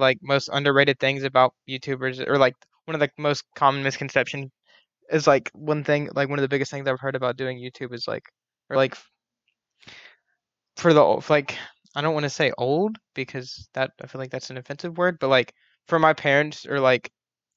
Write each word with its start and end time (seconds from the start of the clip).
like 0.00 0.18
most 0.22 0.48
underrated 0.52 0.98
things 0.98 1.22
about 1.24 1.54
YouTubers, 1.68 2.26
or 2.26 2.38
like 2.38 2.54
one 2.86 2.94
of 2.94 3.00
the 3.00 3.10
most 3.18 3.44
common 3.54 3.82
misconceptions 3.82 4.50
is 5.10 5.26
like 5.26 5.50
one 5.54 5.84
thing, 5.84 6.08
like 6.14 6.28
one 6.28 6.38
of 6.38 6.42
the 6.42 6.48
biggest 6.48 6.70
things 6.70 6.86
I've 6.88 7.00
heard 7.00 7.16
about 7.16 7.36
doing 7.36 7.58
YouTube 7.58 7.94
is 7.94 8.06
like, 8.08 8.24
or 8.68 8.76
like 8.76 8.96
for 10.76 10.92
the 10.92 11.20
for 11.20 11.32
like 11.34 11.56
I 11.94 12.02
don't 12.02 12.14
want 12.14 12.24
to 12.24 12.30
say 12.30 12.52
old 12.56 12.96
because 13.14 13.68
that 13.74 13.90
I 14.02 14.06
feel 14.06 14.20
like 14.20 14.30
that's 14.30 14.50
an 14.50 14.56
offensive 14.56 14.96
word, 14.96 15.18
but 15.20 15.28
like 15.28 15.52
for 15.88 15.98
my 15.98 16.12
parents 16.14 16.66
or 16.66 16.80
like 16.80 17.10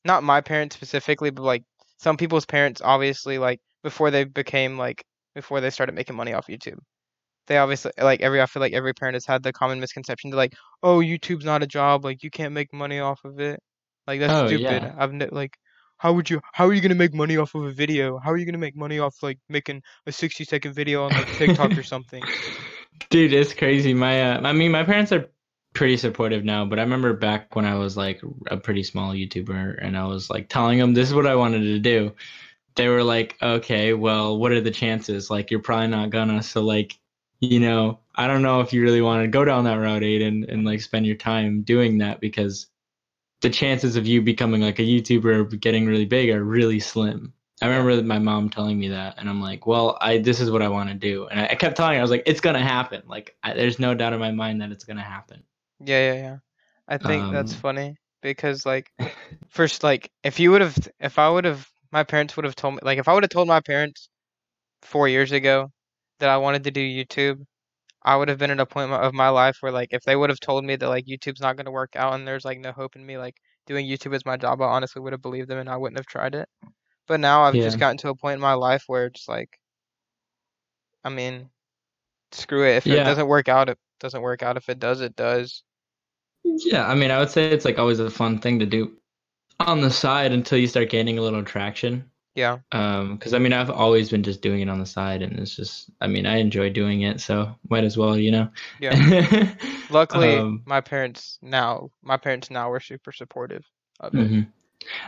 not 0.05 0.23
my 0.23 0.41
parents 0.41 0.75
specifically, 0.75 1.29
but 1.29 1.43
like 1.43 1.63
some 1.99 2.17
people's 2.17 2.45
parents 2.45 2.81
obviously 2.83 3.37
like 3.37 3.61
before 3.83 4.11
they 4.11 4.23
became 4.25 4.77
like 4.77 5.03
before 5.35 5.61
they 5.61 5.69
started 5.69 5.95
making 5.95 6.15
money 6.15 6.33
off 6.33 6.47
YouTube. 6.47 6.79
They 7.47 7.57
obviously 7.57 7.91
like 7.97 8.21
every 8.21 8.41
I 8.41 8.45
feel 8.47 8.61
like 8.61 8.73
every 8.73 8.93
parent 8.93 9.15
has 9.15 9.25
had 9.25 9.43
the 9.43 9.53
common 9.53 9.79
misconception 9.79 10.31
to 10.31 10.37
like, 10.37 10.53
oh, 10.83 10.99
YouTube's 10.99 11.45
not 11.45 11.63
a 11.63 11.67
job, 11.67 12.05
like 12.05 12.23
you 12.23 12.29
can't 12.31 12.53
make 12.53 12.73
money 12.73 12.99
off 12.99 13.23
of 13.25 13.39
it. 13.39 13.61
Like 14.07 14.19
that's 14.19 14.37
Oh 14.37 14.39
stupid. 14.39 14.83
yeah. 14.83 14.95
I've 14.97 15.13
ne- 15.13 15.29
like 15.31 15.57
how 15.97 16.13
would 16.13 16.29
you 16.29 16.41
how 16.53 16.67
are 16.67 16.73
you 16.73 16.81
gonna 16.81 16.95
make 16.95 17.13
money 17.13 17.37
off 17.37 17.55
of 17.55 17.63
a 17.65 17.71
video? 17.71 18.19
How 18.19 18.31
are 18.31 18.37
you 18.37 18.45
gonna 18.45 18.57
make 18.57 18.75
money 18.75 18.99
off 18.99 19.15
like 19.23 19.39
making 19.49 19.81
a 20.07 20.11
60 20.11 20.43
second 20.45 20.73
video 20.73 21.03
on 21.05 21.15
like 21.15 21.31
TikTok 21.31 21.77
or 21.77 21.83
something? 21.83 22.29
Dude, 23.09 23.33
it's 23.33 23.53
crazy. 23.53 23.93
My 23.93 24.33
uh, 24.35 24.41
I 24.41 24.53
mean, 24.53 24.71
my 24.71 24.83
parents 24.83 25.11
are 25.11 25.27
pretty 25.73 25.97
supportive 25.97 26.43
now, 26.43 26.65
but 26.65 26.79
I 26.79 26.83
remember 26.83 27.13
back 27.13 27.55
when 27.55 27.65
I 27.65 27.75
was 27.75 27.97
like 27.97 28.21
a 28.47 28.57
pretty 28.57 28.83
small 28.83 29.13
YouTuber 29.13 29.77
and 29.81 29.97
I 29.97 30.05
was 30.05 30.29
like 30.29 30.49
telling 30.49 30.79
them 30.79 30.93
this 30.93 31.09
is 31.09 31.15
what 31.15 31.27
I 31.27 31.35
wanted 31.35 31.61
to 31.61 31.79
do. 31.79 32.13
They 32.75 32.87
were 32.89 33.03
like, 33.03 33.37
"Okay, 33.41 33.93
well, 33.93 34.37
what 34.39 34.51
are 34.53 34.61
the 34.61 34.71
chances? 34.71 35.29
Like 35.29 35.51
you're 35.51 35.61
probably 35.61 35.87
not 35.89 36.11
gonna." 36.11 36.43
So 36.43 36.61
like, 36.63 36.97
you 37.43 37.59
know, 37.59 37.99
I 38.15 38.27
don't 38.27 38.41
know 38.43 38.61
if 38.61 38.73
you 38.73 38.81
really 38.83 39.01
want 39.01 39.23
to 39.23 39.27
go 39.27 39.45
down 39.45 39.65
that 39.65 39.75
route, 39.75 40.03
Aidan, 40.03 40.45
and 40.49 40.65
like 40.65 40.81
spend 40.81 41.05
your 41.05 41.15
time 41.15 41.61
doing 41.63 41.97
that 41.99 42.19
because 42.21 42.67
the 43.41 43.49
chances 43.49 43.95
of 43.97 44.07
you 44.07 44.21
becoming 44.21 44.61
like 44.61 44.79
a 44.79 44.83
YouTuber 44.83 45.25
or 45.25 45.45
getting 45.57 45.85
really 45.87 46.05
big 46.05 46.29
are 46.29 46.43
really 46.43 46.79
slim. 46.79 47.33
I 47.61 47.67
remember 47.67 48.01
my 48.03 48.19
mom 48.19 48.49
telling 48.49 48.79
me 48.79 48.89
that, 48.89 49.15
and 49.19 49.29
I'm 49.29 49.41
like, 49.41 49.67
"Well, 49.67 49.97
I 50.01 50.19
this 50.19 50.39
is 50.41 50.51
what 50.51 50.61
I 50.63 50.69
want 50.69 50.89
to 50.89 50.95
do," 50.95 51.27
and 51.27 51.39
I, 51.41 51.47
I 51.49 51.55
kept 51.55 51.77
telling 51.77 51.93
her, 51.95 51.99
I 51.99 52.03
was 52.03 52.11
like, 52.11 52.23
"It's 52.27 52.41
gonna 52.41 52.61
happen. 52.63 53.03
Like, 53.07 53.37
I, 53.43 53.53
there's 53.53 53.79
no 53.79 53.95
doubt 53.95 54.13
in 54.13 54.19
my 54.19 54.31
mind 54.31 54.61
that 54.61 54.71
it's 54.71 54.85
gonna 54.85 55.01
happen." 55.03 55.43
Yeah, 55.79 56.13
yeah, 56.13 56.21
yeah. 56.21 56.37
I 56.87 56.97
think 56.97 57.29
that's 57.29 57.53
Um, 57.53 57.55
funny 57.55 57.97
because 58.21 58.65
like 58.65 58.91
first 59.49 59.83
like 59.83 60.11
if 60.23 60.39
you 60.39 60.51
would 60.51 60.61
have 60.61 60.77
if 60.99 61.19
I 61.19 61.29
would 61.29 61.45
have 61.45 61.69
my 61.91 62.03
parents 62.03 62.35
would 62.35 62.45
have 62.45 62.55
told 62.55 62.75
me 62.75 62.79
like 62.83 62.99
if 62.99 63.07
I 63.07 63.13
would 63.13 63.23
have 63.23 63.29
told 63.29 63.47
my 63.47 63.61
parents 63.61 64.09
four 64.83 65.07
years 65.09 65.31
ago 65.31 65.71
that 66.23 66.31
I 66.31 66.37
wanted 66.37 66.65
to 66.65 66.71
do 66.71 66.81
YouTube, 66.81 67.45
I 68.03 68.15
would 68.17 68.29
have 68.29 68.39
been 68.39 68.51
at 68.51 68.59
a 68.61 68.65
point 68.67 68.91
of 68.91 69.13
my 69.13 69.29
life 69.29 69.57
where 69.61 69.71
like 69.71 69.89
if 69.93 70.03
they 70.03 70.15
would 70.15 70.31
have 70.31 70.39
told 70.41 70.65
me 70.65 70.75
that 70.77 70.89
like 70.89 71.05
YouTube's 71.05 71.41
not 71.41 71.57
going 71.57 71.65
to 71.67 71.71
work 71.71 71.95
out 71.97 72.15
and 72.15 72.27
there's 72.27 72.45
like 72.45 72.59
no 72.59 72.71
hope 72.73 72.95
in 72.97 73.05
me 73.05 73.17
like 73.17 73.37
doing 73.67 73.87
YouTube 73.87 74.15
as 74.15 74.25
my 74.25 74.37
job, 74.37 74.61
I 74.61 74.67
honestly 74.67 75.01
would 75.01 75.13
have 75.13 75.21
believed 75.23 75.49
them 75.49 75.59
and 75.59 75.69
I 75.69 75.77
wouldn't 75.77 75.99
have 75.99 76.07
tried 76.07 76.35
it. 76.35 76.49
But 77.07 77.19
now 77.21 77.43
I've 77.43 77.59
just 77.59 77.79
gotten 77.79 77.97
to 77.99 78.09
a 78.09 78.15
point 78.15 78.35
in 78.35 78.41
my 78.41 78.53
life 78.55 78.85
where 78.87 79.07
it's 79.07 79.27
like 79.29 79.59
I 81.03 81.09
mean, 81.09 81.49
screw 82.31 82.65
it. 82.67 82.77
If 82.77 82.91
it 82.91 83.03
doesn't 83.03 83.27
work 83.27 83.49
out, 83.49 83.69
it 83.69 83.79
doesn't 83.99 84.21
work 84.21 84.43
out. 84.43 84.57
If 84.57 84.69
it 84.69 84.79
does, 84.79 85.01
it 85.01 85.15
does. 85.15 85.63
yeah. 86.43 86.87
I 86.87 86.95
mean, 86.95 87.11
I 87.11 87.19
would 87.19 87.29
say 87.29 87.51
it's 87.51 87.65
like 87.65 87.79
always 87.79 87.99
a 87.99 88.09
fun 88.09 88.39
thing 88.39 88.59
to 88.59 88.65
do 88.65 88.97
on 89.59 89.81
the 89.81 89.91
side 89.91 90.31
until 90.31 90.57
you 90.59 90.67
start 90.67 90.89
gaining 90.89 91.19
a 91.19 91.21
little 91.21 91.43
traction. 91.43 92.09
Yeah. 92.35 92.59
Um, 92.71 93.15
because 93.15 93.33
I 93.33 93.39
mean, 93.39 93.53
I've 93.53 93.69
always 93.69 94.09
been 94.09 94.23
just 94.23 94.41
doing 94.41 94.61
it 94.61 94.69
on 94.69 94.79
the 94.79 94.85
side, 94.85 95.21
and 95.21 95.37
it's 95.39 95.55
just, 95.55 95.91
I 96.01 96.07
mean, 96.07 96.25
I 96.25 96.37
enjoy 96.37 96.69
doing 96.71 97.01
it, 97.01 97.21
so 97.21 97.55
might 97.69 97.83
as 97.83 97.95
well, 97.97 98.17
you 98.17 98.31
know. 98.31 98.49
Yeah. 98.79 99.53
Luckily, 99.89 100.35
Um, 100.37 100.63
my 100.65 100.81
parents 100.81 101.37
now, 101.41 101.91
my 102.01 102.17
parents 102.17 102.49
now 102.49 102.69
were 102.69 102.79
super 102.79 103.11
supportive 103.11 103.65
of 103.99 104.15
it. 104.15 104.31
mhm. 104.31 104.47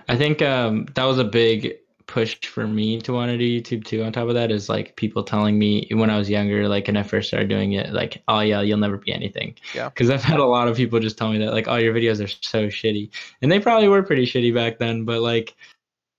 I 0.07 0.15
think 0.15 0.41
um, 0.41 0.85
that 0.95 1.03
was 1.03 1.19
a 1.19 1.23
big 1.23 1.77
push 2.07 2.37
for 2.45 2.67
me 2.67 3.01
to 3.01 3.11
want 3.11 3.29
to 3.31 3.37
do 3.37 3.43
YouTube 3.61 3.83
too. 3.83 4.03
On 4.03 4.11
top 4.13 4.27
of 4.27 4.35
that, 4.35 4.51
is 4.51 4.69
like 4.69 4.95
people 4.95 5.23
telling 5.23 5.57
me 5.57 5.87
when 5.91 6.11
I 6.11 6.17
was 6.17 6.29
younger, 6.29 6.67
like 6.67 6.85
when 6.87 6.95
I 6.97 7.03
first 7.03 7.27
started 7.29 7.49
doing 7.49 7.73
it, 7.73 7.91
like, 7.91 8.21
oh 8.27 8.41
yeah, 8.41 8.61
you'll 8.61 8.77
never 8.77 8.97
be 8.97 9.11
anything. 9.11 9.55
Yeah. 9.73 9.89
Because 9.89 10.11
I've 10.11 10.23
had 10.23 10.39
a 10.39 10.45
lot 10.45 10.67
of 10.67 10.77
people 10.77 10.99
just 10.99 11.17
tell 11.17 11.31
me 11.31 11.39
that, 11.39 11.51
like, 11.53 11.67
oh, 11.67 11.77
your 11.77 11.93
videos 11.95 12.23
are 12.23 12.27
so 12.27 12.67
shitty, 12.67 13.09
and 13.41 13.51
they 13.51 13.59
probably 13.59 13.87
were 13.87 14.03
pretty 14.03 14.25
shitty 14.27 14.53
back 14.53 14.77
then, 14.77 15.03
but 15.03 15.21
like, 15.21 15.55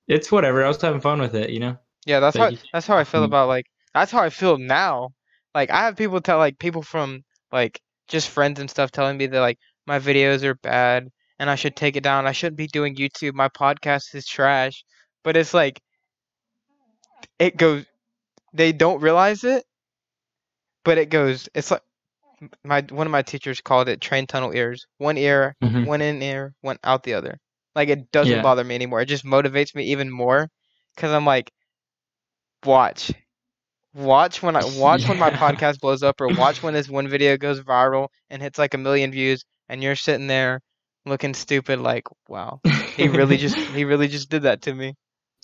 it's 0.09 0.31
whatever. 0.33 0.65
I 0.65 0.69
was 0.69 0.81
having 0.81 1.01
fun 1.01 1.21
with 1.21 1.35
it, 1.35 1.51
you 1.51 1.61
know. 1.61 1.77
Yeah, 2.07 2.21
that's 2.21 2.37
But 2.37 2.55
how 2.55 2.59
that's 2.73 2.87
how 2.87 2.97
I 2.97 3.05
feel 3.05 3.23
Mm. 3.23 3.27
about 3.27 3.49
like 3.49 3.67
that's 3.95 4.13
how 4.13 4.23
I 4.23 4.31
feel 4.31 4.59
now. 4.59 5.11
Like 5.55 5.71
I 5.71 5.85
have 5.85 5.97
people 5.97 6.21
tell 6.21 6.39
like 6.39 6.59
people 6.59 6.83
from 6.83 7.25
like 7.53 7.81
just 8.09 8.29
friends 8.29 8.61
and 8.61 8.71
stuff 8.71 8.91
telling 8.91 9.17
me 9.19 9.27
that 9.27 9.41
like 9.41 9.59
my 9.87 9.99
videos 9.99 10.43
are 10.45 10.55
bad 10.57 11.09
and 11.39 11.51
I 11.51 11.55
should 11.57 11.77
take 11.77 11.97
it 11.97 12.03
down. 12.05 12.27
I 12.27 12.33
shouldn't 12.33 12.57
be 12.59 12.69
doing 12.69 12.97
YouTube. 12.97 13.35
My 13.35 13.49
podcast 13.49 14.15
is 14.15 14.27
trash. 14.27 14.85
But 15.25 15.37
it's 15.37 15.55
like 15.55 15.81
it 17.39 17.57
goes 17.57 17.85
they 18.53 18.73
don't 18.73 19.01
realize 19.01 19.45
it, 19.45 19.65
but 20.85 20.99
it 20.99 21.11
goes 21.11 21.49
it's 21.55 21.71
like 21.71 21.83
my 22.65 22.83
one 22.91 23.07
of 23.07 23.11
my 23.11 23.23
teachers 23.23 23.61
called 23.61 23.89
it 23.89 24.01
train 24.01 24.27
tunnel 24.27 24.53
ears. 24.55 24.87
One 24.99 25.17
ear, 25.19 25.57
Mhm. 25.63 25.87
one 25.87 26.03
in 26.03 26.23
ear, 26.23 26.55
one 26.61 26.79
out 26.85 27.03
the 27.03 27.15
other. 27.15 27.39
Like 27.77 27.91
it 27.91 28.13
doesn't 28.13 28.41
Yeah. 28.41 28.43
bother 28.43 28.65
me 28.65 28.75
anymore. 28.77 29.03
It 29.03 29.07
just 29.07 29.27
motivates 29.27 29.77
me 29.77 29.85
even 29.87 30.11
more 30.11 30.51
because 30.97 31.13
I'm 31.13 31.27
like, 31.27 31.53
watch, 32.65 33.13
watch 33.95 34.43
when 34.43 34.57
I 34.57 34.65
watch 34.67 35.09
when 35.09 35.19
my 35.19 35.31
podcast 35.31 35.81
blows 35.81 36.03
up, 36.03 36.21
or 36.21 36.31
watch 36.31 36.63
when 36.63 36.75
this 36.75 36.89
one 36.89 37.09
video 37.09 37.37
goes 37.39 37.61
viral 37.63 38.09
and 38.31 38.43
hits 38.43 38.59
like 38.59 38.75
a 38.75 38.79
million 38.79 39.13
views, 39.13 39.45
and 39.69 39.83
you're 39.83 39.97
sitting 39.97 40.29
there 40.29 40.61
looking 41.07 41.35
stupid. 41.35 41.81
Like, 41.81 42.05
wow, 42.29 42.63
he 42.93 43.09
really 43.09 43.39
just 43.39 43.59
he 43.69 43.85
really 43.85 44.09
just 44.09 44.31
did 44.31 44.43
that 44.45 44.63
to 44.63 44.75
me. 44.75 44.95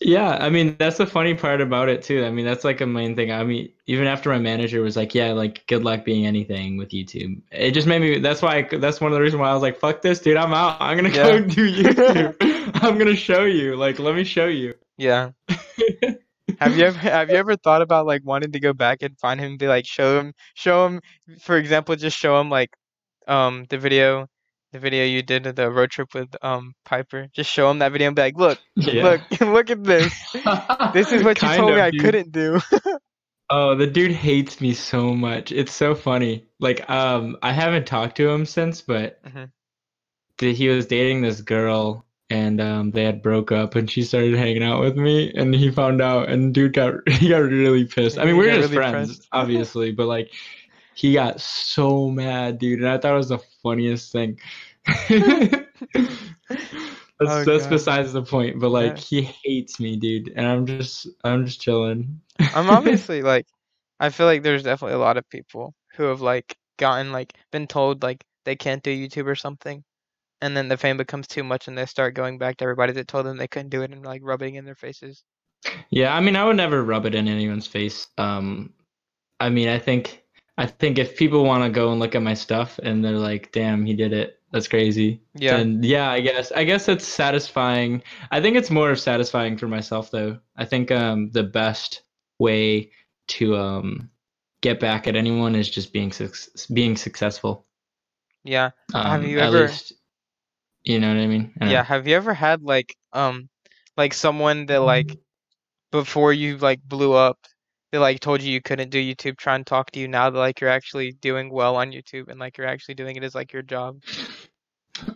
Yeah, 0.05 0.31
I 0.41 0.51
mean 0.51 0.77
that's 0.79 0.99
the 0.99 1.07
funny 1.07 1.35
part 1.35 1.61
about 1.61 1.89
it 1.89 2.03
too. 2.03 2.25
I 2.25 2.31
mean 2.31 2.45
that's 2.45 2.65
like 2.65 2.81
a 2.81 2.87
main 2.87 3.15
thing. 3.17 3.31
I 3.33 3.45
mean 3.45 3.73
even 3.87 4.07
after 4.07 4.31
my 4.31 4.39
manager 4.39 4.83
was 4.83 4.97
like, 4.97 5.15
"Yeah, 5.15 5.33
like 5.33 5.67
good 5.67 5.85
luck 5.85 6.05
being 6.05 6.27
anything 6.27 6.77
with 6.77 6.91
YouTube." 6.91 7.41
It 7.51 7.73
just 7.73 7.87
made 7.87 8.01
me. 8.01 8.19
That's 8.19 8.43
why. 8.43 8.69
I, 8.71 8.77
that's 8.77 9.01
one 9.01 9.13
of 9.13 9.17
the 9.17 9.23
reasons 9.23 9.41
why 9.41 9.51
I 9.51 9.55
was 9.55 9.63
like, 9.63 9.79
"Fuck 9.79 10.03
this, 10.03 10.21
dude! 10.21 10.37
I'm 10.37 10.53
out. 10.53 10.77
I'm 10.81 10.97
gonna 10.97 11.11
go 11.11 11.41
do 11.41 11.73
YouTube. 11.73 12.37
I'm 12.83 12.99
gonna 12.99 13.17
show 13.17 13.45
you. 13.45 13.77
Like, 13.77 13.99
let 13.99 14.15
me 14.15 14.25
show 14.25 14.47
you." 14.47 14.75
Yeah. 14.99 15.31
Have 16.61 16.77
you 16.77 16.85
ever 16.85 16.99
have 16.99 17.31
you 17.31 17.37
ever 17.37 17.57
thought 17.57 17.83
about 17.83 18.07
like 18.07 18.23
wanting 18.25 18.53
to 18.53 18.61
go 18.61 18.73
back 18.73 19.03
and 19.03 19.19
find 19.19 19.41
him 19.41 19.53
and 19.53 19.59
be 19.59 19.67
like 19.67 19.87
show 19.87 20.19
him 20.21 20.33
show 20.55 20.87
him 20.87 21.01
for 21.41 21.57
example 21.57 21.97
just 21.97 22.17
show 22.17 22.41
him 22.41 22.51
like 22.51 22.71
um 23.27 23.65
the 23.69 23.79
video 23.79 24.29
the 24.73 24.79
video 24.79 25.05
you 25.05 25.23
did 25.23 25.47
of 25.47 25.55
the 25.57 25.71
road 25.71 25.91
trip 25.91 26.15
with 26.15 26.29
um 26.43 26.75
Piper 26.85 27.29
just 27.35 27.51
show 27.51 27.71
him 27.71 27.79
that 27.81 27.93
video 27.93 28.09
and 28.09 28.17
be 28.17 28.23
like 28.23 28.37
look 28.37 28.59
Yeah. 28.77 29.03
look 29.03 29.21
look 29.41 29.71
at 29.71 29.85
this 29.85 30.13
this 30.95 31.13
is 31.13 31.23
what 31.23 31.41
you 31.43 31.49
told 31.49 31.75
me 31.75 31.81
I 31.81 31.91
dude. 31.91 32.01
couldn't 32.01 32.33
do 32.33 32.61
Oh, 33.51 33.75
the 33.75 33.87
dude 33.87 34.13
hates 34.13 34.61
me 34.63 34.73
so 34.73 35.15
much. 35.15 35.53
It's 35.53 35.73
so 35.73 35.95
funny. 35.95 36.47
Like, 36.59 36.89
um, 36.89 37.37
I 37.43 37.53
haven't 37.53 37.87
talked 37.87 38.17
to 38.17 38.29
him 38.31 38.47
since, 38.47 38.81
but 38.81 39.23
Mhm. 39.25 39.51
th- 40.39 40.57
he 40.57 40.69
was 40.69 40.87
dating 40.87 41.21
this 41.21 41.43
girl, 41.43 42.07
and 42.31 42.61
um, 42.63 42.91
they 42.93 43.05
had 43.05 43.21
broke 43.23 43.53
up, 43.53 43.75
and 43.75 43.91
she 43.91 44.05
started 44.05 44.35
hanging 44.37 44.63
out 44.63 44.81
with 44.81 44.97
me, 44.97 45.33
and 45.35 45.55
he 45.55 45.71
found 45.71 46.01
out, 46.01 46.31
and 46.31 46.55
dude 46.55 46.73
got 46.73 46.95
he 47.11 47.29
got 47.29 47.41
really 47.43 47.85
pissed. 47.85 48.19
I 48.19 48.25
mean, 48.25 48.39
we 48.39 48.47
we're 48.47 48.55
just 48.55 48.73
really 48.73 48.77
friends, 48.77 49.19
pressed. 49.19 49.29
obviously, 49.33 49.93
but 49.93 50.07
like, 50.07 50.33
he 50.95 51.13
got 51.13 51.39
so 51.41 52.09
mad, 52.09 52.59
dude, 52.59 52.79
and 52.81 52.89
I 52.89 52.97
thought 52.97 53.13
it 53.15 53.19
was 53.19 53.29
the 53.29 53.39
funniest 53.63 54.13
thing. 54.13 54.39
That's 55.09 55.67
Oh, 57.25 57.45
that's 57.45 57.67
besides 57.67 58.13
the 58.13 58.23
point, 58.23 58.61
but 58.61 58.71
like, 58.71 58.99
Yeah. 58.99 58.99
he 58.99 59.23
hates 59.45 59.79
me, 59.79 59.97
dude, 59.97 60.33
and 60.35 60.47
I'm 60.47 60.67
just 60.67 61.07
I'm 61.25 61.47
just 61.47 61.61
chilling. 61.61 62.21
I'm 62.53 62.71
obviously 62.71 63.23
like 63.23 63.47
I 64.01 64.11
feel 64.11 64.27
like 64.27 64.43
there's 64.43 64.63
definitely 64.63 64.95
a 64.95 64.99
lot 65.01 65.17
of 65.19 65.29
people 65.29 65.75
who 65.97 66.05
have 66.05 66.21
like 66.21 66.57
gotten 66.79 67.13
like 67.13 67.35
been 67.51 67.67
told 67.67 68.03
like 68.03 68.25
they 68.45 68.57
can't 68.57 68.83
do 68.83 68.91
YouTube 68.91 69.27
or 69.27 69.35
something 69.37 69.85
and 70.43 70.57
then 70.57 70.69
the 70.69 70.77
fame 70.79 70.97
becomes 70.99 71.29
too 71.29 71.45
much 71.45 71.69
and 71.69 71.79
they 71.79 71.87
start 71.87 72.15
going 72.15 72.39
back 72.39 72.57
to 72.59 72.65
everybody 72.65 72.93
that 72.95 73.09
told 73.09 73.27
them 73.27 73.37
they 73.39 73.49
couldn't 73.49 73.71
do 73.71 73.83
it 73.83 73.93
and 73.93 74.05
like 74.05 74.23
rubbing 74.25 74.57
in 74.57 74.65
their 74.67 74.77
faces. 74.77 75.25
Yeah, 75.91 76.15
I 76.15 76.21
mean, 76.21 76.37
I 76.37 76.45
would 76.45 76.57
never 76.57 76.83
rub 76.83 77.07
it 77.07 77.15
in 77.15 77.29
anyone's 77.29 77.67
face. 77.67 78.09
Um, 78.19 78.73
I 79.41 79.49
mean, 79.51 79.69
I 79.69 79.79
think 79.79 80.22
I 80.63 80.67
think 80.67 80.99
if 80.99 81.17
people 81.17 81.45
want 81.45 81.65
to 81.65 81.71
go 81.71 81.91
and 81.91 81.99
look 82.01 82.15
at 82.15 82.23
my 82.23 82.35
stuff 82.35 82.79
and 82.83 83.05
they're 83.05 83.19
like, 83.31 83.51
"Damn, 83.53 83.85
he 83.85 83.95
did 83.95 84.13
it. 84.13 84.39
That's 84.53 84.69
crazy." 84.69 85.21
Yeah. 85.35 85.57
Then 85.57 85.83
yeah, 85.83 86.11
I 86.11 86.21
guess 86.21 86.53
I 86.53 86.65
guess 86.65 86.89
it's 86.89 87.07
satisfying. 87.07 88.03
I 88.31 88.41
think 88.41 88.57
it's 88.57 88.71
more 88.71 88.91
of 88.91 89.01
satisfying 89.01 89.57
for 89.59 89.69
myself 89.69 90.11
though. 90.11 90.39
I 90.57 90.65
think 90.65 90.91
um 90.91 91.31
the 91.31 91.43
best 91.43 92.03
way 92.39 92.91
to 93.35 93.57
um 93.57 94.11
get 94.61 94.79
back 94.79 95.07
at 95.09 95.17
anyone 95.17 95.55
is 95.57 95.69
just 95.71 95.93
being 95.93 96.13
suc 96.13 96.35
being 96.73 96.97
successful. 96.97 97.67
Yeah. 98.45 98.71
Have 98.93 99.23
Um, 99.23 99.31
you 99.31 99.39
at 99.41 99.49
ever- 99.49 99.67
least 99.69 99.93
you 100.85 100.99
know 101.01 101.09
what 101.15 101.23
I 101.23 101.27
mean? 101.27 101.53
I 101.61 101.65
Yeah, 101.67 101.79
know. 101.79 101.83
have 101.83 102.07
you 102.07 102.15
ever 102.17 102.35
had 102.35 102.63
like 102.63 102.95
um 103.13 103.49
like 103.97 104.15
someone 104.15 104.67
that 104.67 104.81
like 104.81 105.11
before 105.91 106.33
you 106.33 106.57
like 106.59 106.81
blew 106.85 107.13
up 107.15 107.39
they 107.93 107.99
like 107.99 108.21
told 108.21 108.43
you 108.43 108.51
you 108.51 108.61
couldn't 108.61 108.91
do 108.91 108.99
YouTube 108.99 109.37
try 109.37 109.55
and 109.55 109.67
talk 109.67 109.91
to 109.93 110.01
you 110.01 110.09
now 110.09 110.31
that 110.31 110.39
like 110.39 110.61
you're 110.61 110.71
actually 110.71 111.13
doing 111.13 111.51
well 111.51 111.77
on 111.77 111.93
YouTube 111.93 112.29
and 112.29 112.41
like 112.41 112.59
you're 112.59 112.67
actually 112.67 112.95
doing 112.95 113.17
it 113.17 113.23
as 113.23 113.35
like 113.35 113.53
your 113.53 113.63
job? 113.63 114.01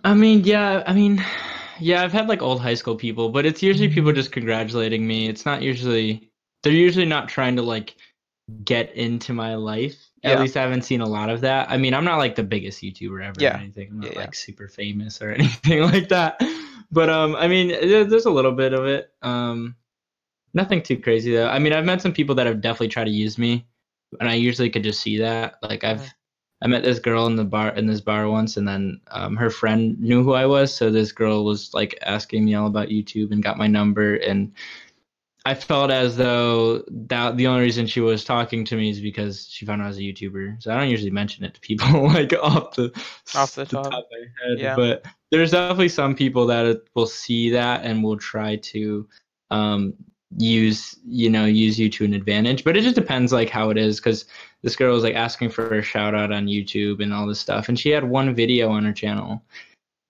I 0.04 0.14
mean, 0.14 0.44
yeah, 0.44 0.82
I 0.86 0.92
mean, 0.92 1.24
yeah, 1.80 2.02
I've 2.02 2.12
had 2.12 2.28
like 2.28 2.42
old 2.42 2.60
high 2.60 2.74
school 2.74 2.96
people, 2.96 3.30
but 3.30 3.46
it's 3.46 3.62
usually 3.62 3.88
people 3.88 4.12
just 4.12 4.30
congratulating 4.30 5.06
me. 5.06 5.28
It's 5.28 5.44
not 5.46 5.62
usually 5.62 6.30
they're 6.62 6.72
usually 6.72 7.06
not 7.06 7.28
trying 7.28 7.56
to 7.56 7.62
like 7.62 7.96
get 8.64 8.94
into 8.94 9.32
my 9.32 9.54
life. 9.54 9.96
At 10.22 10.32
Yeah. 10.32 10.40
least 10.40 10.56
I 10.56 10.62
haven't 10.62 10.82
seen 10.82 11.00
a 11.00 11.06
lot 11.06 11.30
of 11.30 11.40
that. 11.42 11.70
I 11.70 11.76
mean, 11.76 11.94
I'm 11.94 12.04
not 12.04 12.18
like 12.18 12.34
the 12.34 12.42
biggest 12.42 12.82
YouTuber 12.82 13.24
ever 13.24 13.40
Yeah. 13.40 13.56
or 13.56 13.60
anything. 13.60 13.88
I'm 13.90 14.00
not 14.00 14.12
yeah. 14.12 14.20
like 14.20 14.34
super 14.34 14.68
famous 14.68 15.20
or 15.22 15.30
anything 15.38 15.82
like 15.82 16.08
that. 16.08 16.40
But 16.90 17.10
um, 17.10 17.36
I 17.36 17.48
mean, 17.48 17.68
there's 17.68 18.26
a 18.26 18.30
little 18.30 18.52
bit 18.52 18.72
of 18.72 18.86
it. 18.86 19.10
Um, 19.22 19.76
nothing 20.56 20.82
too 20.82 20.98
crazy 20.98 21.32
though. 21.32 21.48
I 21.48 21.58
mean, 21.60 21.72
I've 21.72 21.84
met 21.84 22.02
some 22.02 22.12
people 22.12 22.34
that 22.36 22.46
have 22.46 22.60
definitely 22.60 22.88
tried 22.88 23.04
to 23.04 23.10
use 23.10 23.38
me, 23.38 23.64
and 24.18 24.28
I 24.28 24.34
usually 24.34 24.70
could 24.70 24.82
just 24.82 25.00
see 25.00 25.18
that. 25.18 25.56
Like 25.62 25.84
I've. 25.84 26.12
I 26.62 26.68
met 26.68 26.82
this 26.82 26.98
girl 26.98 27.26
in 27.26 27.36
the 27.36 27.44
bar 27.44 27.68
in 27.76 27.86
this 27.86 28.00
bar 28.00 28.30
once, 28.30 28.56
and 28.56 28.66
then 28.66 28.98
um, 29.10 29.36
her 29.36 29.50
friend 29.50 30.00
knew 30.00 30.22
who 30.24 30.32
I 30.32 30.46
was. 30.46 30.74
So 30.74 30.90
this 30.90 31.12
girl 31.12 31.44
was 31.44 31.74
like 31.74 31.98
asking 32.00 32.46
me 32.46 32.54
all 32.54 32.66
about 32.66 32.88
YouTube 32.88 33.30
and 33.30 33.42
got 33.42 33.58
my 33.58 33.66
number, 33.66 34.14
and 34.16 34.52
I 35.44 35.54
felt 35.54 35.90
as 35.90 36.16
though 36.16 36.82
that 36.88 37.36
the 37.36 37.46
only 37.46 37.60
reason 37.60 37.86
she 37.86 38.00
was 38.00 38.24
talking 38.24 38.64
to 38.64 38.74
me 38.76 38.88
is 38.88 39.00
because 39.00 39.48
she 39.50 39.66
found 39.66 39.82
out 39.82 39.84
I 39.84 39.88
was 39.88 39.98
a 39.98 40.00
YouTuber. 40.00 40.62
So 40.62 40.72
I 40.72 40.78
don't 40.78 40.88
usually 40.88 41.10
mention 41.10 41.44
it 41.44 41.52
to 41.54 41.60
people 41.60 42.08
like 42.08 42.32
off 42.32 42.74
the 42.74 42.90
Off 43.34 43.54
the 43.54 43.66
top. 43.66 43.86
of 43.86 43.92
my 43.92 44.18
head, 44.42 44.58
Yeah. 44.58 44.74
but 44.76 45.04
there's 45.30 45.50
definitely 45.50 45.90
some 45.90 46.16
people 46.16 46.46
that 46.46 46.84
will 46.94 47.06
see 47.06 47.50
that 47.50 47.84
and 47.84 48.02
will 48.02 48.16
try 48.16 48.56
to 48.72 49.06
um, 49.50 49.92
use 50.38 50.96
you 51.06 51.30
know 51.30 51.44
use 51.44 51.78
you 51.78 51.88
to 51.90 52.04
an 52.04 52.14
advantage. 52.14 52.64
But 52.64 52.76
it 52.76 52.82
just 52.82 52.96
depends 52.96 53.32
like 53.32 53.48
how 53.50 53.70
it 53.70 53.78
is 53.78 54.00
because 54.00 54.24
this 54.62 54.76
girl 54.76 54.94
was 54.94 55.04
like 55.04 55.14
asking 55.14 55.50
for 55.50 55.74
a 55.78 55.82
shout 55.82 56.14
out 56.14 56.32
on 56.32 56.46
YouTube 56.46 57.02
and 57.02 57.12
all 57.14 57.26
this 57.26 57.40
stuff, 57.40 57.68
and 57.68 57.78
she 57.78 57.90
had 57.90 58.04
one 58.04 58.34
video 58.34 58.70
on 58.70 58.84
her 58.84 58.92
channel 58.92 59.42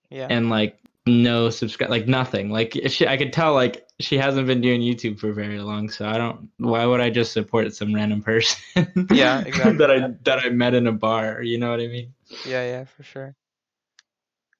Yeah. 0.09 0.27
and 0.29 0.49
like 0.49 0.79
no 1.05 1.49
subscribe 1.49 1.89
like 1.89 2.05
nothing 2.05 2.49
like 2.51 2.77
she 2.87 3.07
i 3.07 3.15
could 3.15 3.31
tell 3.31 3.53
like 3.53 3.87
she 4.01 4.17
hasn't 4.17 4.45
been 4.45 4.59
doing 4.59 4.81
youtube 4.81 5.17
for 5.17 5.31
very 5.31 5.57
long 5.57 5.89
so 5.89 6.05
i 6.05 6.17
don't 6.17 6.49
why 6.57 6.85
would 6.85 6.99
i 6.99 7.09
just 7.09 7.31
support 7.31 7.73
some 7.73 7.95
random 7.95 8.21
person 8.21 8.59
Yeah, 9.13 9.39
exactly. 9.39 9.77
that 9.77 9.89
i 9.89 10.09
that 10.25 10.39
i 10.45 10.49
met 10.49 10.73
in 10.73 10.85
a 10.85 10.91
bar 10.91 11.41
you 11.41 11.59
know 11.59 11.69
what 11.71 11.79
i 11.79 11.87
mean 11.87 12.13
Yeah, 12.45 12.65
yeah, 12.65 12.83
for 12.83 13.03
sure. 13.03 13.35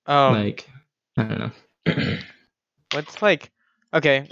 Um, 0.05 0.35
like 0.35 0.69
i 1.17 1.23
don't 1.23 1.39
know 1.39 1.51
what's 2.93 3.21
like, 3.21 3.51
okay, 3.93 4.29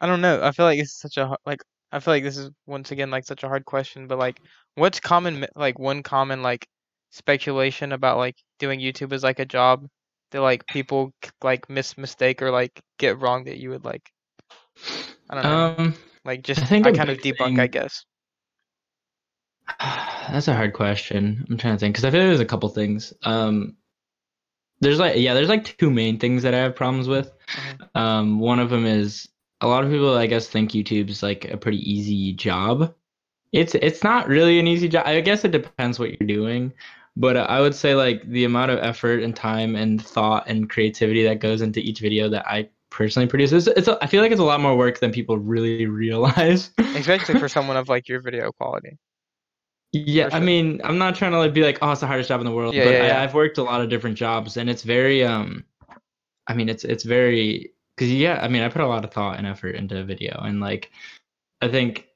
I 0.00 0.06
don't 0.06 0.20
know. 0.20 0.42
I 0.42 0.52
feel 0.52 0.66
like 0.66 0.78
it's 0.78 0.98
such 0.98 1.16
a 1.16 1.36
like. 1.46 1.60
I 1.92 2.00
feel 2.00 2.14
like 2.14 2.24
this 2.24 2.36
is 2.36 2.50
once 2.66 2.90
again 2.90 3.10
like 3.10 3.24
such 3.24 3.44
a 3.44 3.48
hard 3.48 3.64
question, 3.64 4.08
but 4.08 4.18
like, 4.18 4.40
what's 4.74 5.00
common 5.00 5.46
like 5.54 5.78
one 5.78 6.02
common 6.02 6.42
like 6.42 6.66
speculation 7.10 7.92
about 7.92 8.16
like 8.18 8.36
doing 8.58 8.80
YouTube 8.80 9.12
as 9.12 9.22
like 9.22 9.38
a 9.38 9.44
job 9.44 9.86
that 10.32 10.40
like 10.40 10.66
people 10.66 11.12
like 11.42 11.70
miss 11.70 11.96
mistake 11.96 12.42
or 12.42 12.50
like 12.50 12.80
get 12.98 13.20
wrong 13.20 13.44
that 13.44 13.58
you 13.58 13.70
would 13.70 13.84
like. 13.84 14.10
I 15.30 15.34
don't 15.34 15.42
know. 15.44 15.74
um 15.78 15.94
like 16.24 16.42
just 16.42 16.62
I, 16.62 16.66
think 16.66 16.86
a 16.86 16.92
kind 16.92 17.10
of 17.10 17.18
debunk, 17.18 17.60
I 17.60 17.68
guess. 17.68 18.04
that's 19.80 20.48
a 20.48 20.54
hard 20.54 20.74
question 20.74 21.46
i'm 21.48 21.56
trying 21.56 21.74
to 21.74 21.78
think 21.78 21.94
because 21.94 22.04
i 22.04 22.10
feel 22.10 22.20
like 22.20 22.28
there's 22.28 22.40
a 22.40 22.44
couple 22.44 22.68
things 22.68 23.14
um 23.22 23.74
there's 24.80 24.98
like 24.98 25.16
yeah 25.16 25.32
there's 25.32 25.48
like 25.48 25.78
two 25.78 25.90
main 25.90 26.18
things 26.18 26.42
that 26.42 26.52
i 26.52 26.58
have 26.58 26.76
problems 26.76 27.08
with 27.08 27.32
Mhm. 27.48 28.00
Um, 28.00 28.40
one 28.40 28.58
of 28.58 28.70
them 28.70 28.86
is 28.86 29.28
a 29.60 29.66
lot 29.68 29.84
of 29.84 29.90
people, 29.90 30.14
I 30.16 30.26
guess, 30.26 30.48
think 30.48 30.72
YouTube's 30.72 31.22
like 31.22 31.46
a 31.46 31.56
pretty 31.56 31.78
easy 31.90 32.32
job. 32.32 32.94
It's 33.52 33.74
it's 33.76 34.04
not 34.04 34.28
really 34.28 34.58
an 34.60 34.66
easy 34.68 34.88
job. 34.88 35.06
I 35.06 35.20
guess 35.20 35.44
it 35.44 35.52
depends 35.52 35.98
what 35.98 36.10
you're 36.10 36.28
doing, 36.28 36.72
but 37.16 37.36
I 37.36 37.60
would 37.60 37.74
say 37.74 37.94
like 37.94 38.28
the 38.28 38.44
amount 38.44 38.72
of 38.72 38.80
effort 38.80 39.22
and 39.22 39.34
time 39.36 39.76
and 39.76 40.02
thought 40.04 40.48
and 40.48 40.68
creativity 40.70 41.24
that 41.24 41.40
goes 41.40 41.62
into 41.62 41.80
each 41.80 42.00
video 42.00 42.28
that 42.30 42.46
I 42.48 42.70
personally 42.90 43.28
produce 43.28 43.52
is 43.52 43.68
it's 43.68 43.88
a, 43.88 43.98
I 44.02 44.08
feel 44.08 44.22
like 44.22 44.32
it's 44.32 44.40
a 44.40 44.44
lot 44.44 44.60
more 44.60 44.76
work 44.76 45.00
than 45.00 45.12
people 45.12 45.38
really 45.38 45.86
realize. 45.88 46.70
Especially 46.94 47.34
for 47.34 47.46
someone 47.48 47.76
of 47.76 47.90
like 47.90 48.08
your 48.08 48.20
video 48.22 48.50
quality. 48.52 48.98
Yeah, 49.92 50.28
For 50.28 50.36
I 50.36 50.40
mean, 50.40 50.80
I'm 50.82 50.98
not 50.98 51.14
trying 51.14 51.30
to 51.32 51.38
like 51.38 51.54
be 51.54 51.62
like, 51.62 51.78
oh, 51.80 51.92
it's 51.92 52.00
the 52.00 52.08
hardest 52.08 52.28
job 52.28 52.40
in 52.40 52.46
the 52.46 52.52
world, 52.52 52.74
Yeah, 52.74 52.82
but 52.82 52.96
yeah, 52.96 53.04
yeah. 53.06 53.18
I, 53.18 53.22
I've 53.22 53.34
worked 53.34 53.58
a 53.58 53.62
lot 53.62 53.80
of 53.80 53.88
different 53.88 54.16
jobs, 54.18 54.56
and 54.56 54.68
it's 54.68 54.82
very, 54.82 55.22
um, 55.24 55.64
I 56.48 56.54
mean, 56.54 56.68
it's 56.70 56.84
it's 56.84 57.04
very 57.04 57.73
because 57.96 58.12
yeah, 58.12 58.38
I 58.42 58.48
mean, 58.48 58.62
I 58.62 58.68
put 58.68 58.82
a 58.82 58.86
lot 58.86 59.04
of 59.04 59.12
thought 59.12 59.38
and 59.38 59.46
effort 59.46 59.74
into 59.74 59.98
a 60.00 60.04
video, 60.04 60.40
and 60.44 60.60
like, 60.60 60.90
I 61.60 61.68
think, 61.68 62.06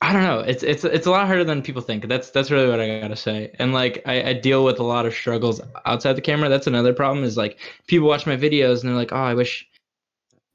I 0.00 0.12
don't 0.12 0.22
know, 0.22 0.40
it's 0.40 0.62
it's 0.62 0.84
it's 0.84 1.06
a 1.06 1.10
lot 1.10 1.26
harder 1.26 1.44
than 1.44 1.62
people 1.62 1.82
think. 1.82 2.08
That's 2.08 2.30
that's 2.30 2.50
really 2.50 2.68
what 2.68 2.80
I 2.80 3.00
gotta 3.00 3.16
say, 3.16 3.50
and 3.58 3.72
like, 3.72 4.02
I, 4.06 4.22
I 4.30 4.32
deal 4.34 4.64
with 4.64 4.78
a 4.78 4.84
lot 4.84 5.06
of 5.06 5.14
struggles 5.14 5.60
outside 5.86 6.14
the 6.14 6.20
camera. 6.20 6.48
That's 6.48 6.66
another 6.66 6.92
problem 6.92 7.24
is 7.24 7.36
like 7.36 7.58
people 7.86 8.08
watch 8.08 8.26
my 8.26 8.36
videos 8.36 8.80
and 8.80 8.88
they're 8.90 8.96
like, 8.96 9.12
oh, 9.12 9.16
I 9.16 9.34
wish. 9.34 9.66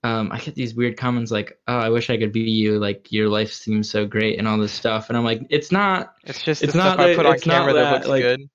Um, 0.05 0.33
I 0.33 0.39
get 0.39 0.53
these 0.55 0.75
weird 0.75 0.97
comments 0.97 1.31
like, 1.31 1.57
"Oh, 1.65 1.77
I 1.77 1.87
wish 1.87 2.09
I 2.09 2.17
could 2.17 2.33
be 2.33 2.41
you. 2.41 2.77
Like 2.77 3.09
your 3.13 3.29
life 3.29 3.53
seems 3.53 3.89
so 3.89 4.05
great 4.05 4.37
and 4.37 4.49
all 4.49 4.57
this 4.57 4.73
stuff." 4.73 5.07
And 5.07 5.17
I'm 5.17 5.23
like, 5.23 5.43
"It's 5.49 5.71
not. 5.71 6.15
It's 6.25 6.43
just 6.43 6.61
It's 6.61 6.73
the 6.73 6.79
stuff 6.81 6.97
not 6.97 7.05
I 7.05 7.07
that- 7.07 7.15
put 7.15 7.25
on 7.25 7.39
camera 7.39 7.71
that, 7.71 7.83
that, 7.83 7.93
looks 7.93 8.07
like- 8.09 8.21
good. 8.21 8.49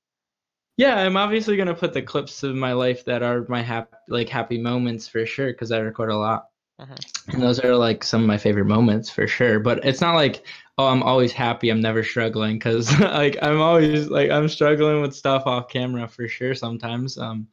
Yeah, 0.78 0.96
I'm 0.96 1.16
obviously 1.16 1.56
gonna 1.56 1.75
put 1.75 1.92
the 1.92 2.00
clips 2.02 2.42
of 2.44 2.54
my 2.54 2.72
life 2.72 3.04
that 3.06 3.22
are 3.22 3.44
my 3.48 3.62
happy, 3.62 3.96
like 4.08 4.28
happy 4.28 4.58
moments 4.58 5.08
for 5.08 5.26
sure, 5.26 5.48
because 5.48 5.72
I 5.72 5.78
record 5.80 6.10
a 6.10 6.16
lot, 6.16 6.46
Mhm. 6.80 7.34
and 7.34 7.42
those 7.42 7.58
are 7.58 7.75
like 7.76 8.04
some 8.04 8.20
of 8.22 8.28
my 8.28 8.38
favorite 8.38 8.66
moments 8.66 9.10
for 9.10 9.26
sure. 9.26 9.58
But 9.58 9.84
it's 9.84 10.00
not 10.00 10.14
like, 10.14 10.46
oh, 10.78 10.86
I'm 10.86 11.02
always 11.02 11.32
happy, 11.32 11.70
I'm 11.70 11.80
never 11.80 12.04
struggling, 12.04 12.54
because 12.58 12.88
like 13.00 13.36
I'm 13.42 13.60
always 13.60 14.08
like 14.08 14.30
I'm 14.30 14.48
struggling 14.48 15.02
with 15.02 15.14
stuff 15.16 15.46
off 15.46 15.69
camera 15.69 16.06
for 16.08 16.28
sure 16.28 16.54
sometimes. 16.54 17.19
Um, 17.19 17.48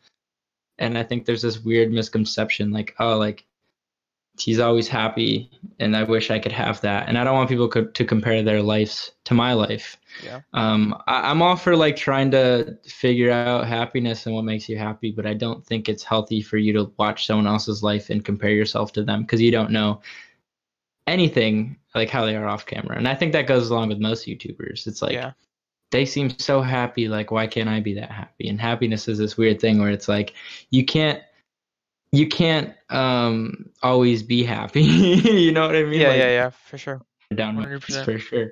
and 0.77 0.97
I 0.97 1.03
think 1.03 1.25
there's 1.25 1.41
this 1.41 1.59
weird 1.59 1.91
misconception, 1.91 2.71
like, 2.71 2.95
oh, 2.99 3.17
like 3.17 3.45
he's 4.37 4.59
always 4.59 4.87
happy, 4.87 5.49
and 5.79 5.95
I 5.95 6.03
wish 6.03 6.31
I 6.31 6.39
could 6.39 6.51
have 6.51 6.81
that, 6.81 7.07
and 7.07 7.17
I 7.17 7.23
don't 7.23 7.35
want 7.35 7.49
people 7.49 7.67
co- 7.69 7.85
to 7.85 8.05
compare 8.05 8.41
their 8.43 8.61
lives 8.61 9.11
to 9.25 9.33
my 9.33 9.53
life. 9.53 9.97
Yeah. 10.23 10.39
um 10.53 10.95
I, 11.07 11.29
i'm 11.29 11.41
all 11.41 11.57
for 11.57 11.75
like 11.75 11.97
trying 11.97 12.31
to 12.31 12.77
figure 12.87 13.31
out 13.31 13.67
happiness 13.67 14.25
and 14.25 14.33
what 14.33 14.45
makes 14.45 14.69
you 14.69 14.77
happy 14.77 15.11
but 15.11 15.25
i 15.25 15.33
don't 15.33 15.65
think 15.65 15.89
it's 15.89 16.03
healthy 16.03 16.41
for 16.41 16.55
you 16.55 16.71
to 16.71 16.89
watch 16.97 17.27
someone 17.27 17.47
else's 17.47 17.83
life 17.83 18.09
and 18.09 18.23
compare 18.23 18.51
yourself 18.51 18.93
to 18.93 19.03
them 19.03 19.23
because 19.23 19.41
you 19.41 19.51
don't 19.51 19.71
know 19.71 19.99
anything 21.07 21.77
like 21.93 22.09
how 22.09 22.25
they 22.25 22.35
are 22.35 22.47
off 22.47 22.65
camera. 22.65 22.97
And 22.97 23.07
i 23.07 23.15
think 23.15 23.31
that 23.33 23.47
goes 23.47 23.69
along 23.69 23.89
with 23.89 23.99
most 23.99 24.27
youtubers. 24.27 24.87
It's 24.87 25.01
like 25.01 25.13
yeah. 25.13 25.31
they 25.91 26.05
seem 26.05 26.29
so 26.37 26.61
happy 26.61 27.07
like 27.07 27.31
why 27.31 27.47
can't 27.47 27.69
i 27.69 27.79
be 27.79 27.93
that 27.95 28.11
happy? 28.11 28.49
And 28.49 28.59
happiness 28.59 29.07
is 29.07 29.17
this 29.17 29.37
weird 29.37 29.59
thing 29.59 29.79
where 29.79 29.91
it's 29.91 30.07
like 30.07 30.33
you 30.71 30.83
can't 30.83 31.21
you 32.15 32.27
can't 32.27 32.73
um 32.89 33.65
always 33.83 34.23
be 34.23 34.43
happy 34.43 34.83
you 34.83 35.51
know 35.51 35.67
what 35.67 35.75
i 35.75 35.83
mean 35.83 36.01
Yeah, 36.01 36.07
like, 36.07 36.25
yeah, 36.25 36.29
yeah, 36.29 36.49
for 36.49 36.77
sure. 36.77 37.01
down 37.35 37.55
100%. 37.55 38.05
for 38.05 38.17
sure 38.19 38.51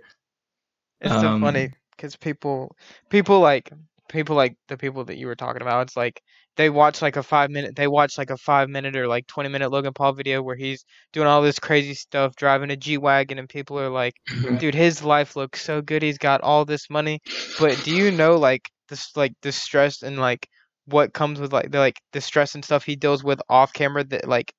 It's 1.01 1.17
so 1.17 1.31
Um, 1.31 1.33
funny 1.33 1.69
because 1.95 2.15
people, 2.15 2.75
people 3.09 3.39
like 3.39 3.71
people 4.09 4.35
like 4.35 4.55
the 4.67 4.77
people 4.77 5.03
that 5.05 5.17
you 5.17 5.27
were 5.27 5.35
talking 5.35 5.61
about. 5.61 5.83
It's 5.87 5.97
like 5.97 6.21
they 6.55 6.69
watch 6.69 7.01
like 7.01 7.15
a 7.17 7.23
five 7.23 7.49
minute, 7.49 7.75
they 7.75 7.87
watch 7.87 8.17
like 8.17 8.29
a 8.29 8.37
five 8.37 8.69
minute 8.69 8.95
or 8.95 9.07
like 9.07 9.27
twenty 9.27 9.49
minute 9.49 9.71
Logan 9.71 9.93
Paul 9.93 10.13
video 10.13 10.41
where 10.41 10.55
he's 10.55 10.85
doing 11.13 11.27
all 11.27 11.41
this 11.41 11.59
crazy 11.59 11.93
stuff, 11.93 12.35
driving 12.35 12.71
a 12.71 12.75
G 12.77 12.97
wagon, 12.97 13.39
and 13.39 13.49
people 13.49 13.79
are 13.79 13.89
like, 13.89 14.15
"Dude, 14.57 14.75
his 14.75 15.03
life 15.03 15.35
looks 15.35 15.61
so 15.61 15.81
good. 15.81 16.01
He's 16.03 16.17
got 16.17 16.41
all 16.41 16.65
this 16.65 16.89
money." 16.89 17.19
But 17.57 17.81
do 17.81 17.91
you 17.91 18.11
know 18.11 18.37
like 18.37 18.69
this, 18.89 19.15
like 19.15 19.33
the 19.41 19.51
stress 19.51 20.01
and 20.03 20.17
like 20.19 20.47
what 20.85 21.13
comes 21.13 21.39
with 21.39 21.53
like 21.53 21.71
the 21.71 21.79
like 21.79 21.99
the 22.13 22.21
stress 22.21 22.55
and 22.55 22.63
stuff 22.65 22.83
he 22.83 22.95
deals 22.95 23.23
with 23.23 23.41
off 23.49 23.73
camera 23.73 24.03
that 24.05 24.27
like 24.27 24.53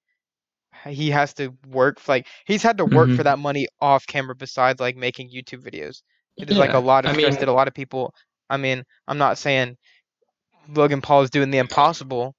he 0.87 1.11
has 1.11 1.35
to 1.35 1.51
work 1.69 1.97
f- 1.99 2.09
like 2.09 2.27
he's 2.47 2.63
had 2.63 2.79
to 2.79 2.85
work 2.85 3.11
Mhm. 3.11 3.17
for 3.17 3.23
that 3.25 3.39
money 3.39 3.67
off 3.81 4.07
camera 4.07 4.35
besides 4.35 4.81
like 4.81 4.97
making 4.97 5.31
YouTube 5.31 5.63
videos. 5.65 6.03
It 6.41 6.51
is 6.51 6.59
like 6.59 6.75
a 6.75 6.79
lot 6.79 7.05
of 7.05 7.11
I 7.11 7.15
stress 7.15 7.35
mean- 7.35 7.41
that 7.41 7.49
a 7.49 7.53
lot 7.53 7.69
of 7.69 7.75
people. 7.75 8.15
I 8.51 8.57
mean, 8.59 8.85
I'm 9.09 9.19
not 9.19 9.39
saying 9.39 9.77
Logan 10.69 11.01
Paul 11.01 11.23
is 11.23 11.31
doing 11.31 11.51
the 11.51 11.59
impossible, 11.59 12.35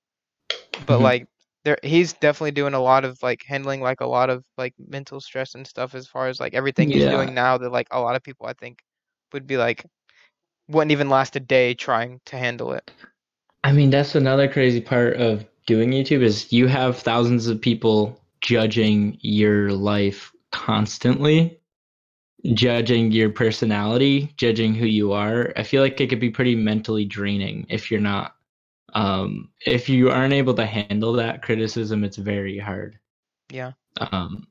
but 0.85 0.99
Mhm. 0.99 1.01
like 1.01 1.27
there, 1.63 1.77
he's 1.83 2.13
definitely 2.13 2.51
doing 2.51 2.73
a 2.73 2.79
lot 2.81 3.05
of 3.05 3.21
like 3.23 3.41
handling 3.47 3.81
like 3.81 4.01
a 4.01 4.05
lot 4.07 4.29
of 4.29 4.43
like 4.57 4.73
mental 4.79 5.19
stress 5.21 5.55
and 5.55 5.67
stuff 5.67 5.95
as 5.95 6.07
far 6.07 6.27
as 6.27 6.39
like 6.39 6.53
everything 6.53 6.89
he's 6.91 7.05
Yeah. 7.05 7.09
doing 7.09 7.33
now 7.33 7.57
that 7.57 7.71
like 7.71 7.87
a 7.91 7.99
lot 8.01 8.15
of 8.15 8.23
people 8.23 8.45
I 8.47 8.53
think 8.53 8.79
would 9.33 9.47
be 9.47 9.57
like 9.57 9.85
wouldn't 10.69 10.91
even 10.91 11.09
last 11.09 11.35
a 11.35 11.39
day 11.39 11.73
trying 11.73 12.21
to 12.27 12.37
handle 12.37 12.73
it. 12.73 12.89
I 13.65 13.71
mean, 13.71 13.89
that's 13.89 14.13
another 14.13 14.47
crazy 14.47 14.79
part 14.79 15.15
of 15.15 15.43
doing 15.65 15.89
YouTube 15.89 16.21
is 16.21 16.53
you 16.53 16.67
have 16.67 16.99
thousands 16.99 17.47
of 17.47 17.59
people 17.59 18.21
judging 18.39 19.17
your 19.21 19.71
life 19.71 20.31
constantly, 20.51 21.59
judging 22.53 23.11
your 23.11 23.31
personality, 23.31 24.31
judging 24.37 24.75
who 24.75 24.85
you 24.85 25.13
are. 25.13 25.51
I 25.55 25.63
feel 25.63 25.81
like 25.81 25.99
it 25.99 26.11
could 26.11 26.19
be 26.19 26.29
pretty 26.29 26.55
mentally 26.55 27.05
draining 27.05 27.65
if 27.67 27.89
you're 27.89 27.99
not 27.99 28.35
um 28.93 29.49
if 29.65 29.89
you 29.89 30.11
aren't 30.11 30.33
able 30.33 30.53
to 30.53 30.65
handle 30.67 31.13
that 31.13 31.41
criticism, 31.41 32.03
it's 32.03 32.17
very 32.17 32.59
hard. 32.59 32.99
Yeah. 33.51 33.71
Um 33.97 34.45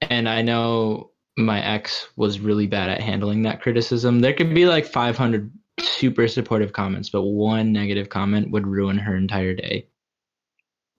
and 0.00 0.28
I 0.28 0.42
know 0.42 1.12
my 1.36 1.64
ex 1.64 2.08
was 2.16 2.40
really 2.40 2.66
bad 2.66 2.90
at 2.90 3.00
handling 3.02 3.42
that 3.42 3.62
criticism. 3.62 4.18
There 4.18 4.34
could 4.34 4.52
be 4.52 4.66
like 4.66 4.84
500 4.84 5.48
super 5.88 6.28
supportive 6.28 6.72
comments, 6.72 7.10
but 7.10 7.22
one 7.22 7.72
negative 7.72 8.08
comment 8.08 8.50
would 8.50 8.66
ruin 8.66 8.98
her 8.98 9.16
entire 9.16 9.54
day. 9.54 9.86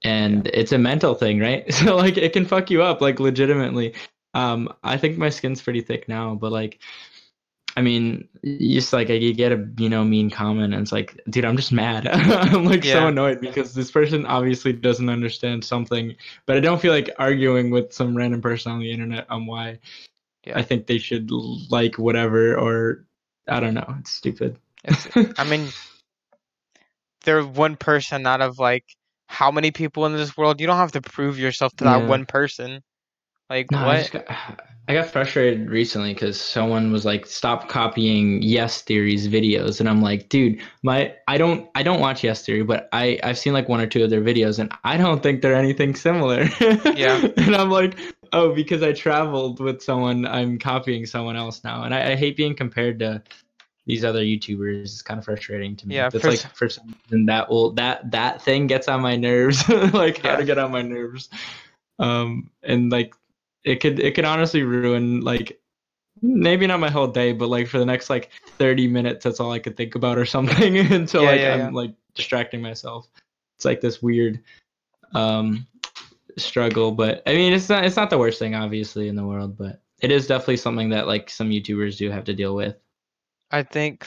And 0.03 0.45
yeah. 0.45 0.51
it's 0.53 0.71
a 0.71 0.77
mental 0.77 1.15
thing, 1.15 1.39
right? 1.39 1.71
So 1.73 1.95
like 1.95 2.17
it 2.17 2.33
can 2.33 2.45
fuck 2.45 2.69
you 2.69 2.83
up, 2.83 3.01
like 3.01 3.19
legitimately. 3.19 3.95
Um, 4.33 4.73
I 4.83 4.97
think 4.97 5.17
my 5.17 5.29
skin's 5.29 5.61
pretty 5.61 5.81
thick 5.81 6.07
now, 6.07 6.35
but 6.35 6.51
like 6.51 6.79
I 7.77 7.81
mean, 7.81 8.27
just 8.43 8.91
like 8.91 9.09
you 9.09 9.33
get 9.33 9.51
a 9.51 9.67
you 9.77 9.89
know 9.89 10.03
mean 10.03 10.29
comment, 10.29 10.73
and 10.73 10.81
it's 10.81 10.91
like, 10.91 11.19
dude, 11.29 11.45
I'm 11.45 11.55
just 11.55 11.71
mad. 11.71 12.07
I'm 12.07 12.65
like 12.65 12.83
yeah. 12.83 12.93
so 12.93 13.07
annoyed 13.07 13.39
because 13.39 13.73
this 13.73 13.91
person 13.91 14.25
obviously 14.25 14.73
doesn't 14.73 15.09
understand 15.09 15.63
something, 15.63 16.15
but 16.45 16.57
I 16.57 16.59
don't 16.59 16.81
feel 16.81 16.91
like 16.91 17.09
arguing 17.19 17.69
with 17.69 17.93
some 17.93 18.17
random 18.17 18.41
person 18.41 18.71
on 18.71 18.79
the 18.79 18.91
internet 18.91 19.27
on 19.29 19.45
why 19.45 19.79
yeah. 20.45 20.57
I 20.57 20.61
think 20.61 20.87
they 20.87 20.97
should 20.97 21.31
like 21.31 21.97
whatever 21.97 22.57
or 22.57 23.05
I 23.47 23.59
don't 23.59 23.75
know. 23.75 23.95
It's 23.99 24.11
stupid. 24.11 24.57
It's, 24.83 25.07
I 25.37 25.43
mean, 25.43 25.69
they're 27.23 27.43
one 27.43 27.75
person 27.75 28.25
out 28.25 28.41
of 28.41 28.59
like 28.59 28.85
how 29.27 29.51
many 29.51 29.71
people 29.71 30.05
in 30.05 30.13
this 30.13 30.35
world? 30.35 30.59
You 30.59 30.67
don't 30.67 30.77
have 30.77 30.93
to 30.93 31.01
prove 31.01 31.37
yourself 31.37 31.75
to 31.77 31.83
that 31.83 32.01
yeah. 32.01 32.07
one 32.07 32.25
person. 32.25 32.81
Like 33.49 33.71
no, 33.71 33.85
what? 33.85 34.27
I 34.89 34.93
got 34.93 35.05
frustrated 35.05 35.69
recently 35.69 36.15
because 36.15 36.41
someone 36.41 36.91
was 36.91 37.05
like, 37.05 37.27
"Stop 37.27 37.69
copying 37.69 38.41
Yes 38.41 38.81
Theory's 38.81 39.27
videos," 39.27 39.79
and 39.79 39.87
I'm 39.87 40.01
like, 40.01 40.29
"Dude, 40.29 40.61
my 40.81 41.13
I 41.27 41.37
don't 41.37 41.69
I 41.75 41.83
don't 41.83 41.99
watch 41.99 42.23
Yes 42.23 42.43
Theory, 42.43 42.63
but 42.63 42.89
I 42.91 43.19
I've 43.23 43.37
seen 43.37 43.53
like 43.53 43.69
one 43.69 43.81
or 43.81 43.85
two 43.85 44.03
of 44.03 44.09
their 44.09 44.21
videos, 44.21 44.57
and 44.57 44.71
I 44.83 44.97
don't 44.97 45.21
think 45.21 45.43
they're 45.43 45.53
anything 45.53 45.93
similar." 45.93 46.49
yeah. 46.95 47.23
and 47.37 47.55
I'm 47.55 47.69
like, 47.69 47.99
"Oh, 48.33 48.55
because 48.55 48.81
I 48.81 48.93
traveled 48.93 49.59
with 49.59 49.83
someone, 49.83 50.25
I'm 50.25 50.57
copying 50.57 51.05
someone 51.05 51.35
else 51.35 51.63
now," 51.63 51.83
and 51.83 51.93
I, 51.93 52.13
I 52.13 52.15
hate 52.15 52.35
being 52.35 52.55
compared 52.55 52.97
to 52.99 53.21
these 53.89 54.05
other 54.05 54.21
YouTubers. 54.21 54.83
It's 54.83 55.01
kind 55.01 55.17
of 55.17 55.25
frustrating 55.25 55.75
to 55.77 55.87
me. 55.87 55.95
Yeah, 55.95 56.09
that's 56.09 56.23
like 56.23 56.55
for 56.55 56.69
some 56.69 56.95
reason 57.09 57.25
that 57.25 57.49
will 57.49 57.71
that 57.71 58.11
that 58.11 58.39
thing 58.39 58.67
gets 58.67 58.87
on 58.87 59.01
my 59.01 59.15
nerves. 59.15 59.67
like 59.93 60.23
yeah. 60.23 60.31
how 60.31 60.35
to 60.37 60.45
get 60.45 60.59
on 60.59 60.71
my 60.71 60.83
nerves. 60.83 61.27
Um, 61.97 62.51
and 62.61 62.91
like 62.91 63.15
it 63.65 63.77
could 63.77 63.99
it 63.99 64.13
could 64.13 64.25
honestly 64.25 64.61
ruin 64.61 65.21
like 65.21 65.59
maybe 66.21 66.67
not 66.67 66.79
my 66.79 66.91
whole 66.91 67.07
day, 67.07 67.33
but 67.33 67.49
like 67.49 67.67
for 67.67 67.79
the 67.79 67.85
next 67.85 68.11
like 68.11 68.29
30 68.59 68.87
minutes, 68.87 69.23
that's 69.23 69.39
all 69.39 69.51
I 69.51 69.57
could 69.57 69.75
think 69.75 69.95
about 69.95 70.19
or 70.19 70.25
something 70.25 70.77
until 70.93 71.23
yeah, 71.23 71.29
like 71.31 71.39
yeah, 71.39 71.67
I'm 71.67 71.73
like 71.73 71.95
distracting 72.13 72.61
myself. 72.61 73.09
It's 73.57 73.65
like 73.65 73.81
this 73.81 74.03
weird 74.03 74.39
um 75.15 75.65
struggle, 76.37 76.91
but 76.91 77.23
I 77.25 77.33
mean 77.33 77.53
it's 77.53 77.69
not 77.69 77.85
it's 77.85 77.95
not 77.95 78.11
the 78.11 78.19
worst 78.19 78.37
thing 78.37 78.53
obviously 78.53 79.07
in 79.07 79.15
the 79.15 79.25
world, 79.25 79.57
but 79.57 79.81
it 79.99 80.11
is 80.11 80.27
definitely 80.27 80.57
something 80.57 80.89
that 80.89 81.07
like 81.07 81.27
some 81.31 81.49
YouTubers 81.49 81.97
do 81.97 82.11
have 82.11 82.25
to 82.25 82.35
deal 82.35 82.53
with. 82.53 82.75
I 83.51 83.63
think 83.63 84.05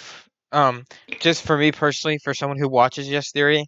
um 0.52 0.84
just 1.20 1.42
for 1.44 1.56
me 1.56 1.72
personally, 1.72 2.18
for 2.22 2.34
someone 2.34 2.58
who 2.58 2.68
watches 2.68 3.08
Yes 3.08 3.32
Theory, 3.32 3.66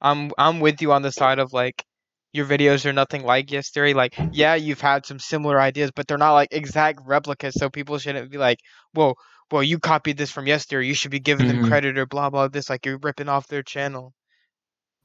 I'm 0.00 0.32
I'm 0.38 0.60
with 0.60 0.82
you 0.82 0.92
on 0.92 1.02
the 1.02 1.12
side 1.12 1.38
of 1.38 1.52
like 1.52 1.84
your 2.32 2.46
videos 2.46 2.86
are 2.86 2.92
nothing 2.92 3.24
like 3.24 3.50
Yes 3.50 3.70
Theory. 3.70 3.94
Like, 3.94 4.14
yeah, 4.32 4.54
you've 4.54 4.80
had 4.80 5.04
some 5.04 5.18
similar 5.18 5.60
ideas, 5.60 5.90
but 5.94 6.08
they're 6.08 6.18
not 6.18 6.32
like 6.32 6.48
exact 6.52 7.00
replicas. 7.04 7.54
So 7.54 7.68
people 7.68 7.98
shouldn't 7.98 8.30
be 8.30 8.38
like, 8.38 8.58
"Whoa, 8.94 9.14
well, 9.50 9.62
you 9.62 9.78
copied 9.78 10.16
this 10.16 10.30
from 10.30 10.46
Yes 10.46 10.64
Theory. 10.64 10.88
You 10.88 10.94
should 10.94 11.10
be 11.10 11.20
giving 11.20 11.46
mm-hmm. 11.46 11.62
them 11.62 11.68
credit 11.68 11.98
or 11.98 12.06
blah 12.06 12.30
blah 12.30 12.48
this." 12.48 12.70
Like 12.70 12.86
you're 12.86 12.98
ripping 12.98 13.28
off 13.28 13.48
their 13.48 13.62
channel. 13.62 14.14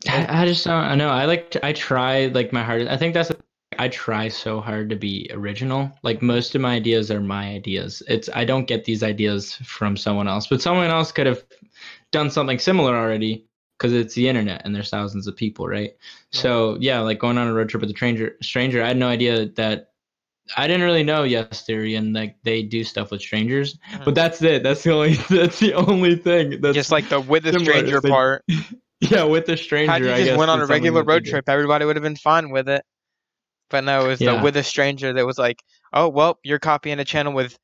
I, 0.08 0.44
I 0.44 0.46
just 0.46 0.64
don't. 0.64 0.76
I 0.76 0.96
know. 0.96 1.10
I 1.10 1.26
like. 1.26 1.52
To, 1.52 1.66
I 1.66 1.74
try 1.74 2.28
like 2.28 2.54
my 2.54 2.64
hardest. 2.64 2.90
I 2.90 2.98
think 2.98 3.14
that's. 3.14 3.32
I 3.80 3.88
try 3.90 4.28
so 4.28 4.62
hard 4.62 4.90
to 4.90 4.96
be 4.96 5.30
original. 5.32 5.92
Like 6.04 6.22
most 6.22 6.56
of 6.56 6.62
my 6.62 6.76
ideas 6.76 7.12
are 7.12 7.20
my 7.20 7.50
ideas. 7.50 8.04
It's 8.08 8.30
I 8.34 8.46
don't 8.46 8.68
get 8.68 8.86
these 8.86 9.04
ideas 9.04 9.54
from 9.56 9.98
someone 9.98 10.28
else, 10.28 10.48
but 10.48 10.62
someone 10.62 10.90
else 10.90 11.12
could 11.12 11.28
have 11.28 11.44
done 12.12 12.30
something 12.30 12.60
similar 12.60 12.96
already 12.96 13.46
because 13.78 13.94
it's 13.94 14.16
the 14.16 14.28
internet 14.28 14.62
and 14.66 14.76
there's 14.76 14.90
thousands 14.90 15.28
of 15.28 15.36
people, 15.36 15.68
right? 15.68 15.96
Yeah. 16.32 16.42
So 16.42 16.78
yeah, 16.80 17.00
like 17.00 17.20
going 17.20 17.38
on 17.38 17.48
a 17.48 17.54
road 17.54 17.70
trip 17.70 17.82
with 17.82 17.92
a 17.92 17.94
stranger, 17.94 18.36
stranger, 18.42 18.84
I 18.84 18.88
had 18.88 18.98
no 18.98 19.08
idea 19.08 19.48
that 19.50 19.92
I 20.56 20.68
didn't 20.68 20.84
really 20.84 21.04
know 21.04 21.24
Yes 21.24 21.66
Theory 21.66 21.96
and 21.96 22.14
like 22.14 22.38
they 22.44 22.64
do 22.64 22.84
stuff 22.84 23.12
with 23.12 23.22
strangers, 23.22 23.78
mm-hmm. 23.92 24.04
but 24.06 24.16
that's 24.16 24.42
it. 24.42 24.64
That's 24.64 24.84
the 24.84 24.92
only 24.92 25.14
that's 25.30 25.60
the 25.60 25.74
only 25.74 26.16
thing. 26.16 26.62
That's 26.62 26.76
just 26.76 26.92
like 26.92 27.10
the 27.10 27.20
with 27.20 27.46
a 27.48 27.60
stranger 27.60 28.02
part. 28.02 28.44
yeah, 29.02 29.24
with 29.24 29.46
the 29.46 29.58
stranger. 29.58 29.92
Had 29.92 30.02
you 30.20 30.26
just 30.26 30.38
went 30.38 30.50
on 30.50 30.62
a 30.62 30.66
regular 30.66 31.04
road 31.04 31.26
trip, 31.26 31.50
everybody 31.50 31.86
would 31.86 31.96
have 31.96 32.04
been 32.04 32.16
fine 32.16 32.50
with 32.50 32.70
it. 32.70 32.84
But 33.70 33.84
no, 33.84 34.06
it 34.06 34.08
was 34.08 34.22
yeah. 34.22 34.38
the 34.38 34.44
with 34.44 34.58
a 34.58 34.64
stranger 34.64 35.14
that 35.14 35.26
was 35.26 35.38
like, 35.38 35.62
oh 35.94 36.10
well, 36.10 36.40
you're 36.44 36.60
copying 36.60 37.00
a 37.00 37.06
channel 37.06 37.34
with 37.34 37.58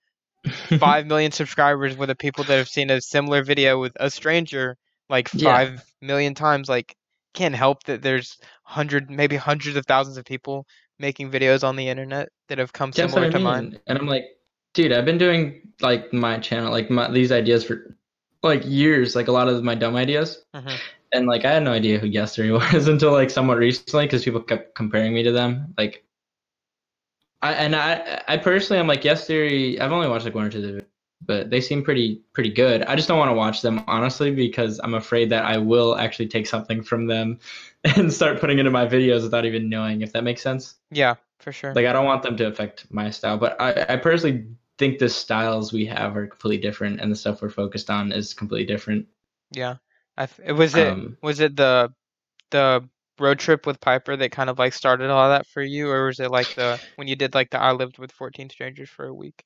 five 0.80 1.06
million 1.08 1.32
subscribers 1.32 1.96
with 1.96 2.10
the 2.10 2.16
people 2.16 2.44
that 2.46 2.58
have 2.58 2.68
seen 2.68 2.90
a 2.90 3.02
similar 3.02 3.44
video 3.44 3.80
with 3.80 3.94
a 4.00 4.10
stranger 4.10 4.78
like 5.10 5.30
five 5.30 5.74
yeah. 5.74 6.08
million 6.08 6.34
times. 6.34 6.70
Like, 6.70 6.96
can't 7.34 7.56
help 7.56 7.84
that 7.84 8.02
there's 8.02 8.38
hundred, 8.64 9.10
maybe 9.10 9.36
hundreds 9.36 9.76
of 9.76 9.86
thousands 9.86 10.18
of 10.18 10.26
people 10.26 10.66
making 11.00 11.32
videos 11.32 11.64
on 11.64 11.76
the 11.76 11.88
internet 11.88 12.30
that 12.50 12.58
have 12.58 12.74
come 12.74 12.92
That's 12.92 13.12
similar 13.12 13.32
to 13.32 13.38
mean. 13.38 13.44
mine. 13.44 13.80
And 13.88 13.98
I'm 13.98 14.08
like, 14.08 14.26
dude, 14.74 14.92
I've 14.92 15.06
been 15.06 15.18
doing 15.18 15.62
like 15.82 16.14
my 16.14 16.40
channel, 16.40 16.72
like 16.72 16.90
my, 16.90 17.10
these 17.12 17.32
ideas 17.32 17.64
for 17.64 17.96
like 18.44 18.64
years, 18.66 19.16
like 19.16 19.28
a 19.28 19.32
lot 19.32 19.48
of 19.48 19.64
my 19.64 19.76
dumb 19.76 19.96
ideas. 19.96 20.44
Mm-hmm. 20.56 20.76
And 21.14 21.28
like 21.28 21.46
I 21.46 21.54
had 21.54 21.64
no 21.64 21.72
idea 21.72 22.00
who 22.00 22.08
Yes 22.08 22.36
Theory 22.36 22.52
was 22.74 22.88
until 22.88 23.12
like 23.12 23.30
somewhat 23.30 23.58
recently 23.58 24.06
because 24.06 24.24
people 24.24 24.42
kept 24.42 24.76
comparing 24.76 25.14
me 25.14 25.24
to 25.24 25.32
them. 25.32 25.74
Like, 25.78 26.06
I 27.42 27.54
and 27.54 27.76
I 27.76 28.24
I 28.28 28.38
personally 28.38 28.80
I'm 28.80 28.88
like 28.88 29.04
Yes 29.04 29.28
Theory. 29.28 29.80
I've 29.80 29.92
only 29.92 30.08
watched 30.08 30.26
like 30.26 30.36
one 30.36 30.46
or 30.46 30.50
two 30.50 30.82
but 31.26 31.50
they 31.50 31.62
seem 31.62 31.84
pretty 31.84 32.22
pretty 32.34 32.50
good. 32.50 32.84
I 32.84 32.96
just 32.96 33.08
don't 33.08 33.18
want 33.18 33.30
to 33.30 33.36
watch 33.36 33.62
them 33.62 33.84
honestly 33.88 34.32
because 34.32 34.80
I'm 34.84 34.94
afraid 34.94 35.30
that 35.30 35.46
I 35.46 35.58
will 35.58 35.96
actually 35.98 36.28
take 36.28 36.48
something 36.48 36.84
from 36.84 37.08
them 37.08 37.40
and 37.84 38.12
start 38.12 38.40
putting 38.40 38.60
into 38.60 38.72
my 38.72 38.86
videos 38.86 39.24
without 39.24 39.46
even 39.46 39.70
knowing 39.70 40.02
if 40.02 40.14
that 40.14 40.24
makes 40.24 40.42
sense. 40.42 40.76
Yeah, 40.92 41.16
for 41.40 41.52
sure. 41.52 41.74
Like 41.74 41.86
I 41.86 41.94
don't 41.94 42.06
want 42.06 42.24
them 42.24 42.38
to 42.38 42.48
affect 42.48 42.92
my 42.92 43.10
style, 43.10 43.38
but 43.38 43.60
I, 43.62 43.86
I 43.90 43.98
personally 43.98 44.48
think 44.78 45.00
the 45.00 45.10
styles 45.10 45.72
we 45.72 45.86
have 45.86 46.16
are 46.18 46.28
completely 46.28 46.58
different 46.58 47.00
and 47.00 47.12
the 47.12 47.16
stuff 47.16 47.42
we're 47.42 47.50
focused 47.50 47.90
on 47.90 48.12
is 48.12 48.34
completely 48.34 48.66
different. 48.66 49.08
Yeah. 49.52 49.76
I 50.18 50.28
was 50.52 50.76
it 50.76 50.88
um, 50.88 51.18
was 51.22 51.40
it 51.40 51.56
the 51.56 51.94
the 52.52 52.88
road 53.20 53.40
trip 53.40 53.66
with 53.66 53.80
Piper 53.80 54.16
that 54.16 54.32
kind 54.32 54.50
of 54.50 54.60
like 54.60 54.74
started 54.74 55.10
all 55.10 55.30
that 55.30 55.46
for 55.48 55.62
you 55.62 55.90
or 55.90 56.08
was 56.08 56.20
it 56.20 56.32
like 56.32 56.56
the 56.56 56.80
when 56.96 57.08
you 57.08 57.16
did 57.16 57.34
like 57.34 57.50
the 57.50 57.60
I 57.60 57.72
lived 57.72 57.98
with 57.98 58.12
14 58.12 58.50
strangers 58.50 58.90
for 58.90 59.06
a 59.06 59.14
week? 59.14 59.44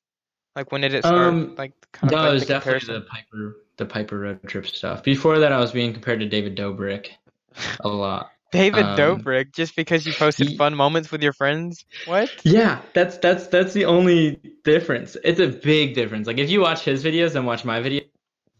Like 0.56 0.72
when 0.72 0.80
did 0.80 0.94
it 0.94 1.04
start? 1.04 1.18
Um, 1.18 1.54
like 1.56 1.72
kind 1.92 2.12
of 2.12 2.20
no, 2.20 2.24
like 2.24 2.30
it 2.30 2.34
was 2.34 2.46
definitely 2.46 2.86
comparison? 2.86 2.94
the 2.94 3.00
Piper 3.02 3.56
the 3.76 3.86
Piper 3.86 4.18
road 4.18 4.42
trip 4.46 4.66
stuff. 4.66 5.02
Before 5.02 5.38
that, 5.38 5.52
I 5.52 5.58
was 5.58 5.72
being 5.72 5.92
compared 5.92 6.20
to 6.20 6.26
David 6.26 6.56
Dobrik 6.56 7.10
a 7.80 7.88
lot. 7.88 8.30
David 8.50 8.84
um, 8.84 8.96
Dobrik, 8.96 9.54
just 9.54 9.76
because 9.76 10.06
you 10.06 10.12
posted 10.12 10.48
he, 10.48 10.56
fun 10.56 10.74
moments 10.74 11.10
with 11.10 11.22
your 11.22 11.34
friends? 11.34 11.84
What? 12.06 12.30
Yeah, 12.44 12.80
that's 12.94 13.18
that's 13.18 13.46
that's 13.48 13.72
the 13.72 13.84
only 13.84 14.40
difference. 14.64 15.16
It's 15.22 15.40
a 15.40 15.48
big 15.48 15.94
difference. 15.94 16.26
Like 16.26 16.38
if 16.38 16.50
you 16.50 16.60
watch 16.60 16.82
his 16.82 17.04
videos 17.04 17.36
and 17.36 17.46
watch 17.46 17.64
my 17.64 17.80
video, 17.80 18.02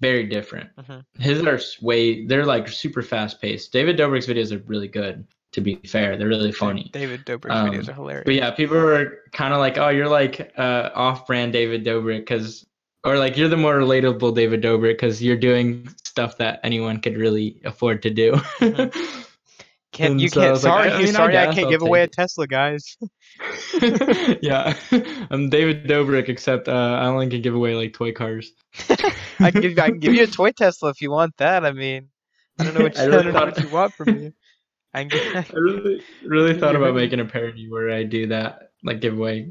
very 0.00 0.24
different. 0.24 0.70
Mm-hmm. 0.76 1.22
His 1.22 1.44
are 1.46 1.60
way 1.82 2.26
they're 2.26 2.46
like 2.46 2.68
super 2.68 3.02
fast 3.02 3.40
paced. 3.40 3.72
David 3.72 3.98
Dobrik's 3.98 4.26
videos 4.26 4.52
are 4.52 4.62
really 4.66 4.88
good 4.88 5.26
to 5.52 5.60
be 5.60 5.76
fair. 5.86 6.16
They're 6.16 6.28
really 6.28 6.52
funny. 6.52 6.90
David 6.92 7.24
Dobrik's 7.24 7.54
um, 7.54 7.70
videos 7.70 7.88
are 7.88 7.94
hilarious. 7.94 8.24
But 8.26 8.34
yeah, 8.34 8.50
people 8.50 8.76
were 8.76 9.20
kind 9.32 9.54
of 9.54 9.60
like, 9.60 9.78
"Oh, 9.78 9.88
you're 9.88 10.08
like 10.08 10.52
uh, 10.56 10.90
off-brand 10.94 11.52
David 11.52 11.84
Dobrik 11.84 12.20
because, 12.20 12.66
or 13.04 13.18
like 13.18 13.36
you're 13.36 13.48
the 13.48 13.56
more 13.56 13.78
relatable 13.78 14.34
David 14.34 14.62
Dobrik 14.62 14.94
because 14.94 15.22
you're 15.22 15.36
doing 15.36 15.88
stuff 16.04 16.36
that 16.38 16.60
anyone 16.62 17.00
could 17.00 17.16
really 17.16 17.60
afford 17.64 18.02
to 18.02 18.10
do." 18.10 18.40
Can't 19.98 20.20
you 20.20 20.28
so 20.28 20.40
can't? 20.40 20.56
Sorry, 20.58 20.84
like, 20.84 20.92
I, 20.92 20.96
I 20.96 21.02
mean, 21.02 21.12
sorry, 21.12 21.36
I, 21.36 21.42
I 21.42 21.46
can't 21.46 21.64
I'll 21.64 21.70
give 21.70 21.82
away 21.82 22.02
it. 22.02 22.04
a 22.04 22.08
Tesla, 22.08 22.46
guys. 22.46 22.96
yeah, 24.40 24.76
I'm 25.30 25.50
David 25.50 25.88
Dobrik, 25.88 26.28
except 26.28 26.68
uh, 26.68 26.72
I 26.72 27.06
only 27.06 27.28
can 27.28 27.42
give 27.42 27.56
away 27.56 27.74
like 27.74 27.94
toy 27.94 28.12
cars. 28.12 28.52
I 29.40 29.50
can 29.50 29.60
give 29.60 29.76
I 29.76 29.88
can 29.88 29.98
give 29.98 30.14
you 30.14 30.22
a 30.22 30.28
toy 30.28 30.52
Tesla 30.52 30.90
if 30.90 31.02
you 31.02 31.10
want 31.10 31.36
that. 31.38 31.66
I 31.66 31.72
mean, 31.72 32.10
I 32.60 32.64
don't 32.64 32.74
know 32.74 32.84
what 32.84 32.96
you, 32.96 33.02
I, 33.02 33.06
really 33.06 33.18
I 33.18 33.22
don't 33.24 33.34
know 33.34 33.44
what 33.46 33.60
you 33.60 33.68
want 33.70 33.94
from 33.94 34.14
me. 34.14 34.32
I, 34.94 35.00
I 35.34 35.44
really, 35.52 36.02
really 36.24 36.58
thought 36.58 36.76
about 36.76 36.94
making 36.94 37.18
a 37.18 37.24
parody 37.24 37.68
where 37.68 37.90
I 37.90 38.04
do 38.04 38.28
that, 38.28 38.70
like 38.84 39.00
give 39.00 39.14
away 39.14 39.50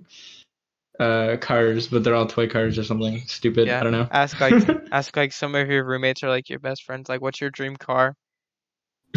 uh 0.98 1.36
cars, 1.42 1.88
but 1.88 2.06
they're 2.06 2.16
all 2.16 2.26
toy 2.26 2.48
cars 2.48 2.78
or 2.78 2.86
something 2.86 3.22
stupid. 3.28 3.68
Yeah. 3.68 3.82
I 3.82 3.84
don't 3.84 3.92
know. 3.92 4.08
Ask 4.10 4.40
like 4.40 4.64
ask 4.94 5.18
like 5.18 5.34
some 5.34 5.56
of 5.56 5.70
your 5.70 5.84
roommates 5.84 6.24
or 6.24 6.30
like 6.30 6.50
your 6.50 6.60
best 6.60 6.86
friends. 6.86 7.10
Like, 7.10 7.22
what's 7.22 7.42
your 7.42 7.50
dream 7.50 7.76
car? 7.76 8.16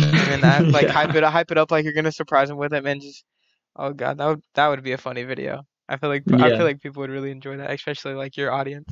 And 0.03 0.43
that 0.43 0.65
like 0.69 0.85
yeah. 0.85 0.93
hype 0.93 1.15
it 1.15 1.25
hype 1.25 1.51
it 1.51 1.59
up 1.59 1.71
like 1.71 1.85
you're 1.85 1.93
gonna 1.93 2.13
surprise 2.13 2.51
him 2.51 2.57
with 2.57 2.73
it, 2.73 2.85
and 2.85 3.01
just 3.01 3.25
oh 3.77 3.93
god, 3.93 4.19
that 4.19 4.27
would 4.27 4.43
that 4.55 4.69
would 4.69 4.83
be 4.83 4.93
a 4.93 4.99
funny 4.99 5.25
video. 5.25 5.63
I 5.89 5.97
feel 5.97 6.09
like 6.09 6.23
yeah. 6.27 6.45
I 6.45 6.51
feel 6.51 6.65
like 6.65 6.81
people 6.81 7.01
would 7.01 7.11
really 7.11 7.31
enjoy 7.31 7.57
that, 7.57 7.71
especially 7.71 8.15
like 8.15 8.37
your 8.37 8.53
audience. 8.53 8.89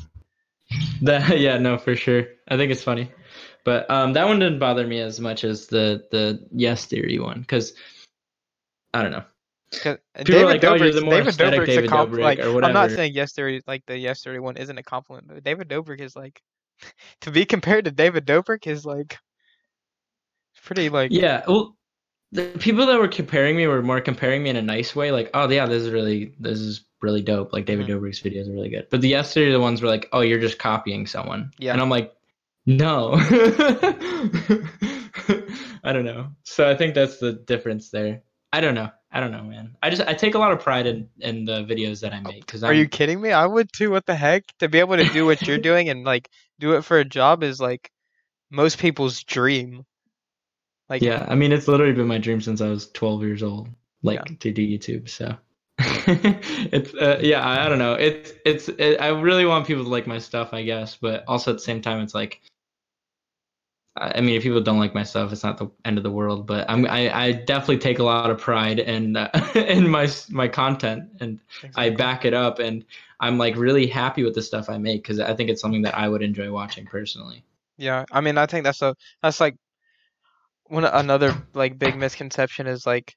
That 1.02 1.38
yeah, 1.38 1.58
no, 1.58 1.78
for 1.78 1.96
sure. 1.96 2.24
I 2.48 2.56
think 2.56 2.72
it's 2.72 2.82
funny. 2.82 3.10
But 3.64 3.90
um, 3.90 4.12
that 4.14 4.26
one 4.26 4.38
didn't 4.38 4.58
bother 4.58 4.86
me 4.86 5.00
as 5.00 5.20
much 5.20 5.44
as 5.44 5.66
the 5.66 6.04
the 6.10 6.46
yes 6.52 6.86
theory 6.86 7.18
one 7.18 7.40
because 7.40 7.74
I 8.94 9.02
don't 9.02 9.12
know. 9.12 9.24
David 9.70 10.44
like, 10.44 10.64
oh, 10.64 10.78
David 10.78 10.94
Dobrik's 10.94 11.36
David 11.36 11.84
a 11.84 11.88
compliment. 11.88 12.22
Like, 12.22 12.40
I'm 12.40 12.72
not 12.72 12.90
saying 12.90 13.12
yes 13.14 13.32
theory 13.32 13.62
like 13.66 13.84
the 13.86 13.98
yes 13.98 14.22
theory 14.22 14.40
one 14.40 14.56
isn't 14.56 14.78
a 14.78 14.82
compliment, 14.82 15.28
but 15.28 15.44
David 15.44 15.68
Dobrik 15.68 16.00
is 16.00 16.16
like 16.16 16.40
to 17.20 17.30
be 17.30 17.44
compared 17.44 17.84
to 17.84 17.90
David 17.90 18.26
Dobrik 18.26 18.66
is 18.66 18.84
like 18.84 19.18
pretty 20.68 20.90
like 20.90 21.10
Yeah, 21.10 21.42
well, 21.48 21.76
the 22.30 22.44
people 22.60 22.84
that 22.86 22.98
were 22.98 23.08
comparing 23.08 23.56
me 23.56 23.66
were 23.66 23.82
more 23.82 24.02
comparing 24.02 24.42
me 24.42 24.50
in 24.50 24.56
a 24.56 24.62
nice 24.62 24.94
way, 24.94 25.10
like, 25.10 25.30
oh 25.32 25.48
yeah, 25.48 25.64
this 25.66 25.82
is 25.82 25.90
really 25.90 26.34
this 26.38 26.60
is 26.60 26.84
really 27.00 27.22
dope. 27.22 27.54
Like 27.54 27.64
David 27.64 27.86
Mhm. 27.86 27.90
Dobrik's 27.98 28.20
videos 28.20 28.48
are 28.48 28.52
really 28.52 28.68
good. 28.68 28.86
But 28.90 29.00
the 29.00 29.08
Yes 29.08 29.32
Theory 29.32 29.56
ones 29.56 29.80
were 29.80 29.88
like, 29.88 30.08
oh, 30.12 30.20
you're 30.20 30.38
just 30.38 30.58
copying 30.58 31.06
someone. 31.06 31.52
Yeah. 31.58 31.72
And 31.72 31.80
I'm 31.80 31.88
like, 31.88 32.12
no. 32.66 33.12
I 35.84 35.92
don't 35.92 36.04
know. 36.04 36.32
So 36.42 36.68
I 36.68 36.76
think 36.76 36.94
that's 36.94 37.16
the 37.16 37.32
difference 37.32 37.88
there. 37.88 38.22
I 38.52 38.60
don't 38.60 38.74
know. 38.74 38.90
I 39.10 39.20
don't 39.20 39.32
know, 39.32 39.42
man. 39.44 39.74
I 39.82 39.88
just 39.88 40.02
I 40.02 40.12
take 40.12 40.34
a 40.34 40.38
lot 40.38 40.52
of 40.52 40.60
pride 40.60 40.86
in 40.86 41.08
in 41.20 41.46
the 41.46 41.64
videos 41.64 42.00
that 42.02 42.12
I 42.12 42.20
make 42.20 42.44
because 42.44 42.62
Are 42.62 42.74
you 42.74 42.86
kidding 42.86 43.22
me? 43.22 43.32
I 43.32 43.46
would 43.46 43.72
too. 43.72 43.90
What 43.90 44.04
the 44.04 44.14
heck? 44.14 44.44
To 44.58 44.68
be 44.68 44.80
able 44.80 44.98
to 44.98 45.08
do 45.08 45.24
what 45.24 45.40
you're 45.46 45.56
doing 45.70 45.88
and 45.88 46.04
like 46.04 46.28
do 46.58 46.74
it 46.74 46.82
for 46.82 46.98
a 46.98 47.06
job 47.06 47.42
is 47.42 47.58
like 47.58 47.90
most 48.50 48.78
people's 48.78 49.22
dream. 49.22 49.86
Like 50.88 51.02
Yeah, 51.02 51.26
I 51.28 51.34
mean, 51.34 51.52
it's 51.52 51.68
literally 51.68 51.92
been 51.92 52.06
my 52.08 52.18
dream 52.18 52.40
since 52.40 52.60
I 52.60 52.68
was 52.68 52.90
12 52.92 53.22
years 53.22 53.42
old, 53.42 53.68
like 54.02 54.24
Yeah. 54.24 54.24
to 54.40 54.52
do 54.52 54.62
YouTube. 54.66 55.08
So 55.08 55.36
it's 55.78 56.92
uh, 56.94 57.20
yeah, 57.22 57.40
I, 57.46 57.66
I 57.66 57.68
don't 57.68 57.78
know. 57.78 57.94
It's 57.94 58.32
it's 58.44 58.68
it, 58.68 59.00
I 59.00 59.08
really 59.08 59.44
want 59.46 59.66
people 59.66 59.84
to 59.84 59.90
like 59.90 60.06
my 60.06 60.18
stuff, 60.18 60.52
I 60.52 60.62
guess, 60.64 60.96
but 60.96 61.24
also 61.28 61.52
at 61.52 61.58
the 61.58 61.62
same 61.62 61.80
time, 61.82 62.00
it's 62.00 62.14
like, 62.14 62.40
I 63.96 64.20
mean, 64.20 64.36
if 64.36 64.44
people 64.44 64.60
don't 64.60 64.78
like 64.78 64.94
my 64.94 65.02
stuff, 65.02 65.32
it's 65.32 65.42
not 65.42 65.58
the 65.58 65.68
end 65.84 65.98
of 65.98 66.04
the 66.04 66.10
world. 66.10 66.46
But 66.46 66.70
I'm 66.70 66.86
I, 66.86 67.10
I 67.12 67.32
definitely 67.32 67.78
take 67.78 67.98
a 67.98 68.04
lot 68.04 68.30
of 68.30 68.38
pride 68.38 68.78
in 68.78 69.16
uh, 69.16 69.28
in 69.56 69.88
my 69.88 70.08
my 70.30 70.46
content, 70.48 71.10
and 71.20 71.40
I 71.74 71.90
back 71.90 72.24
it 72.24 72.32
up, 72.34 72.60
and 72.60 72.84
I'm 73.20 73.38
like 73.38 73.56
really 73.56 73.86
happy 73.88 74.22
with 74.24 74.34
the 74.34 74.42
stuff 74.42 74.70
I 74.70 74.78
make 74.78 75.02
because 75.02 75.18
I 75.20 75.34
think 75.34 75.50
it's 75.50 75.60
something 75.60 75.82
that 75.82 75.96
I 75.98 76.08
would 76.08 76.22
enjoy 76.22 76.50
watching 76.52 76.86
personally. 76.86 77.44
Yeah, 77.76 78.04
I 78.10 78.20
mean, 78.20 78.38
I 78.38 78.46
think 78.46 78.64
that's 78.64 78.82
a 78.82 78.94
that's 79.22 79.40
like 79.40 79.56
one 80.68 80.84
another 80.84 81.34
like 81.54 81.78
big 81.78 81.96
misconception 81.96 82.66
is 82.66 82.86
like 82.86 83.14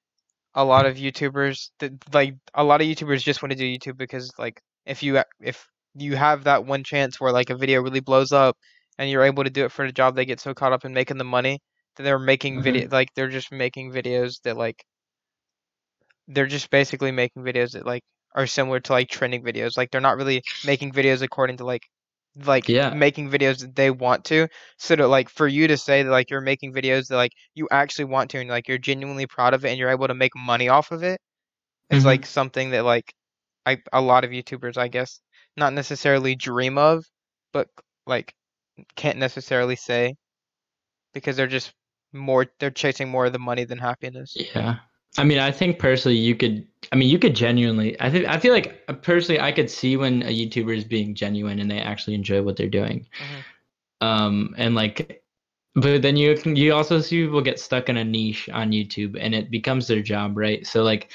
a 0.54 0.64
lot 0.64 0.86
of 0.86 0.98
YouTubers 0.98 1.70
that 1.80 1.94
like 2.14 2.36
a 2.54 2.64
lot 2.64 2.82
of 2.82 2.88
YouTubers 2.88 3.24
just 3.24 3.42
want 3.42 3.52
to 3.52 3.58
do 3.58 3.66
YouTube 3.66 3.98
because 3.98 4.32
like 4.38 4.62
if 4.86 5.04
you 5.04 5.22
if 5.40 5.68
you 5.96 6.16
have 6.16 6.46
that 6.46 6.66
one 6.66 6.84
chance 6.84 7.20
where 7.20 7.32
like 7.32 7.50
a 7.50 7.58
video 7.58 7.82
really 7.82 8.00
blows 8.00 8.32
up 8.32 8.58
and 8.98 9.10
you're 9.10 9.24
able 9.24 9.44
to 9.44 9.50
do 9.50 9.66
it 9.66 9.72
for 9.72 9.86
the 9.86 9.92
job, 9.92 10.16
they 10.16 10.26
get 10.26 10.40
so 10.40 10.54
caught 10.54 10.74
up 10.74 10.86
in 10.86 10.94
making 10.94 11.18
the 11.18 11.24
money 11.24 11.60
that 11.96 12.04
they're 12.04 12.20
making 12.20 12.56
mm-hmm. 12.56 12.64
video 12.64 12.88
like 12.92 13.10
they're 13.16 13.30
just 13.30 13.52
making 13.52 13.92
videos 13.92 14.42
that 14.44 14.58
like 14.58 14.84
they're 16.28 16.48
just 16.48 16.70
basically 16.70 17.12
making 17.12 17.44
videos 17.44 17.72
that 17.72 17.86
like 17.86 18.04
are 18.34 18.48
similar 18.48 18.80
to 18.80 18.94
like 18.94 19.10
trending 19.10 19.44
videos. 19.44 19.78
Like 19.78 19.92
they're 19.92 20.02
not 20.02 20.18
really 20.18 20.42
making 20.66 20.94
videos 20.94 21.22
according 21.22 21.58
to 21.58 21.66
like 21.66 21.84
like 22.36 22.66
Yeah. 22.68 22.90
making 22.90 23.30
videos 23.30 23.60
that 23.60 23.76
they 23.76 23.92
want 23.92 24.26
to. 24.26 24.48
So 24.78 24.96
to 24.96 25.08
like 25.08 25.30
for 25.30 25.48
you 25.48 25.68
to 25.68 25.78
say 25.78 26.04
that 26.04 26.12
like 26.12 26.30
you're 26.30 26.42
making 26.42 26.74
videos 26.74 27.08
that 27.08 27.16
like 27.18 27.32
you 27.56 27.68
actually 27.72 28.06
want 28.06 28.32
to 28.32 28.40
and 28.40 28.50
like 28.50 28.68
you're 28.68 28.78
genuinely 28.78 29.28
proud 29.28 29.54
of 29.54 29.66
it 29.66 29.70
and 29.70 29.80
you're 29.80 29.90
able 29.90 30.08
to 30.08 30.14
make 30.16 30.32
money 30.36 30.70
off 30.70 30.92
of 30.92 31.04
it 31.04 31.20
is 31.90 32.04
Mhm. 32.04 32.06
like 32.06 32.26
something 32.26 32.72
that 32.72 32.84
like 32.86 33.14
I 33.66 33.80
a 33.94 34.02
lot 34.02 34.24
of 34.26 34.32
YouTubers 34.32 34.78
I 34.78 34.88
guess 34.90 35.22
not 35.58 35.74
necessarily 35.74 36.36
dream 36.36 36.78
of, 36.78 37.06
but 37.54 37.70
like 38.08 38.34
can't 38.96 39.20
necessarily 39.20 39.76
say 39.78 40.16
because 41.14 41.38
they're 41.38 41.48
just 41.48 41.74
more 42.14 42.48
they're 42.60 42.70
chasing 42.72 43.10
more 43.10 43.26
of 43.28 43.34
the 43.34 43.40
money 43.40 43.64
than 43.66 43.78
happiness. 43.80 44.42
Yeah. 44.56 44.80
I 45.18 45.24
mean, 45.24 45.40
I 45.40 45.52
think 45.52 45.80
personally 45.80 46.18
you 46.18 46.36
could 46.36 46.68
I 46.92 46.96
mean, 46.96 47.10
you 47.10 47.20
could 47.20 47.36
genuinely 47.36 48.00
I 48.00 48.10
think 48.10 48.28
I 48.28 48.38
feel 48.40 48.54
like 48.54 48.86
personally 49.02 49.40
I 49.42 49.52
could 49.52 49.70
see 49.70 49.98
when 49.98 50.24
a 50.24 50.28
YouTuber 50.28 50.76
is 50.76 50.84
being 50.86 51.16
genuine 51.16 51.60
and 51.60 51.70
they 51.70 51.80
actually 51.80 52.16
enjoy 52.16 52.42
what 52.42 52.56
they're 52.58 52.68
doing. 52.68 53.08
Mhm. 53.20 54.06
Um 54.08 54.56
and 54.58 54.76
like 54.76 55.24
but 55.76 56.02
then 56.02 56.18
you 56.18 56.36
can 56.36 56.56
you 56.56 56.74
also 56.74 57.00
see 57.02 57.24
people 57.24 57.42
get 57.42 57.60
stuck 57.60 57.90
in 57.90 57.98
a 57.98 58.04
niche 58.04 58.50
on 58.50 58.72
YouTube 58.72 59.18
and 59.20 59.34
it 59.34 59.50
becomes 59.52 59.88
their 59.88 60.02
job, 60.02 60.38
right? 60.38 60.66
So 60.66 60.84
like 60.84 61.12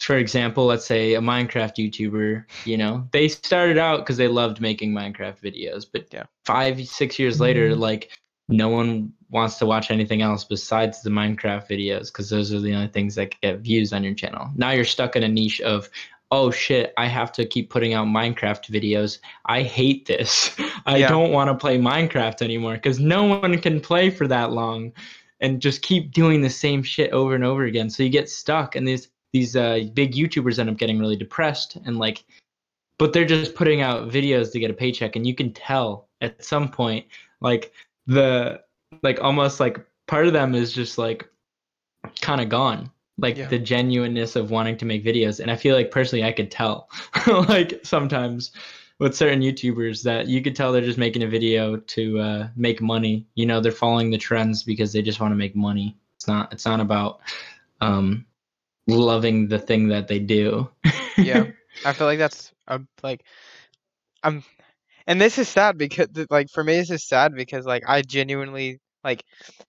for 0.00 0.16
example, 0.16 0.66
let's 0.66 0.84
say 0.84 1.14
a 1.14 1.20
Minecraft 1.20 1.76
YouTuber, 1.78 2.44
you 2.64 2.76
know, 2.76 3.08
they 3.12 3.28
started 3.28 3.78
out 3.78 3.98
because 4.00 4.16
they 4.16 4.28
loved 4.28 4.60
making 4.60 4.92
Minecraft 4.92 5.40
videos, 5.40 5.86
but 5.90 6.06
Yeah. 6.12 6.24
five, 6.44 6.84
six 6.86 7.18
years 7.18 7.40
later, 7.40 7.74
like 7.76 8.10
no 8.48 8.68
one 8.68 9.12
wants 9.34 9.58
to 9.58 9.66
watch 9.66 9.90
anything 9.90 10.22
else 10.22 10.44
besides 10.44 11.02
the 11.02 11.10
Minecraft 11.10 11.68
videos 11.68 12.06
because 12.06 12.30
those 12.30 12.54
are 12.54 12.60
the 12.60 12.72
only 12.72 12.88
things 12.88 13.16
that 13.16 13.38
get 13.42 13.58
views 13.58 13.92
on 13.92 14.04
your 14.04 14.14
channel. 14.14 14.48
Now 14.54 14.70
you're 14.70 14.84
stuck 14.84 15.16
in 15.16 15.24
a 15.24 15.28
niche 15.28 15.60
of, 15.60 15.90
oh 16.30 16.52
shit, 16.52 16.94
I 16.96 17.06
have 17.08 17.32
to 17.32 17.44
keep 17.44 17.68
putting 17.68 17.94
out 17.94 18.06
Minecraft 18.06 18.70
videos. 18.70 19.18
I 19.46 19.62
hate 19.62 20.06
this. 20.06 20.54
I 20.86 20.98
Yeah. 20.98 21.08
don't 21.08 21.32
want 21.32 21.50
to 21.50 21.54
play 21.54 21.78
Minecraft 21.78 22.42
anymore 22.42 22.74
because 22.74 23.00
no 23.00 23.24
one 23.24 23.58
can 23.58 23.80
play 23.80 24.08
for 24.08 24.28
that 24.28 24.52
long 24.52 24.92
and 25.40 25.60
just 25.60 25.82
keep 25.82 26.12
doing 26.12 26.40
the 26.40 26.48
same 26.48 26.82
shit 26.82 27.10
over 27.10 27.34
and 27.34 27.44
over 27.44 27.64
again. 27.64 27.90
So 27.90 28.02
you 28.04 28.08
get 28.08 28.30
stuck, 28.30 28.76
and 28.76 28.86
these 28.86 29.08
these 29.32 29.56
uh, 29.56 29.80
big 29.94 30.14
YouTubers 30.14 30.60
end 30.60 30.70
up 30.70 30.76
getting 30.76 31.00
really 31.00 31.16
depressed 31.16 31.76
and 31.84 31.98
like, 31.98 32.24
but 32.98 33.12
they're 33.12 33.24
just 33.24 33.56
putting 33.56 33.80
out 33.80 34.08
videos 34.08 34.52
to 34.52 34.60
get 34.60 34.70
a 34.70 34.74
paycheck, 34.74 35.16
and 35.16 35.26
you 35.26 35.34
can 35.34 35.52
tell 35.52 36.08
at 36.20 36.44
some 36.44 36.68
point, 36.68 37.04
like 37.40 37.72
the 38.06 38.60
like 39.02 39.20
almost 39.22 39.60
like 39.60 39.78
part 40.06 40.26
of 40.26 40.32
them 40.32 40.54
is 40.54 40.72
just 40.72 40.98
like 40.98 41.28
kind 42.20 42.40
of 42.40 42.48
gone. 42.48 42.90
Like 43.18 43.36
Yeah. 43.36 43.48
the 43.48 43.58
genuineness 43.58 44.34
of 44.36 44.50
wanting 44.50 44.76
to 44.78 44.84
make 44.84 45.04
videos. 45.04 45.40
And 45.40 45.50
i 45.50 45.56
feel 45.56 45.76
like 45.76 45.90
personally 45.90 46.24
i 46.24 46.32
could 46.32 46.50
tell. 46.50 46.88
Like 47.26 47.80
sometimes 47.84 48.52
with 48.98 49.16
certain 49.16 49.40
youtubers 49.40 50.02
that 50.04 50.28
you 50.28 50.40
could 50.42 50.54
tell 50.56 50.72
they're 50.72 50.80
just 50.80 50.98
making 50.98 51.22
a 51.22 51.28
video 51.28 51.76
to 51.76 52.18
uh, 52.20 52.48
make 52.56 52.80
money. 52.80 53.26
You 53.34 53.46
know 53.46 53.60
they're 53.60 53.72
following 53.72 54.10
the 54.10 54.18
trends 54.18 54.62
because 54.62 54.92
they 54.92 55.02
just 55.02 55.20
want 55.20 55.32
to 55.32 55.36
make 55.36 55.56
money. 55.56 55.96
It's 56.16 56.28
not 56.28 56.52
it's 56.52 56.66
not 56.66 56.80
about 56.80 57.20
um 57.80 58.26
loving 58.86 59.48
the 59.48 59.58
thing 59.58 59.88
that 59.88 60.08
they 60.08 60.18
do. 60.18 60.68
Yeah. 61.20 61.46
I 61.84 61.92
feel 61.92 62.06
like 62.06 62.18
that's 62.18 62.52
a, 62.68 62.80
like 63.02 63.24
I'm 64.22 64.42
and 65.06 65.20
this 65.20 65.38
is 65.38 65.48
sad 65.48 65.78
because 65.78 66.08
like 66.30 66.48
for 66.50 66.64
me 66.64 66.76
this 66.76 66.90
is 66.90 67.04
sad 67.06 67.34
because 67.34 67.66
like 67.66 67.84
I 67.88 68.02
genuinely 68.02 68.80
like 69.04 69.24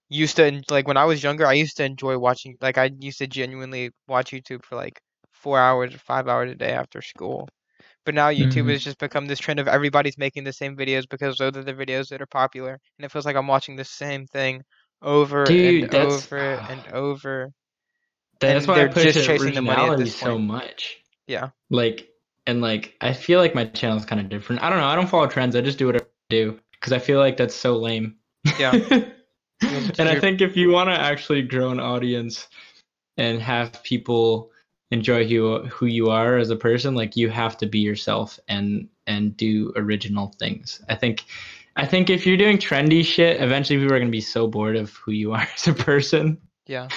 used 0.09 0.37
to 0.37 0.61
like 0.69 0.87
when 0.87 0.97
I 0.97 1.05
was 1.05 1.23
younger 1.23 1.45
I 1.45 1.53
used 1.53 1.77
to 1.77 1.83
enjoy 1.85 2.17
watching 2.17 2.57
like 2.61 2.77
I 2.77 2.91
used 2.99 3.19
to 3.19 3.27
genuinely 3.27 3.91
watch 4.07 4.31
YouTube 4.31 4.63
for 4.65 4.75
like 4.75 4.99
4 5.31 5.59
hours 5.59 5.93
or 5.95 5.99
5 5.99 6.27
hours 6.27 6.51
a 6.51 6.55
day 6.55 6.71
after 6.71 7.01
school. 7.01 7.47
But 8.05 8.15
now 8.15 8.29
YouTube 8.29 8.69
Mhm. 8.69 8.71
has 8.71 8.83
just 8.83 8.99
become 8.99 9.27
this 9.27 9.39
trend 9.39 9.59
of 9.59 9.67
everybody's 9.67 10.17
making 10.17 10.43
the 10.45 10.53
same 10.53 10.75
videos 10.77 11.07
because 11.09 11.37
those 11.37 11.57
are 11.57 11.63
the 11.63 11.73
videos 11.73 12.09
that 12.09 12.21
are 12.21 12.27
popular 12.27 12.79
and 12.97 13.05
it 13.05 13.11
feels 13.11 13.25
like 13.25 13.35
I'm 13.35 13.47
watching 13.47 13.75
the 13.75 13.85
same 13.85 14.25
thing 14.27 14.63
over 15.01 15.51
Dude, 15.51 15.83
and 15.85 15.85
over 15.93 16.61
and 16.67 16.87
over. 16.89 17.51
that's 18.39 18.67
And 18.67 18.67
why 18.67 18.79
i 18.79 18.85
they're 18.85 18.89
push 18.89 19.13
just 19.13 19.21
chasing 19.23 19.53
the 19.53 19.61
money 19.61 19.85
at 19.85 19.95
this 19.97 20.11
so 20.11 20.37
point. 20.37 20.39
much 20.39 20.97
Yeah. 21.27 21.49
like 21.69 22.09
and 22.47 22.61
like 22.61 22.95
i 23.01 23.13
feel 23.13 23.39
like 23.39 23.55
my 23.55 23.65
channel 23.65 23.97
is 23.97 24.05
kind 24.05 24.21
of 24.21 24.29
different 24.29 24.61
i 24.63 24.69
don't 24.69 24.79
know 24.79 24.87
i 24.87 24.95
don't 24.95 25.07
follow 25.07 25.27
trends 25.27 25.55
i 25.55 25.61
just 25.61 25.77
do 25.79 25.87
whatever 25.87 26.05
i 26.05 26.25
do 26.29 26.59
because 26.73 26.93
i 26.93 26.99
feel 26.99 27.19
like 27.19 27.37
that's 27.37 27.55
so 27.55 27.77
lame 27.77 28.15
Yeah. 28.57 28.79
and 29.61 30.09
i 30.09 30.19
think 30.19 30.41
if 30.41 30.55
you 30.57 30.69
want 30.71 30.89
to 30.89 30.93
actually 30.99 31.41
grow 31.41 31.69
an 31.71 31.79
audience 31.79 32.47
and 33.17 33.41
have 33.41 33.81
people 33.83 34.51
enjoy 34.91 35.25
who 35.27 35.63
who 35.65 35.85
you 35.85 36.09
are 36.09 36.37
as 36.37 36.49
a 36.49 36.55
person 36.55 36.95
like 36.95 37.15
you 37.15 37.29
have 37.29 37.57
to 37.57 37.65
be 37.65 37.79
yourself 37.79 38.39
and 38.47 38.87
and 39.07 39.35
do 39.37 39.71
original 39.75 40.33
things 40.39 40.81
i 40.89 40.95
think 40.95 41.23
i 41.75 41.85
think 41.85 42.09
if 42.09 42.25
you're 42.25 42.37
doing 42.37 42.57
trendy 42.57 43.03
shit 43.03 43.41
eventually 43.41 43.79
people 43.79 43.93
are 43.95 43.99
going 43.99 44.07
to 44.07 44.11
be 44.11 44.21
so 44.21 44.47
bored 44.47 44.75
of 44.75 44.91
who 44.97 45.11
you 45.11 45.31
are 45.33 45.47
as 45.55 45.67
a 45.67 45.73
person 45.73 46.37
Yeah. 46.67 46.87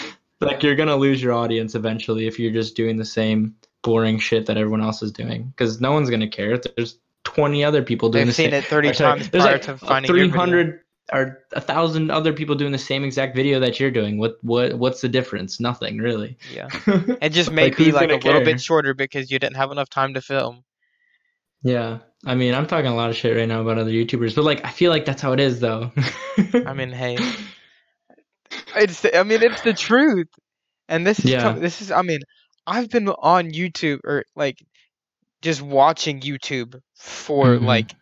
like 0.41 0.63
you're 0.63 0.77
gonna 0.77 0.97
lose 0.97 1.23
your 1.23 1.33
audience 1.33 1.75
eventually 1.75 2.27
if 2.27 2.39
you're 2.39 2.53
just 2.53 2.77
doing 2.77 2.97
the 2.97 3.05
same 3.05 3.55
boring 3.85 4.19
shit 4.19 4.45
that 4.47 4.57
everyone 4.57 4.83
else 4.83 5.03
is 5.03 5.13
doing 5.13 5.45
because 5.57 5.81
no 5.81 5.93
one's 5.93 6.11
gonna 6.11 6.29
care 6.29 6.59
there's 6.77 6.99
20 7.25 7.63
other 7.65 7.83
people 7.83 8.09
doing 8.09 8.27
They've 8.27 8.29
the 8.29 8.43
seen 8.43 8.51
same 8.51 8.59
it 8.63 8.65
30 8.65 8.89
or 8.91 8.95
sorry, 8.95 9.19
times 9.19 9.31
there's 9.31 9.45
prior 9.45 9.53
like 9.55 9.63
to 9.63 9.77
finding 9.79 10.17
your 10.17 10.27
video. 10.27 10.37
300 10.41 10.81
or 11.13 11.39
a 11.53 11.61
thousand 11.61 12.11
other 12.11 12.33
people 12.33 12.55
doing 12.55 12.73
the 12.73 12.79
same 12.79 13.05
exact 13.05 13.35
video 13.35 13.61
that 13.61 13.81
you're 13.81 13.91
doing 13.91 14.19
what 14.19 14.39
what 14.43 14.75
what's 14.79 15.01
the 15.01 15.09
difference 15.09 15.59
nothing 15.61 15.99
really 15.99 16.37
Yeah. 16.53 16.69
It 17.21 17.31
just 17.31 17.51
may 17.51 17.65
Like, 17.65 17.77
be 17.77 17.93
like 17.93 18.11
a 18.11 18.13
gonna 18.19 18.25
little 18.27 18.41
bit 18.41 18.61
shorter 18.61 18.95
because 18.95 19.31
you 19.31 19.39
didn't 19.39 19.57
have 19.57 19.71
enough 19.73 19.89
time 19.89 20.15
to 20.15 20.21
film. 20.21 20.65
yeah 21.63 21.99
i 22.25 22.35
mean 22.35 22.55
i'm 22.55 22.67
talking 22.67 22.91
a 22.91 22.95
lot 22.95 23.11
of 23.11 23.17
shit 23.17 23.37
right 23.37 23.49
now 23.49 23.61
about 23.61 23.79
other 23.79 23.91
youtubers 23.91 24.35
but 24.35 24.45
like 24.45 24.65
i 24.65 24.71
feel 24.71 24.91
like 24.91 25.05
that's 25.05 25.23
how 25.23 25.33
it 25.33 25.41
is 25.41 25.61
though 25.61 25.91
I 26.67 26.73
mean, 26.75 26.93
hey. 26.93 27.19
It's 28.77 29.01
the, 29.01 29.19
I 29.19 29.23
mean, 29.23 29.43
it's 29.43 29.63
the 29.63 29.73
truth. 29.73 30.29
And 30.89 31.07
this 31.07 31.19
is 31.21 31.31
Yeah. 31.33 31.53
this 31.59 31.81
is 31.83 31.91
I 31.91 32.03
mean, 32.03 32.21
I've 32.67 32.89
been 32.91 33.09
on 33.09 33.51
YouTube 33.51 34.01
or 34.05 34.25
like 34.37 34.59
just 35.43 35.61
watching 35.63 36.21
YouTube 36.21 36.81
for 36.95 37.57
Mhm. 37.57 37.65
like 37.67 37.95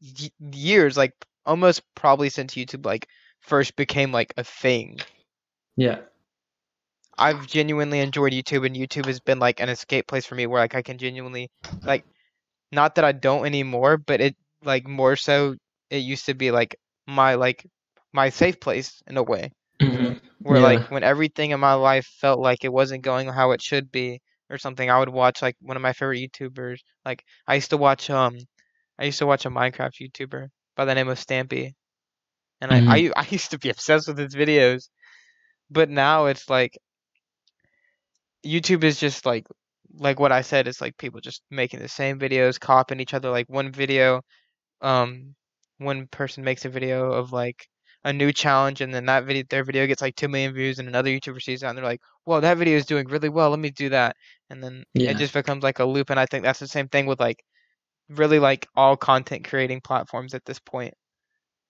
y- 0.00 0.30
years, 0.52 0.96
like 0.96 1.12
almost 1.46 1.82
probably 1.94 2.28
since 2.30 2.54
YouTube 2.54 2.84
like 2.86 3.08
first 3.40 3.76
became 3.76 4.12
like 4.12 4.32
a 4.36 4.44
thing. 4.44 5.04
yeah 5.76 5.98
I've 7.18 7.46
genuinely 7.46 8.00
enjoyed 8.00 8.32
YouTube, 8.32 8.66
and 8.66 8.74
YouTube 8.76 9.06
has 9.06 9.20
been 9.20 9.38
like 9.38 9.60
an 9.60 9.68
escape 9.68 10.06
place 10.06 10.26
for 10.26 10.34
me 10.34 10.46
where 10.46 10.60
like 10.60 10.74
I 10.74 10.82
can 10.82 10.98
genuinely 10.98 11.50
like, 11.84 12.04
not 12.72 12.94
that 12.96 13.04
I 13.04 13.12
don't 13.12 13.46
anymore, 13.46 13.96
but 13.98 14.20
it 14.20 14.36
like 14.62 14.86
more 14.86 15.16
so 15.16 15.54
it 15.90 15.98
used 15.98 16.26
to 16.26 16.34
be 16.34 16.50
like 16.50 16.76
my 17.06 17.34
like 17.34 17.66
my 18.12 18.28
safe 18.30 18.60
place 18.60 19.02
in 19.06 19.16
a 19.16 19.22
way 19.22 19.50
Mhm. 19.80 20.20
where 20.42 20.60
Yeah. 20.60 20.60
like 20.60 20.82
when 20.88 21.02
everything 21.04 21.50
in 21.50 21.60
my 21.60 21.74
life 21.74 22.06
felt 22.06 22.38
like 22.40 22.64
it 22.64 22.72
wasn't 22.72 23.02
going 23.02 23.28
how 23.28 23.52
it 23.52 23.62
should 23.62 23.90
be 23.92 24.20
or 24.50 24.58
something, 24.58 24.90
I 24.90 24.98
would 24.98 25.08
watch 25.10 25.42
like 25.42 25.56
one 25.60 25.76
of 25.76 25.82
my 25.82 25.92
favorite 25.92 26.20
YouTubers. 26.20 26.78
Like 27.04 27.24
I 27.46 27.54
used 27.56 27.70
to 27.70 27.76
watch 27.78 28.10
um 28.10 28.36
I 28.98 29.04
used 29.04 29.18
to 29.18 29.26
watch 29.26 29.44
a 29.46 29.50
Minecraft 29.50 30.00
YouTuber 30.00 30.48
by 30.76 30.84
the 30.84 30.94
name 30.94 31.08
of 31.08 31.18
Stampy. 31.18 31.74
And 32.60 32.72
I, 32.72 32.82
I 32.86 33.10
I 33.16 33.26
used 33.30 33.50
to 33.52 33.58
be 33.58 33.70
obsessed 33.70 34.08
with 34.08 34.18
his 34.18 34.34
videos. 34.34 34.88
But 35.70 35.90
now 35.90 36.26
it's 36.26 36.50
like 36.50 36.78
YouTube 38.46 38.84
is 38.84 38.98
just 38.98 39.26
like 39.26 39.46
like 39.96 40.18
what 40.18 40.32
I 40.32 40.40
said, 40.42 40.66
it's 40.66 40.80
like 40.80 40.96
people 40.98 41.20
just 41.20 41.42
making 41.50 41.80
the 41.80 41.88
same 41.88 42.18
videos, 42.18 42.58
copying 42.60 43.00
each 43.00 43.14
other. 43.14 43.30
Like 43.30 43.48
one 43.48 43.72
video, 43.72 44.22
um 44.82 45.34
one 45.78 46.06
person 46.08 46.44
makes 46.44 46.64
a 46.66 46.70
video 46.70 47.12
of 47.12 47.32
like 47.32 47.68
a 48.04 48.12
new 48.12 48.32
challenge 48.32 48.80
and 48.82 48.94
then 48.94 49.06
that 49.06 49.24
video 49.26 49.44
their 49.50 49.64
video 49.64 49.86
gets 49.86 50.02
like 50.02 50.16
two 50.16 50.28
million 50.28 50.54
views 50.54 50.78
and 50.78 50.88
another 50.88 51.10
YouTuber 51.10 51.42
sees 51.42 51.60
that 51.62 51.70
and 51.70 51.78
they're 51.78 51.84
like, 51.84 52.00
Well, 52.26 52.40
that 52.42 52.58
video 52.58 52.76
is 52.76 52.86
doing 52.86 53.08
really 53.08 53.30
well, 53.30 53.50
let 53.50 53.60
me 53.60 53.70
do 53.70 53.90
that 53.90 54.16
and 54.50 54.62
then 54.62 54.84
Yeah. 54.94 55.10
it 55.10 55.14
just 55.16 55.34
becomes 55.34 55.62
like 55.64 55.80
a 55.80 55.84
loop 55.84 56.10
and 56.10 56.20
I 56.20 56.26
think 56.26 56.44
that's 56.44 56.60
the 56.60 56.68
same 56.68 56.88
thing 56.88 57.06
with 57.06 57.20
like 57.20 57.44
really 58.08 58.38
like 58.38 58.66
all 58.74 58.96
content 58.96 59.44
creating 59.44 59.80
platforms 59.80 60.34
at 60.34 60.44
this 60.44 60.58
point. 60.58 60.94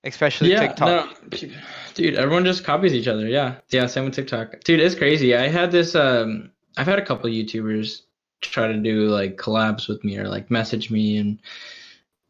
Especially 0.02 0.50
Yeah, 0.50 0.60
TikTok. 0.60 1.22
no, 1.30 1.48
dude, 1.94 2.14
everyone 2.16 2.44
just 2.44 2.62
copies 2.62 2.92
each 2.92 3.08
other. 3.08 3.26
Yeah, 3.26 3.56
yeah, 3.70 3.86
same 3.86 4.04
with 4.04 4.14
TikTok. 4.14 4.60
Dude, 4.64 4.80
it's 4.80 4.94
crazy. 4.94 5.34
I 5.34 5.48
had 5.48 5.72
this. 5.72 5.94
Um, 5.94 6.50
I've 6.76 6.86
had 6.86 6.98
a 6.98 7.04
couple 7.06 7.30
YouTubers 7.30 8.02
try 8.42 8.66
to 8.68 8.76
do 8.76 9.08
like 9.08 9.38
collabs 9.38 9.88
with 9.88 10.04
me 10.04 10.18
or 10.18 10.28
like 10.28 10.50
message 10.50 10.90
me, 10.90 11.16
and 11.16 11.40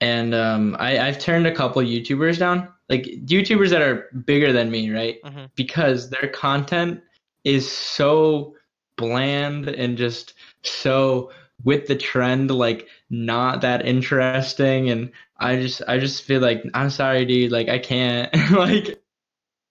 and 0.00 0.34
um, 0.36 0.76
I 0.78 1.00
I've 1.00 1.18
turned 1.18 1.48
a 1.48 1.54
couple 1.54 1.82
YouTubers 1.82 2.38
down, 2.38 2.68
like 2.88 3.04
YouTubers 3.06 3.70
that 3.70 3.82
are 3.82 4.08
bigger 4.24 4.52
than 4.52 4.70
me, 4.70 4.90
right? 4.92 5.20
Mhm. 5.24 5.50
Because 5.56 6.10
their 6.10 6.28
content 6.28 7.00
is 7.42 7.68
so 7.68 8.54
bland 8.96 9.68
and 9.68 9.98
just 9.98 10.34
so 10.62 11.32
with 11.64 11.88
the 11.88 11.96
trend, 11.96 12.52
like 12.52 12.86
not 13.14 13.60
that 13.60 13.86
interesting 13.86 14.90
and 14.90 15.10
I 15.38 15.60
just 15.60 15.82
I 15.88 15.98
just 15.98 16.22
feel 16.22 16.40
like 16.40 16.64
I'm 16.74 16.90
sorry, 16.90 17.24
dude. 17.24 17.52
Like 17.52 17.68
I 17.68 17.78
can't 17.78 18.32
like 18.52 19.02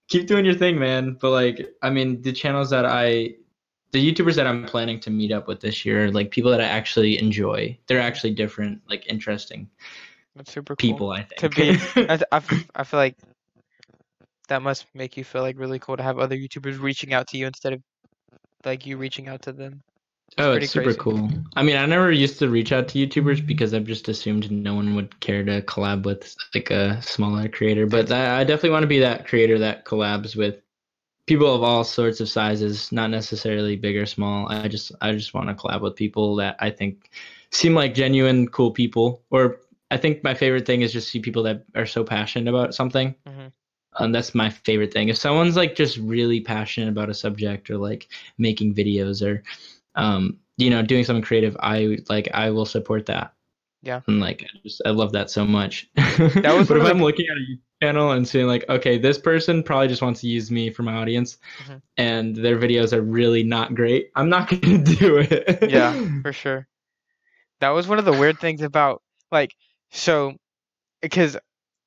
keep 0.08 0.26
doing 0.26 0.44
your 0.44 0.54
thing, 0.54 0.78
man. 0.78 1.16
But 1.20 1.30
like 1.30 1.74
I 1.82 1.90
mean, 1.90 2.22
the 2.22 2.32
channels 2.32 2.70
that 2.70 2.84
I, 2.86 3.34
the 3.92 4.12
YouTubers 4.12 4.36
that 4.36 4.46
I'm 4.46 4.64
planning 4.64 5.00
to 5.00 5.10
meet 5.10 5.32
up 5.32 5.48
with 5.48 5.60
this 5.60 5.84
year, 5.84 6.10
like 6.10 6.30
people 6.30 6.50
that 6.50 6.60
I 6.60 6.64
actually 6.64 7.18
enjoy. 7.18 7.78
They're 7.86 8.00
actually 8.00 8.34
different, 8.34 8.82
like 8.88 9.06
interesting 9.08 9.68
That's 10.36 10.52
super 10.52 10.76
cool. 10.76 10.76
people. 10.76 11.10
I 11.10 11.22
think 11.22 11.40
To 11.40 11.48
be- 11.48 11.78
I, 12.08 12.20
I, 12.32 12.42
I 12.74 12.84
feel 12.84 13.00
like 13.00 13.16
that 14.48 14.62
must 14.62 14.86
make 14.94 15.16
you 15.16 15.24
feel 15.24 15.42
like 15.42 15.58
really 15.58 15.78
cool 15.78 15.96
to 15.96 16.02
have 16.02 16.18
other 16.18 16.36
YouTubers 16.36 16.80
reaching 16.80 17.14
out 17.14 17.28
to 17.28 17.38
you 17.38 17.46
instead 17.46 17.72
of 17.72 17.82
like 18.64 18.84
you 18.84 18.96
reaching 18.96 19.28
out 19.28 19.42
to 19.42 19.52
them. 19.52 19.82
Oh, 20.38 20.52
it's 20.52 20.70
super 20.70 20.84
crazy. 20.86 20.98
cool. 20.98 21.30
I 21.56 21.62
mean, 21.62 21.76
I 21.76 21.86
never 21.86 22.10
used 22.10 22.38
to 22.40 22.48
reach 22.48 22.72
out 22.72 22.88
to 22.88 22.98
YouTubers 22.98 23.46
because 23.46 23.74
I've 23.74 23.84
just 23.84 24.08
assumed 24.08 24.50
no 24.50 24.74
one 24.74 24.94
would 24.94 25.18
care 25.20 25.44
to 25.44 25.62
collab 25.62 26.04
with 26.04 26.34
like 26.54 26.70
a 26.70 27.00
smaller 27.02 27.48
creator. 27.48 27.86
But 27.86 28.10
I, 28.10 28.40
I 28.40 28.44
definitely 28.44 28.70
want 28.70 28.82
to 28.82 28.88
be 28.88 29.00
that 29.00 29.26
creator 29.26 29.58
that 29.58 29.84
collabs 29.84 30.36
with 30.36 30.56
people 31.26 31.54
of 31.54 31.62
all 31.62 31.84
sorts 31.84 32.20
of 32.20 32.28
sizes, 32.28 32.92
not 32.92 33.10
necessarily 33.10 33.76
big 33.76 33.96
or 33.96 34.06
small. 34.06 34.50
I 34.50 34.68
just 34.68 34.92
I 35.00 35.12
just 35.12 35.34
want 35.34 35.48
to 35.48 35.54
collab 35.54 35.80
with 35.80 35.96
people 35.96 36.36
that 36.36 36.56
I 36.60 36.70
think 36.70 37.10
seem 37.50 37.74
like 37.74 37.94
genuine 37.94 38.48
cool 38.48 38.70
people. 38.70 39.22
Or 39.30 39.60
I 39.90 39.96
think 39.96 40.24
my 40.24 40.34
favorite 40.34 40.66
thing 40.66 40.82
is 40.82 40.92
just 40.92 41.08
see 41.10 41.20
people 41.20 41.42
that 41.44 41.64
are 41.74 41.86
so 41.86 42.04
passionate 42.04 42.50
about 42.50 42.74
something. 42.74 43.14
Mhm. 43.26 43.52
Um, 43.96 44.10
that's 44.10 44.34
my 44.34 44.50
favorite 44.50 44.92
thing. 44.92 45.08
If 45.08 45.16
someone's 45.16 45.56
like 45.56 45.76
just 45.76 45.98
really 45.98 46.40
passionate 46.40 46.88
about 46.88 47.10
a 47.10 47.14
subject 47.14 47.70
or 47.70 47.78
like 47.78 48.08
making 48.38 48.74
videos 48.74 49.24
or 49.24 49.44
um, 49.94 50.38
you 50.56 50.70
know, 50.70 50.82
doing 50.82 51.04
something 51.04 51.22
creative, 51.22 51.56
I 51.60 51.98
like 52.08 52.28
I 52.34 52.50
will 52.50 52.66
support 52.66 53.06
that. 53.06 53.32
Yeah. 53.82 54.00
And 54.06 54.20
like 54.20 54.42
I 54.44 54.58
just 54.62 54.80
I 54.86 54.90
love 54.90 55.12
that 55.12 55.30
so 55.30 55.44
much. 55.44 55.90
That 55.96 56.54
was 56.56 56.68
but 56.68 56.78
if 56.78 56.84
I'm 56.84 57.00
looking 57.02 57.26
at 57.26 57.36
a 57.36 57.58
channel 57.84 58.12
and 58.12 58.26
seeing 58.26 58.46
like, 58.46 58.64
okay, 58.68 58.96
this 58.98 59.18
person 59.18 59.62
probably 59.62 59.88
just 59.88 60.00
wants 60.00 60.20
to 60.22 60.26
use 60.28 60.50
me 60.50 60.70
for 60.70 60.82
my 60.84 60.94
audience 60.94 61.36
Mhm. 61.66 61.82
and 61.98 62.34
their 62.36 62.56
videos 62.56 62.92
are 62.92 63.02
really 63.02 63.42
not 63.42 63.74
great, 63.74 64.10
I'm 64.16 64.28
not 64.30 64.48
gonna 64.62 64.78
do 64.78 65.18
it. 65.18 65.70
Yeah. 65.70 65.92
For 66.22 66.32
sure. 66.32 66.66
That 67.60 67.70
was 67.70 67.86
one 67.86 67.98
of 67.98 68.04
the 68.04 68.12
weird 68.12 68.38
things 68.38 68.62
about 68.62 69.02
like 69.30 69.54
so 69.90 70.34
because 71.02 71.36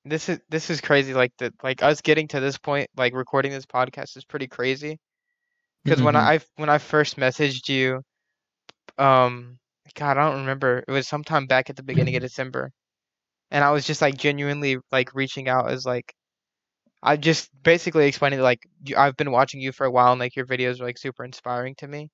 this 0.05 0.29
is 0.29 0.39
this 0.49 0.69
is 0.69 0.81
crazy 0.81 1.13
like 1.13 1.33
the 1.39 1.53
like 1.63 1.81
us 1.83 2.01
getting 2.01 2.27
to 2.29 2.39
this 2.39 2.57
point 2.57 2.89
like 2.95 3.13
recording 3.13 3.51
this 3.51 3.65
podcast 3.65 4.15
is 4.17 4.23
pretty 4.23 4.47
crazy 4.47 4.99
because 5.83 6.01
when 6.01 6.15
Mhm. 6.15 6.17
I 6.17 6.39
when 6.55 6.69
I 6.69 6.77
first 6.79 7.17
messaged 7.17 7.69
you 7.69 8.01
um 8.97 9.57
god 9.95 10.17
I 10.17 10.29
don't 10.29 10.41
remember 10.41 10.83
it 10.87 10.91
was 10.91 11.07
sometime 11.07 11.45
back 11.47 11.69
at 11.69 11.75
the 11.75 11.83
beginning 11.83 12.15
of 12.15 12.21
December 12.21 12.71
and 13.51 13.63
I 13.63 13.71
was 13.71 13.85
just 13.85 14.01
like 14.01 14.17
genuinely 14.17 14.77
like 14.91 15.13
reaching 15.13 15.47
out 15.49 15.71
as 15.71 15.85
like 15.85 16.13
I 17.03 17.17
just 17.17 17.49
basically 17.63 18.07
explaining 18.07 18.39
like 18.41 18.59
you, 18.85 18.95
I've 18.97 19.15
been 19.17 19.31
watching 19.31 19.61
you 19.61 19.71
for 19.71 19.85
a 19.85 19.91
while 19.91 20.11
and 20.11 20.19
like 20.19 20.35
your 20.35 20.45
videos 20.45 20.79
are 20.81 20.85
like 20.85 20.97
super 20.97 21.23
inspiring 21.23 21.75
to 21.77 21.87
me. 21.87 22.09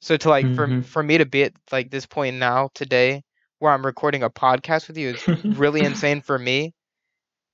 So 0.00 0.16
to 0.16 0.28
like 0.28 0.52
for 0.54 0.72
Mhm. 0.72 0.84
for 0.84 1.02
me 1.02 1.18
to 1.18 1.26
be 1.26 1.44
at 1.44 1.52
like 1.72 1.90
this 1.90 2.06
point 2.06 2.36
now 2.36 2.68
today 2.74 3.22
where 3.58 3.72
I'm 3.72 3.84
recording 3.86 4.22
a 4.22 4.30
podcast 4.30 4.88
with 4.88 4.96
you 4.98 5.10
is 5.10 5.24
really 5.54 5.82
insane 5.84 6.20
for 6.22 6.38
me. 6.38 6.72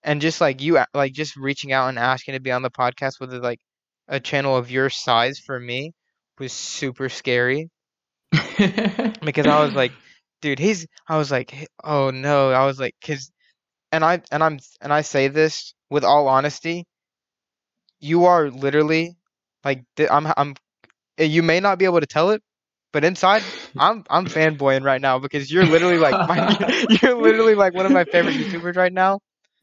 And 0.02 0.20
just 0.20 0.40
like 0.40 0.60
you 0.62 0.78
like 0.94 1.12
just 1.12 1.36
reaching 1.36 1.72
out 1.72 1.88
and 1.88 1.98
asking 1.98 2.34
to 2.34 2.40
be 2.40 2.50
on 2.52 2.62
the 2.62 2.70
podcast 2.70 3.20
with 3.20 3.32
like 3.34 3.60
a 4.10 4.20
channel 4.20 4.56
of 4.56 4.70
your 4.70 4.90
size 4.90 5.40
for 5.40 5.60
me 5.60 5.92
was 6.40 6.52
super 6.54 7.10
scary 7.10 7.70
because 9.24 9.46
I 9.46 9.64
was 9.64 9.74
like, 9.74 9.94
dude, 10.42 10.58
he's. 10.60 10.86
I 11.08 11.18
was 11.18 11.30
like, 11.32 11.68
oh 11.84 12.10
no, 12.10 12.52
I 12.52 12.66
was 12.66 12.80
like, 12.80 12.94
cause, 13.04 13.30
and 13.92 14.04
I 14.04 14.22
and 14.32 14.42
I'm 14.44 14.58
and 14.80 14.92
I 14.92 15.02
say 15.02 15.28
this 15.28 15.74
with 15.90 16.04
all 16.04 16.28
honesty, 16.28 16.86
you 18.00 18.24
are 18.26 18.50
literally 18.50 19.16
like 19.64 19.84
I'm 20.10 20.26
I'm. 20.36 20.54
eh, 21.18 21.24
You 21.24 21.42
may 21.42 21.60
not 21.60 21.78
be 21.78 21.86
able 21.86 22.00
to 22.00 22.06
tell 22.06 22.30
it, 22.30 22.42
but 22.92 23.04
inside, 23.04 23.46
I'm 23.78 24.04
I'm 24.10 24.26
fanboying 24.28 24.84
right 24.84 25.00
now 25.00 25.18
because 25.18 25.52
you're 25.52 25.66
literally 25.66 25.98
like 25.98 26.18
my, 26.22 26.42
you're 27.02 27.16
literally 27.20 27.54
like 27.56 27.74
one 27.74 27.86
of 27.86 27.92
my 27.92 28.04
favorite 28.06 28.36
YouTubers 28.36 28.76
right 28.76 28.92
now. 28.92 29.20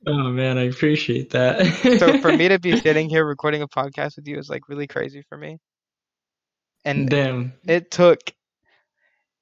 Oh 0.07 0.29
man, 0.31 0.57
I 0.57 0.63
appreciate 0.63 1.31
that. 1.31 1.65
So 1.99 2.19
for 2.19 2.31
me 2.31 2.47
to 2.49 2.59
be 2.59 2.77
sitting 2.81 3.09
here 3.09 3.25
recording 3.25 3.61
a 3.61 3.67
podcast 3.67 4.15
with 4.15 4.27
you 4.27 4.37
is 4.37 4.49
like 4.49 4.69
really 4.69 4.87
crazy 4.87 5.23
for 5.27 5.37
me. 5.37 5.59
And 6.85 7.09
damn. 7.09 7.53
it 7.67 7.91
took 7.91 8.19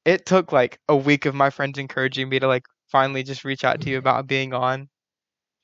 it 0.06 0.26
took 0.26 0.52
like 0.52 0.80
a 0.88 0.96
week 0.96 1.26
of 1.26 1.36
my 1.36 1.50
friends 1.50 1.78
encouraging 1.78 2.30
me 2.30 2.40
to 2.40 2.48
like 2.48 2.66
finally 2.92 3.24
just 3.24 3.44
reach 3.44 3.64
out 3.64 3.82
to 3.82 3.90
you 3.90 3.98
about 3.98 4.28
being 4.28 4.54
on 4.54 4.90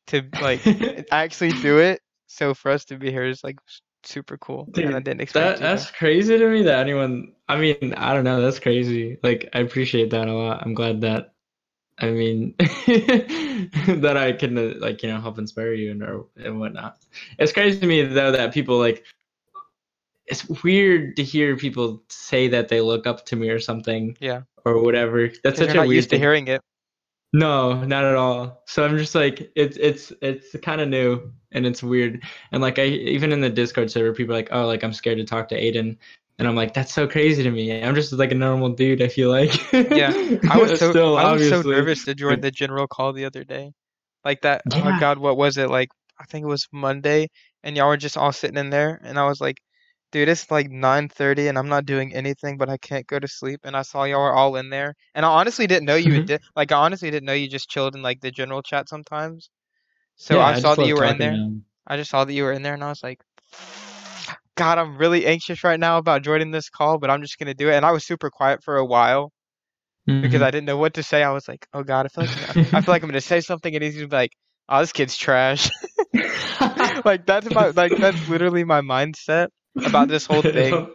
to 0.07 0.23
like 0.41 0.61
actually 1.11 1.53
do 1.53 1.79
it. 1.79 2.01
So 2.27 2.53
for 2.53 2.71
us 2.71 2.85
to 2.85 2.97
be 2.97 3.11
here 3.11 3.25
is 3.25 3.43
like 3.43 3.59
super 4.03 4.37
cool, 4.37 4.69
and 4.75 4.95
I 4.95 4.99
Dude, 4.99 5.03
didn't 5.03 5.21
expect 5.21 5.59
That 5.59 5.59
that's 5.59 5.91
crazy 5.91 6.37
to 6.37 6.47
me 6.49 6.63
that 6.63 6.79
anyone 6.79 7.33
I 7.47 7.57
mean, 7.57 7.93
I 7.97 8.13
don't 8.13 8.23
know, 8.23 8.41
that's 8.41 8.59
crazy. 8.59 9.17
Like 9.23 9.49
I 9.53 9.59
appreciate 9.59 10.11
that 10.11 10.27
a 10.27 10.33
lot. 10.33 10.61
I'm 10.63 10.73
glad 10.73 11.01
that 11.01 11.33
I 12.01 12.09
mean 12.11 12.55
that 12.59 14.15
I 14.17 14.31
can 14.33 14.57
uh, 14.57 14.73
like, 14.79 15.03
you 15.03 15.09
know, 15.09 15.21
help 15.21 15.37
inspire 15.37 15.73
you 15.73 15.91
and 15.91 16.01
or 16.03 16.25
and 16.37 16.59
whatnot. 16.59 16.97
It's 17.37 17.51
crazy 17.51 17.79
to 17.79 17.85
me 17.87 18.01
though 18.03 18.31
that 18.31 18.53
people 18.53 18.77
like 18.79 19.03
it's 20.27 20.47
weird 20.63 21.15
to 21.17 21.23
hear 21.23 21.57
people 21.57 22.03
say 22.09 22.47
that 22.47 22.69
they 22.69 22.81
look 22.81 23.05
up 23.05 23.25
to 23.25 23.35
me 23.35 23.49
or 23.49 23.59
something 23.59 24.15
Yeah. 24.19 24.41
or 24.65 24.81
whatever. 24.81 25.29
That's 25.43 25.59
such 25.59 25.71
a 25.71 25.73
not 25.75 25.87
weird 25.87 25.95
used 25.95 26.09
to 26.09 26.15
thing. 26.15 26.21
hearing 26.21 26.47
it. 26.47 26.61
No, 27.33 27.83
not 27.85 28.03
at 28.03 28.15
all. 28.15 28.61
So 28.67 28.83
I'm 28.83 28.97
just 28.97 29.15
like 29.15 29.51
it's 29.55 29.77
it's 29.77 30.11
it's 30.21 30.55
kind 30.61 30.81
of 30.81 30.89
new 30.89 31.31
and 31.53 31.65
it's 31.65 31.81
weird. 31.83 32.23
And 32.51 32.61
like 32.61 32.77
I 32.79 32.85
even 32.85 33.31
in 33.31 33.41
the 33.41 33.49
Discord 33.49 33.89
server, 33.91 34.13
people 34.13 34.33
are 34.33 34.37
like, 34.37 34.49
"Oh, 34.51 34.65
like 34.67 34.83
I'm 34.83 34.91
scared 34.93 35.17
to 35.17 35.23
talk 35.23 35.47
to 35.49 35.55
Aidan," 35.55 35.97
and 36.39 36.47
I'm 36.47 36.55
like, 36.55 36.73
"That's 36.73 36.93
so 36.93 37.07
crazy 37.07 37.43
to 37.43 37.51
me. 37.51 37.81
I'm 37.83 37.95
just 37.95 38.11
like 38.13 38.31
a 38.31 38.35
normal 38.35 38.69
dude. 38.69 39.01
I 39.01 39.07
feel 39.07 39.29
like." 39.29 39.51
Yeah, 39.89 40.15
I 40.47 40.57
was 40.57 40.73
so 40.77 40.95
Still, 40.95 41.17
I 41.17 41.31
was 41.31 41.43
so 41.45 41.61
nervous 41.61 42.03
to 42.05 42.15
join 42.15 42.39
the 42.41 42.51
general 42.51 42.87
call 42.87 43.13
the 43.13 43.25
other 43.25 43.43
day. 43.43 43.73
Like 44.23 44.41
that. 44.41 44.63
Oh 44.71 44.85
Yeah. 44.85 44.93
God, 44.93 45.17
what 45.19 45.37
was 45.37 45.57
it? 45.57 45.69
Like 45.69 45.89
I 46.19 46.25
think 46.25 46.43
it 46.43 46.47
was 46.47 46.67
Monday, 46.71 47.27
and 47.63 47.75
y'all 47.75 47.87
were 47.89 47.97
just 47.97 48.17
all 48.17 48.31
sitting 48.31 48.57
in 48.57 48.69
there, 48.69 48.99
and 49.03 49.19
I 49.19 49.27
was 49.27 49.41
like, 49.41 49.57
dude, 50.11 50.29
it's 50.29 50.49
like 50.51 50.69
9:30, 50.69 51.47
and 51.47 51.57
I'm 51.57 51.69
not 51.69 51.85
doing 51.85 52.13
anything, 52.13 52.57
but 52.57 52.69
I 52.69 52.77
can't 52.77 53.07
go 53.07 53.19
to 53.19 53.27
sleep. 53.27 53.61
And 53.63 53.75
I 53.75 53.81
saw 53.83 54.03
y'all 54.05 54.21
were 54.21 54.33
all 54.33 54.55
in 54.57 54.69
there, 54.69 54.95
and 55.15 55.25
I 55.25 55.29
honestly 55.29 55.67
didn't 55.67 55.85
know 55.85 55.95
you 55.95 56.19
Mhm. 56.19 56.25
did. 56.25 56.41
Like 56.55 56.71
I 56.71 56.77
honestly 56.77 57.11
didn't 57.11 57.25
know 57.27 57.33
you 57.33 57.49
just 57.49 57.69
chilled 57.69 57.95
in 57.95 58.01
like 58.01 58.21
the 58.21 58.31
general 58.31 58.61
chat 58.63 58.89
sometimes. 58.89 59.49
So 60.17 60.37
Yeah, 60.37 60.45
I 60.45 60.53
saw 60.53 60.75
that 60.75 60.85
you 60.85 60.95
were 60.95 61.05
in 61.05 61.17
there. 61.19 61.43
I 61.87 61.97
just 61.97 62.11
saw 62.11 62.25
that 62.25 62.33
you 62.33 62.43
were 62.43 62.53
in 62.53 62.63
there, 62.63 62.73
and 62.75 62.83
I 62.83 62.89
was 62.89 63.03
like, 63.03 63.21
God, 64.55 64.77
I'm 64.77 64.97
really 64.97 65.25
anxious 65.25 65.63
right 65.63 65.79
now 65.79 65.97
about 65.97 66.23
joining 66.23 66.51
this 66.51 66.69
call, 66.69 66.97
but 66.99 67.09
I'm 67.09 67.21
just 67.21 67.37
gonna 67.39 67.53
do 67.53 67.69
it. 67.69 67.75
And 67.75 67.85
I 67.85 67.91
was 67.91 68.05
super 68.05 68.29
quiet 68.29 68.63
for 68.63 68.77
a 68.77 68.85
while 68.85 69.31
because 70.21 70.41
Mhm. 70.41 70.43
I 70.43 70.51
didn't 70.51 70.65
know 70.67 70.77
what 70.77 70.95
to 70.95 71.03
say. 71.03 71.23
I 71.23 71.31
was 71.31 71.47
like, 71.47 71.67
oh 71.73 71.83
God, 71.83 72.05
I 72.05 72.09
feel 72.09 72.23
like 72.23 72.37
I 72.73 72.81
feel 72.81 72.93
like 72.93 73.03
I'm 73.03 73.09
gonna 73.09 73.21
say 73.21 73.41
something 73.41 73.73
and 73.75 73.83
he's 73.83 73.95
gonna 73.95 74.07
be 74.07 74.15
like, 74.15 74.33
oh, 74.69 74.79
this 74.81 74.93
kid's 74.93 75.17
trash. 75.17 75.69
like 77.05 77.25
that's 77.25 77.49
my 77.51 77.69
like 77.75 77.95
that's 77.99 78.27
literally 78.27 78.63
my 78.63 78.81
mindset 78.81 79.49
about 79.83 80.09
this 80.09 80.25
whole 80.25 80.43
thing. 80.43 80.87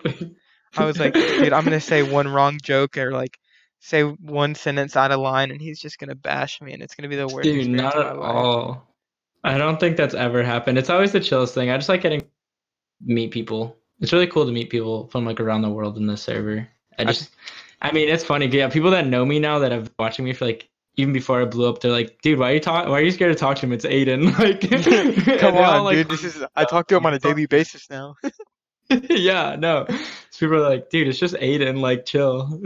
I 0.76 0.84
was 0.84 0.98
like, 1.00 1.16
dude, 1.40 1.52
I'm 1.52 1.64
gonna 1.64 1.80
say 1.80 2.02
one 2.02 2.28
wrong 2.28 2.58
joke 2.62 2.96
or 2.98 3.12
like 3.12 3.38
say 3.80 4.02
one 4.04 4.54
sentence 4.54 4.96
out 4.96 5.12
of 5.12 5.20
line, 5.20 5.50
and 5.50 5.60
he's 5.60 5.80
just 5.80 5.98
gonna 5.98 6.14
bash 6.16 6.60
me, 6.60 6.72
and 6.72 6.82
it's 6.82 6.94
gonna 6.94 7.08
be 7.08 7.16
the 7.16 7.28
worst. 7.28 7.52
Dude, 7.52 7.68
not 7.68 7.96
at 7.98 8.16
all. 8.16 8.86
I 9.44 9.58
don't 9.58 9.78
think 9.80 9.96
that's 9.96 10.14
ever 10.14 10.42
happened. 10.42 10.78
It's 10.78 10.90
always 10.90 11.12
the 11.12 11.20
chillest 11.20 11.54
thing. 11.54 11.70
I 11.70 11.76
just 11.76 11.88
like 11.88 12.02
getting 12.02 12.22
meet 13.00 13.30
people. 13.30 13.76
It's 14.00 14.12
really 14.12 14.26
cool 14.26 14.46
to 14.46 14.52
meet 14.52 14.70
people 14.70 15.08
from 15.08 15.24
like 15.24 15.40
around 15.40 15.62
the 15.62 15.70
world 15.70 15.96
in 15.96 16.06
the 16.06 16.16
server. 16.16 16.68
I 16.98 17.02
I- 17.02 17.04
just, 17.06 17.30
I 17.80 17.92
mean, 17.92 18.08
it's 18.08 18.24
funny. 18.24 18.46
Yeah, 18.46 18.68
people 18.68 18.90
that 18.92 19.06
know 19.06 19.24
me 19.24 19.38
now 19.38 19.58
that 19.60 19.72
have 19.72 19.84
been 19.84 19.94
watching 19.98 20.24
me 20.24 20.32
for 20.32 20.46
like 20.46 20.68
even 20.96 21.12
before 21.12 21.42
I 21.42 21.44
blew 21.44 21.68
up, 21.68 21.80
they're 21.80 21.92
like, 21.92 22.20
"Dude, 22.22 22.38
why 22.38 22.50
are 22.50 22.54
you 22.54 22.60
talk? 22.60 22.88
Why 22.88 22.98
are 22.98 23.02
you 23.02 23.10
scared 23.10 23.32
to 23.32 23.38
talk 23.38 23.58
to 23.58 23.66
him? 23.66 23.72
It's 23.72 23.84
Aidan." 23.84 24.32
Like, 24.38 24.60
Come 25.40 25.56
on, 25.56 25.84
like, 25.84 25.96
dude. 25.96 26.08
This 26.08 26.24
is 26.24 26.42
I 26.54 26.64
talk 26.64 26.88
to 26.88 26.96
him 26.96 27.04
on 27.06 27.14
a 27.14 27.18
daily 27.18 27.46
basis 27.46 27.88
now. 27.90 28.16
yeah, 28.90 29.56
no. 29.58 29.86
So 30.30 30.46
people 30.46 30.56
are 30.56 30.70
like, 30.70 30.90
"Dude, 30.90 31.08
it's 31.08 31.18
just 31.18 31.36
Aidan. 31.38 31.80
Like, 31.80 32.06
chill." 32.06 32.60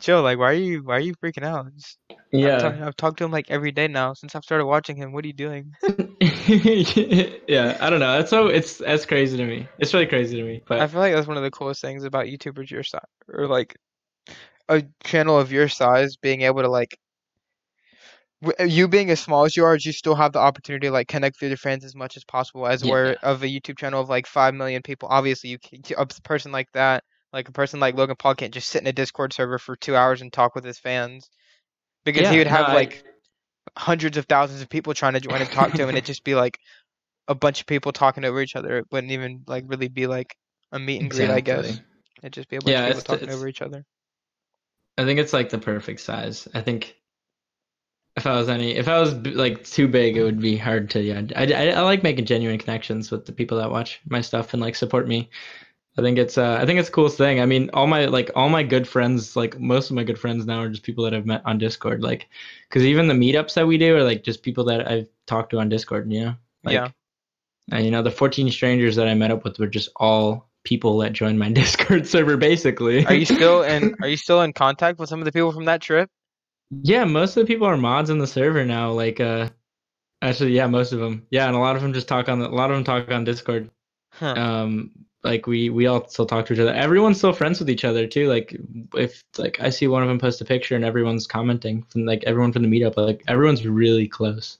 Chill, 0.00 0.22
like, 0.22 0.38
why 0.38 0.50
are 0.50 0.54
you 0.54 0.82
why 0.82 0.96
are 0.96 1.00
you 1.00 1.14
freaking 1.16 1.44
out? 1.44 1.66
Just, 1.76 1.98
I've, 2.10 2.18
yeah. 2.32 2.86
I've 2.86 2.96
talked 2.96 3.18
to 3.18 3.24
him 3.24 3.30
like 3.30 3.50
every 3.50 3.72
day 3.72 3.88
now 3.88 4.14
since 4.14 4.34
I've 4.34 4.44
started 4.44 4.66
watching 4.66 4.96
him. 4.96 5.12
What 5.12 5.24
are 5.24 5.28
you 5.28 5.34
doing? 5.34 5.74
yeah, 7.48 7.76
I 7.80 7.90
don't 7.90 8.00
know. 8.00 8.18
It's 8.20 8.30
so 8.30 8.46
it's 8.48 8.78
that's 8.78 9.06
crazy 9.06 9.36
to 9.36 9.44
me. 9.46 9.68
It's 9.78 9.92
really 9.94 10.06
crazy 10.06 10.36
to 10.36 10.42
me. 10.44 10.62
But 10.66 10.80
I 10.80 10.86
feel 10.86 11.00
like 11.00 11.14
that's 11.14 11.26
one 11.28 11.36
of 11.36 11.42
the 11.42 11.50
coolest 11.50 11.80
things 11.80 12.04
about 12.04 12.26
YouTubers 12.26 12.70
your 12.70 12.82
size, 12.82 13.02
or 13.28 13.46
like 13.46 13.76
a 14.68 14.82
channel 15.04 15.38
of 15.38 15.52
your 15.52 15.68
size 15.68 16.16
being 16.16 16.42
able 16.42 16.62
to 16.62 16.68
like 16.68 16.96
you 18.60 18.88
being 18.88 19.10
as 19.10 19.20
small 19.20 19.44
as 19.44 19.56
you 19.56 19.64
are, 19.64 19.76
you 19.76 19.92
still 19.92 20.14
have 20.16 20.32
the 20.32 20.38
opportunity 20.40 20.88
to 20.88 20.92
like 20.92 21.08
connect 21.08 21.40
with 21.40 21.50
your 21.50 21.56
friends 21.56 21.84
as 21.84 21.94
much 21.94 22.16
as 22.16 22.24
possible. 22.24 22.66
As 22.66 22.84
where 22.84 23.16
of 23.22 23.42
a 23.42 23.46
YouTube 23.46 23.78
channel 23.78 24.00
of 24.00 24.08
like 24.08 24.26
five 24.26 24.54
million 24.54 24.82
people, 24.82 25.08
obviously 25.10 25.50
you 25.50 25.58
can, 25.58 25.82
a 25.96 26.06
person 26.22 26.50
like 26.52 26.70
that, 26.72 27.04
like 27.32 27.48
a 27.48 27.52
person 27.52 27.80
like 27.80 27.94
Logan 27.94 28.16
Paul, 28.18 28.34
can't 28.34 28.52
just 28.54 28.68
sit 28.68 28.82
in 28.82 28.88
a 28.88 28.92
Discord 28.92 29.32
server 29.32 29.58
for 29.58 29.76
two 29.76 29.94
hours 29.96 30.22
and 30.22 30.32
talk 30.32 30.54
with 30.54 30.64
his 30.64 30.78
fans 30.78 31.30
because 32.04 32.28
he 32.28 32.38
yeah, 32.38 32.38
would 32.38 32.46
no, 32.46 32.50
have 32.50 32.68
I- 32.68 32.74
like 32.74 33.04
hundreds 33.78 34.16
of 34.16 34.26
thousands 34.26 34.62
of 34.62 34.68
people 34.68 34.94
trying 34.94 35.14
to 35.14 35.20
join 35.20 35.40
and 35.42 35.50
talk 35.50 35.74
to 35.74 35.82
him, 35.82 35.88
and 35.88 35.96
it'd 35.98 36.06
just 36.06 36.24
be 36.24 36.34
like 36.34 36.58
a 37.28 37.34
bunch 37.34 37.60
of 37.60 37.66
people 37.66 37.92
talking 37.92 38.24
over 38.24 38.40
each 38.42 38.56
other. 38.56 38.78
It 38.78 38.86
wouldn't 38.92 39.12
even 39.12 39.44
like 39.48 39.64
really 39.68 39.88
be 39.88 40.06
like 40.06 40.36
a 40.72 40.78
meet 40.78 41.02
and 41.02 41.10
greet, 41.10 41.30
I 41.30 41.40
guess. 41.42 41.66
Exactly. 41.68 41.84
It'd 42.22 42.32
just 42.34 42.48
be 42.48 42.56
a 42.56 42.62
bunch 42.62 42.78
Yeah, 42.78 42.80
of 42.80 42.86
people 42.86 43.02
talking 43.02 43.30
over 43.30 43.48
each 43.48 43.62
other. 43.62 43.84
I 44.96 45.04
think 45.04 45.18
it's 45.20 45.32
like 45.34 45.50
the 45.50 45.58
perfect 45.58 46.00
size. 46.00 46.48
I 46.54 46.62
think 46.62 46.96
if 48.16 48.26
I 48.26 48.36
was 48.36 48.48
any, 48.48 48.76
if 48.76 48.88
I 48.88 49.00
was 49.00 49.14
like 49.14 49.64
too 49.64 49.88
big, 49.88 50.16
it 50.16 50.22
would 50.24 50.40
be 50.40 50.56
hard 50.56 50.90
to. 50.90 51.00
Yeah, 51.02 51.22
I, 51.34 51.44
I, 51.52 51.68
I 51.70 51.80
like 51.80 52.02
making 52.02 52.26
genuine 52.26 52.58
connections 52.58 53.10
with 53.10 53.24
the 53.24 53.32
people 53.32 53.58
that 53.58 53.70
watch 53.70 54.00
my 54.06 54.20
stuff 54.20 54.52
and 54.52 54.60
like 54.62 54.74
support 54.74 55.08
me. 55.08 55.30
I 55.98 56.02
think 56.02 56.16
it's 56.16 56.38
uh, 56.38 56.58
I 56.60 56.64
think 56.64 56.78
it's 56.78 56.88
the 56.88 56.94
coolest 56.94 57.18
thing. 57.18 57.40
I 57.40 57.46
mean, 57.46 57.68
all 57.74 57.86
my 57.86 58.06
like 58.06 58.30
all 58.34 58.48
my 58.48 58.62
good 58.62 58.88
friends, 58.88 59.36
like 59.36 59.60
most 59.60 59.90
of 59.90 59.96
my 59.96 60.04
good 60.04 60.18
friends 60.18 60.46
now 60.46 60.60
are 60.60 60.68
just 60.70 60.84
people 60.84 61.04
that 61.04 61.12
I've 61.12 61.26
met 61.26 61.42
on 61.44 61.58
Discord. 61.58 62.02
Like, 62.02 62.28
because 62.68 62.84
even 62.84 63.08
the 63.08 63.14
meetups 63.14 63.54
that 63.54 63.66
we 63.66 63.76
do 63.76 63.96
are 63.96 64.02
like 64.02 64.24
just 64.24 64.42
people 64.42 64.64
that 64.64 64.90
I've 64.90 65.08
talked 65.26 65.50
to 65.50 65.58
on 65.58 65.68
Discord. 65.68 66.10
You 66.10 66.24
know, 66.24 66.34
like, 66.64 66.74
Yeah. 66.74 66.88
And 67.70 67.84
you 67.84 67.90
know, 67.90 68.02
the 68.02 68.10
14 68.10 68.50
strangers 68.50 68.96
that 68.96 69.06
I 69.06 69.14
met 69.14 69.30
up 69.30 69.44
with 69.44 69.58
were 69.58 69.66
just 69.66 69.90
all 69.96 70.48
people 70.64 70.98
that 70.98 71.12
joined 71.12 71.38
my 71.38 71.48
Discord 71.52 72.06
server, 72.06 72.36
basically. 72.38 73.04
Are 73.06 73.14
you 73.14 73.26
still 73.26 73.62
in? 73.62 73.94
Are 74.00 74.08
you 74.08 74.16
still 74.16 74.40
in 74.42 74.54
contact 74.54 74.98
with 74.98 75.10
some 75.10 75.20
of 75.20 75.26
the 75.26 75.32
people 75.32 75.52
from 75.52 75.66
that 75.66 75.82
trip? 75.82 76.08
Yeah, 76.70 77.04
most 77.04 77.36
of 77.36 77.42
the 77.42 77.52
people 77.52 77.66
are 77.66 77.76
mods 77.76 78.08
in 78.08 78.18
the 78.18 78.26
server 78.26 78.64
now. 78.64 78.92
Like, 78.92 79.20
uh, 79.20 79.50
actually, 80.22 80.52
yeah, 80.52 80.66
most 80.66 80.92
of 80.92 81.00
them. 81.00 81.26
Yeah, 81.30 81.46
and 81.46 81.54
a 81.54 81.58
lot 81.58 81.76
of 81.76 81.82
them 81.82 81.92
just 81.92 82.08
talk 82.08 82.30
on. 82.30 82.40
A 82.40 82.48
lot 82.48 82.70
of 82.70 82.76
them 82.76 82.84
talk 82.84 83.10
on 83.10 83.24
Discord. 83.24 83.70
Huh. 84.12 84.34
Um, 84.34 84.90
like 85.24 85.46
we 85.46 85.70
we 85.70 85.86
all 85.86 86.08
still 86.08 86.26
talk 86.26 86.46
to 86.46 86.52
each 86.52 86.58
other. 86.58 86.74
Everyone's 86.74 87.18
still 87.18 87.32
friends 87.32 87.58
with 87.60 87.70
each 87.70 87.84
other 87.84 88.06
too. 88.06 88.28
Like, 88.28 88.56
if 88.94 89.22
like 89.38 89.60
I 89.60 89.70
see 89.70 89.86
one 89.86 90.02
of 90.02 90.08
them 90.08 90.18
post 90.18 90.40
a 90.40 90.44
picture 90.44 90.76
and 90.76 90.84
everyone's 90.84 91.26
commenting 91.26 91.82
from 91.84 92.04
like 92.04 92.24
everyone 92.24 92.52
from 92.52 92.62
the 92.62 92.68
meetup, 92.68 92.96
like 92.96 93.22
everyone's 93.28 93.66
really 93.66 94.08
close. 94.08 94.58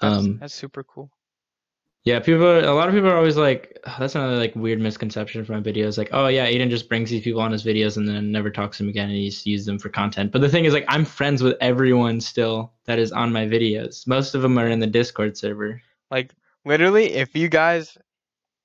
That's, 0.00 0.16
Um, 0.16 0.38
that's 0.38 0.54
super 0.54 0.82
cool. 0.84 1.10
yeah, 2.04 2.20
people. 2.20 2.58
A 2.58 2.70
lot 2.74 2.88
of 2.88 2.94
people 2.94 3.08
are 3.10 3.16
always 3.16 3.36
like, 3.36 3.78
that's 3.98 4.14
another 4.14 4.36
like 4.36 4.54
weird 4.54 4.80
misconception 4.80 5.44
from 5.44 5.56
my 5.56 5.62
videos. 5.62 5.96
Like, 5.98 6.10
oh 6.12 6.28
yeah, 6.28 6.44
Aidan 6.44 6.68
just 6.70 6.88
brings 6.88 7.10
these 7.10 7.22
people 7.22 7.40
on 7.40 7.52
his 7.52 7.64
videos 7.64 7.96
and 7.96 8.06
then 8.06 8.30
never 8.30 8.50
talks 8.50 8.76
to 8.76 8.82
them 8.82 8.90
again, 8.90 9.08
and 9.08 9.16
he 9.16 9.30
just 9.30 9.46
uses 9.46 9.66
them 9.66 9.78
for 9.78 9.88
content. 9.88 10.32
But 10.32 10.40
the 10.40 10.48
thing 10.48 10.66
is, 10.66 10.74
like, 10.74 10.84
I'm 10.88 11.04
friends 11.04 11.42
with 11.42 11.56
everyone 11.60 12.20
still 12.20 12.72
that 12.84 12.98
is 12.98 13.10
on 13.12 13.32
my 13.32 13.46
videos. 13.46 14.06
Most 14.06 14.34
of 14.34 14.42
them 14.42 14.58
are 14.58 14.68
in 14.68 14.80
the 14.80 14.86
Discord 14.86 15.36
server. 15.36 15.80
Like 16.10 16.32
literally, 16.64 17.14
if 17.14 17.34
you 17.34 17.48
guys, 17.48 17.96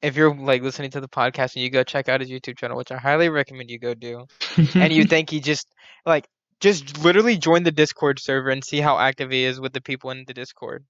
if 0.02 0.16
you're 0.16 0.36
like 0.36 0.62
listening 0.64 0.92
to 0.92 1.02
the 1.02 1.10
podcast 1.10 1.56
and 1.56 1.64
you 1.64 1.70
go 1.70 1.84
check 1.84 2.10
out 2.10 2.22
his 2.22 2.30
YouTube 2.30 2.58
channel, 2.58 2.78
which 2.78 2.92
I 2.92 2.98
highly 2.98 3.30
recommend 3.30 3.70
you 3.70 3.80
go 3.80 3.94
do, 3.94 4.28
and 4.80 4.94
you 4.94 5.06
think 5.06 5.30
he 5.30 5.40
just 5.42 5.68
like 6.06 6.28
just 6.60 6.98
literally 7.00 7.38
join 7.38 7.64
the 7.64 7.72
Discord 7.72 8.20
server 8.20 8.50
and 8.50 8.64
see 8.64 8.82
how 8.82 8.98
active 9.00 9.32
he 9.32 9.44
is 9.46 9.60
with 9.60 9.74
the 9.74 9.82
people 9.82 10.12
in 10.12 10.26
the 10.28 10.34
Discord. 10.34 10.86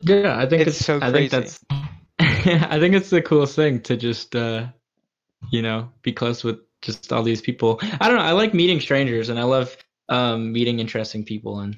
yeah, 0.00 0.36
I 0.38 0.46
think 0.46 0.66
It's 0.66 0.68
it's, 0.68 0.84
so 0.84 1.00
I 1.00 1.10
think 1.10 1.30
crazy. 1.30 1.30
that's. 1.30 1.60
I 2.18 2.78
think 2.80 2.94
it's 2.94 3.10
the 3.10 3.22
coolest 3.22 3.56
thing 3.56 3.80
to 3.82 3.96
just, 3.96 4.34
uh, 4.34 4.66
you 5.50 5.62
know, 5.62 5.90
be 6.02 6.12
close 6.12 6.44
with 6.44 6.60
just 6.82 7.12
all 7.12 7.22
these 7.22 7.42
people. 7.42 7.80
I 8.00 8.08
don't 8.08 8.18
know. 8.18 8.24
I 8.24 8.32
like 8.32 8.54
meeting 8.54 8.80
strangers, 8.80 9.30
and 9.30 9.38
I 9.38 9.44
love 9.44 9.76
um, 10.08 10.52
meeting 10.52 10.80
interesting 10.80 11.24
people 11.24 11.60
and 11.60 11.76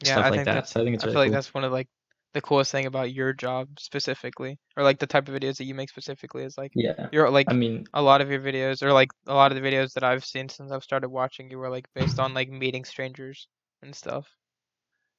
Yeah, 0.00 0.20
stuff 0.20 0.20
I 0.20 0.30
like 0.30 0.44
think 0.44 0.44
that. 0.44 0.68
So 0.68 0.80
I 0.80 0.84
think 0.84 0.96
it's 0.96 1.04
I 1.04 1.06
really 1.06 1.18
feel 1.18 1.22
like 1.22 1.32
cool. 1.32 1.32
that's 1.32 1.54
one 1.54 1.64
of 1.64 1.72
like 1.72 1.88
the 2.34 2.40
coolest 2.40 2.70
thing 2.72 2.86
about 2.86 3.12
your 3.12 3.32
job 3.32 3.68
specifically, 3.78 4.58
or 4.76 4.82
like 4.82 4.98
the 4.98 5.06
type 5.06 5.28
of 5.28 5.34
videos 5.34 5.56
that 5.56 5.64
you 5.64 5.74
make 5.74 5.88
specifically 5.88 6.44
is 6.44 6.56
like 6.58 6.72
yeah. 6.74 7.08
you're 7.12 7.30
like 7.30 7.46
I 7.50 7.54
mean, 7.54 7.84
a 7.94 8.02
lot 8.02 8.20
of 8.20 8.30
your 8.30 8.40
videos, 8.40 8.82
or 8.82 8.92
like 8.92 9.10
a 9.26 9.34
lot 9.34 9.52
of 9.52 9.60
the 9.60 9.66
videos 9.66 9.92
that 9.94 10.04
I've 10.04 10.24
seen 10.24 10.48
since 10.48 10.70
I've 10.70 10.84
started 10.84 11.08
watching 11.08 11.50
you 11.50 11.58
were 11.58 11.70
like 11.70 11.86
based 11.94 12.18
on 12.20 12.34
like 12.34 12.50
meeting 12.50 12.84
strangers 12.84 13.48
and 13.82 13.94
stuff. 13.94 14.26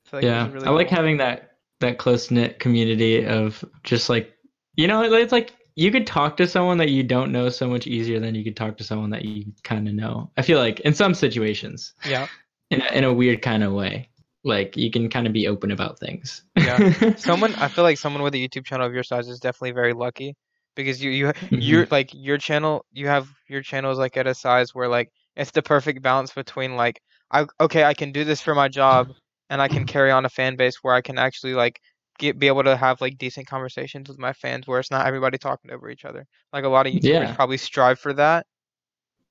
So, 0.05 0.17
like, 0.17 0.23
yeah, 0.25 0.51
really 0.51 0.67
I 0.67 0.71
like 0.71 0.89
cool. 0.89 0.97
having 0.97 1.17
that 1.17 1.57
that 1.79 1.97
close 1.97 2.31
knit 2.31 2.59
community 2.59 3.25
of 3.25 3.63
just 3.83 4.09
like 4.09 4.33
you 4.75 4.87
know, 4.87 5.01
it's 5.03 5.31
like 5.31 5.53
you 5.75 5.91
could 5.91 6.07
talk 6.07 6.37
to 6.37 6.47
someone 6.47 6.77
that 6.77 6.89
you 6.89 7.03
don't 7.03 7.31
know 7.31 7.49
so 7.49 7.67
much 7.67 7.87
easier 7.87 8.19
than 8.19 8.35
you 8.35 8.43
could 8.43 8.55
talk 8.55 8.77
to 8.77 8.83
someone 8.83 9.09
that 9.09 9.25
you 9.25 9.45
kind 9.63 9.87
of 9.87 9.93
know. 9.93 10.31
I 10.37 10.41
feel 10.41 10.59
like 10.59 10.79
in 10.81 10.93
some 10.93 11.13
situations, 11.13 11.93
Yeah, 12.05 12.27
in 12.69 12.81
a, 12.81 12.85
in 12.93 13.03
a 13.03 13.13
weird 13.13 13.41
kind 13.41 13.63
of 13.63 13.73
way, 13.73 14.08
like 14.43 14.77
you 14.77 14.91
can 14.91 15.09
kind 15.09 15.27
of 15.27 15.33
be 15.33 15.47
open 15.47 15.71
about 15.71 15.99
things. 15.99 16.43
Yeah. 16.57 16.81
someone 17.15 17.55
I 17.57 17.67
feel 17.69 17.83
like 17.83 17.97
someone 17.97 18.23
with 18.23 18.33
a 18.35 18.37
YouTube 18.37 18.65
channel 18.65 18.85
of 18.87 18.93
your 18.93 19.03
size 19.03 19.27
is 19.27 19.39
definitely 19.39 19.71
very 19.71 19.93
lucky 19.93 20.35
because 20.75 21.01
you 21.03 21.11
you 21.11 21.33
Mm-hmm. 21.51 21.57
you're 21.57 21.87
like 21.91 22.09
your 22.13 22.37
channel 22.37 22.85
you 22.91 23.07
have 23.07 23.27
your 23.47 23.61
channel 23.61 23.91
is 23.91 23.97
like 23.97 24.17
at 24.17 24.27
a 24.27 24.33
size 24.35 24.73
where 24.73 24.87
like 24.87 25.09
it's 25.35 25.51
the 25.51 25.61
perfect 25.61 26.01
balance 26.01 26.33
between 26.33 26.75
like 26.75 27.01
I 27.31 27.45
okay 27.61 27.83
I 27.83 27.93
can 27.93 28.11
do 28.11 28.23
this 28.23 28.41
for 28.41 28.55
my 28.55 28.67
job 28.67 29.07
and 29.49 29.61
I 29.61 29.67
can 29.69 29.85
carry 29.85 30.11
on 30.11 30.25
a 30.25 30.29
fan 30.29 30.55
base 30.55 30.77
where 30.81 30.93
I 30.95 31.01
can 31.01 31.17
actually 31.17 31.53
like 31.53 31.79
get 32.19 32.39
be 32.39 32.47
able 32.47 32.63
to 32.63 32.75
have 32.77 33.01
like 33.01 33.17
decent 33.17 33.47
conversations 33.47 34.09
with 34.09 34.19
my 34.19 34.33
fans 34.33 34.67
where 34.67 34.79
it's 34.79 34.91
not 34.91 35.07
everybody 35.07 35.37
talking 35.37 35.71
over 35.71 35.89
each 35.89 36.05
other. 36.05 36.25
Like 36.53 36.65
a 36.65 36.69
lot 36.69 36.87
of 36.87 36.93
YouTubers 36.93 37.31
Yeah. 37.31 37.35
probably 37.35 37.57
strive 37.57 37.99
for 37.99 38.13
that, 38.13 38.45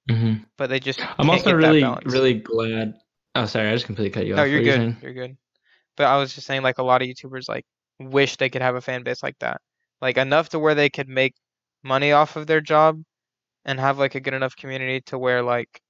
hmm 0.08 0.48
but 0.58 0.68
they 0.70 0.80
just 0.80 1.00
I'm 1.18 1.30
also 1.30 1.52
really 1.52 2.00
really 2.04 2.34
glad. 2.34 2.94
Oh, 3.38 3.46
sorry, 3.46 3.68
I 3.68 3.72
just 3.72 3.86
completely 3.86 4.10
cut 4.10 4.26
you 4.26 4.34
No, 4.34 4.42
off. 4.42 4.48
No, 4.48 4.52
you're 4.52 4.60
What 4.60 4.64
were 4.64 4.68
you 4.68 4.72
good. 4.72 4.96
You're 5.00 5.12
good. 5.14 5.36
But 5.96 6.06
I 6.08 6.18
was 6.18 6.34
just 6.34 6.46
saying, 6.46 6.62
like 6.62 6.78
a 6.78 6.82
lot 6.84 7.02
of 7.02 7.08
YouTubers 7.08 7.48
like 7.48 7.66
wish 8.00 8.36
they 8.36 8.50
could 8.50 8.62
have 8.62 8.76
a 8.76 8.80
fan 8.82 9.02
base 9.04 9.22
like 9.22 9.38
that, 9.40 9.62
like 10.02 10.16
enough 10.18 10.50
to 10.50 10.58
where 10.60 10.74
they 10.76 10.90
could 10.90 11.08
make 11.08 11.36
money 11.84 12.12
off 12.12 12.36
of 12.36 12.46
their 12.48 12.60
job 12.62 13.02
and 13.66 13.80
have 13.80 13.98
like 13.98 14.14
a 14.16 14.20
good 14.20 14.34
enough 14.34 14.56
community 14.56 15.02
to 15.02 15.18
where 15.18 15.42
like 15.42 15.82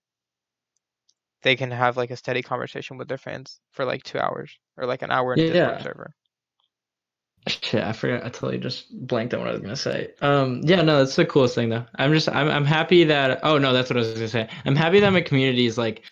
they 1.42 1.56
can 1.56 1.72
have 1.72 1.96
like 1.96 2.12
a 2.12 2.16
steady 2.16 2.42
conversation 2.42 2.96
with 2.96 3.08
their 3.08 3.18
fans 3.18 3.60
for 3.72 3.84
like 3.84 4.04
two 4.04 4.20
hours 4.20 4.56
or 4.76 4.86
like 4.86 5.02
an 5.02 5.10
hour 5.10 5.34
in 5.34 5.40
a 5.40 5.44
Discord 5.44 5.80
Yeah. 5.80 5.80
server. 5.80 6.14
Shit, 7.48 7.82
I 7.82 7.92
forgot. 7.92 8.24
I 8.24 8.28
totally 8.28 8.58
just 8.58 8.92
blanked 9.06 9.32
on 9.32 9.40
what 9.40 9.48
I 9.48 9.52
was 9.52 9.60
gonna 9.62 9.74
say. 9.76 10.12
Um, 10.20 10.60
yeah, 10.64 10.82
no, 10.82 10.98
that's 10.98 11.16
the 11.16 11.24
coolest 11.24 11.54
thing 11.54 11.70
though. 11.70 11.86
I'm 11.94 12.12
just, 12.12 12.28
I'm, 12.28 12.48
I'm 12.48 12.64
happy 12.66 13.04
that. 13.04 13.40
Oh 13.42 13.56
no, 13.56 13.72
that's 13.72 13.88
what 13.88 13.96
I 13.96 14.00
was 14.00 14.12
gonna 14.14 14.28
say. 14.28 14.48
I'm 14.66 14.76
happy 14.76 15.00
that 15.00 15.10
my 15.10 15.22
community 15.22 15.64
is 15.64 15.78
like, 15.78 16.02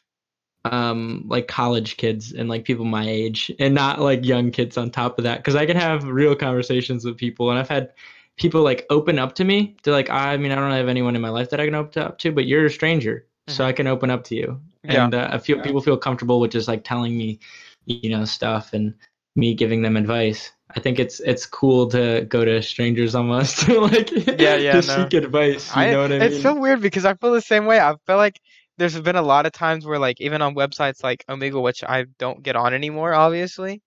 um, 0.72 1.24
like 1.28 1.48
college 1.48 1.96
kids 1.96 2.32
and 2.32 2.48
like 2.48 2.64
people 2.64 2.84
my 2.84 3.06
age, 3.08 3.50
and 3.58 3.74
not 3.74 4.00
like 4.00 4.24
young 4.24 4.50
kids 4.50 4.76
on 4.76 4.90
top 4.90 5.18
of 5.18 5.24
that. 5.24 5.38
Because 5.38 5.56
I 5.56 5.66
can 5.66 5.76
have 5.76 6.04
real 6.04 6.34
conversations 6.34 7.04
with 7.04 7.16
people, 7.16 7.50
and 7.50 7.58
I've 7.58 7.68
had 7.68 7.92
people 8.36 8.62
like 8.62 8.86
open 8.90 9.18
up 9.18 9.34
to 9.36 9.44
me. 9.44 9.76
They're 9.82 9.94
like, 9.94 10.10
I 10.10 10.36
mean, 10.36 10.52
I 10.52 10.56
don't 10.56 10.70
have 10.70 10.88
anyone 10.88 11.16
in 11.16 11.22
my 11.22 11.30
life 11.30 11.50
that 11.50 11.60
I 11.60 11.64
can 11.64 11.74
open 11.74 12.02
up 12.02 12.18
to, 12.18 12.32
but 12.32 12.46
you're 12.46 12.66
a 12.66 12.70
stranger, 12.70 13.26
so 13.48 13.64
I 13.64 13.72
can 13.72 13.86
open 13.86 14.10
up 14.10 14.24
to 14.24 14.34
you. 14.34 14.60
Yeah. 14.84 15.04
And 15.04 15.14
uh, 15.14 15.28
I 15.32 15.38
feel 15.38 15.60
people 15.60 15.80
feel 15.80 15.96
comfortable 15.96 16.40
with 16.40 16.52
just 16.52 16.68
like 16.68 16.84
telling 16.84 17.16
me, 17.16 17.40
you 17.86 18.10
know, 18.10 18.24
stuff 18.24 18.72
and 18.72 18.94
me 19.34 19.54
giving 19.54 19.82
them 19.82 19.96
advice. 19.96 20.52
I 20.74 20.80
think 20.80 20.98
it's 20.98 21.20
it's 21.20 21.46
cool 21.46 21.88
to 21.88 22.24
go 22.28 22.44
to 22.44 22.60
strangers 22.62 23.14
almost 23.14 23.58
to 23.66 23.80
like 23.80 24.10
Yeah, 24.10 24.56
yeah, 24.56 24.80
to 24.80 24.86
no. 24.86 25.04
seek 25.04 25.14
advice. 25.14 25.74
You 25.74 25.82
I, 25.82 25.90
know 25.90 26.02
what 26.02 26.12
I 26.12 26.16
it's 26.16 26.34
mean? 26.34 26.42
so 26.42 26.54
weird 26.58 26.80
because 26.80 27.04
I 27.04 27.14
feel 27.14 27.32
the 27.32 27.40
same 27.40 27.66
way. 27.66 27.78
I 27.80 27.94
feel 28.06 28.16
like 28.16 28.40
there's 28.78 28.98
been 29.00 29.16
a 29.16 29.22
lot 29.22 29.46
of 29.46 29.52
times 29.52 29.86
where 29.86 29.98
like 29.98 30.20
even 30.20 30.42
on 30.42 30.54
websites 30.54 31.02
like 31.02 31.24
Omegle, 31.28 31.62
which 31.62 31.82
I 31.84 32.04
don't 32.18 32.42
get 32.42 32.56
on 32.56 32.74
anymore, 32.74 33.14
obviously, 33.14 33.82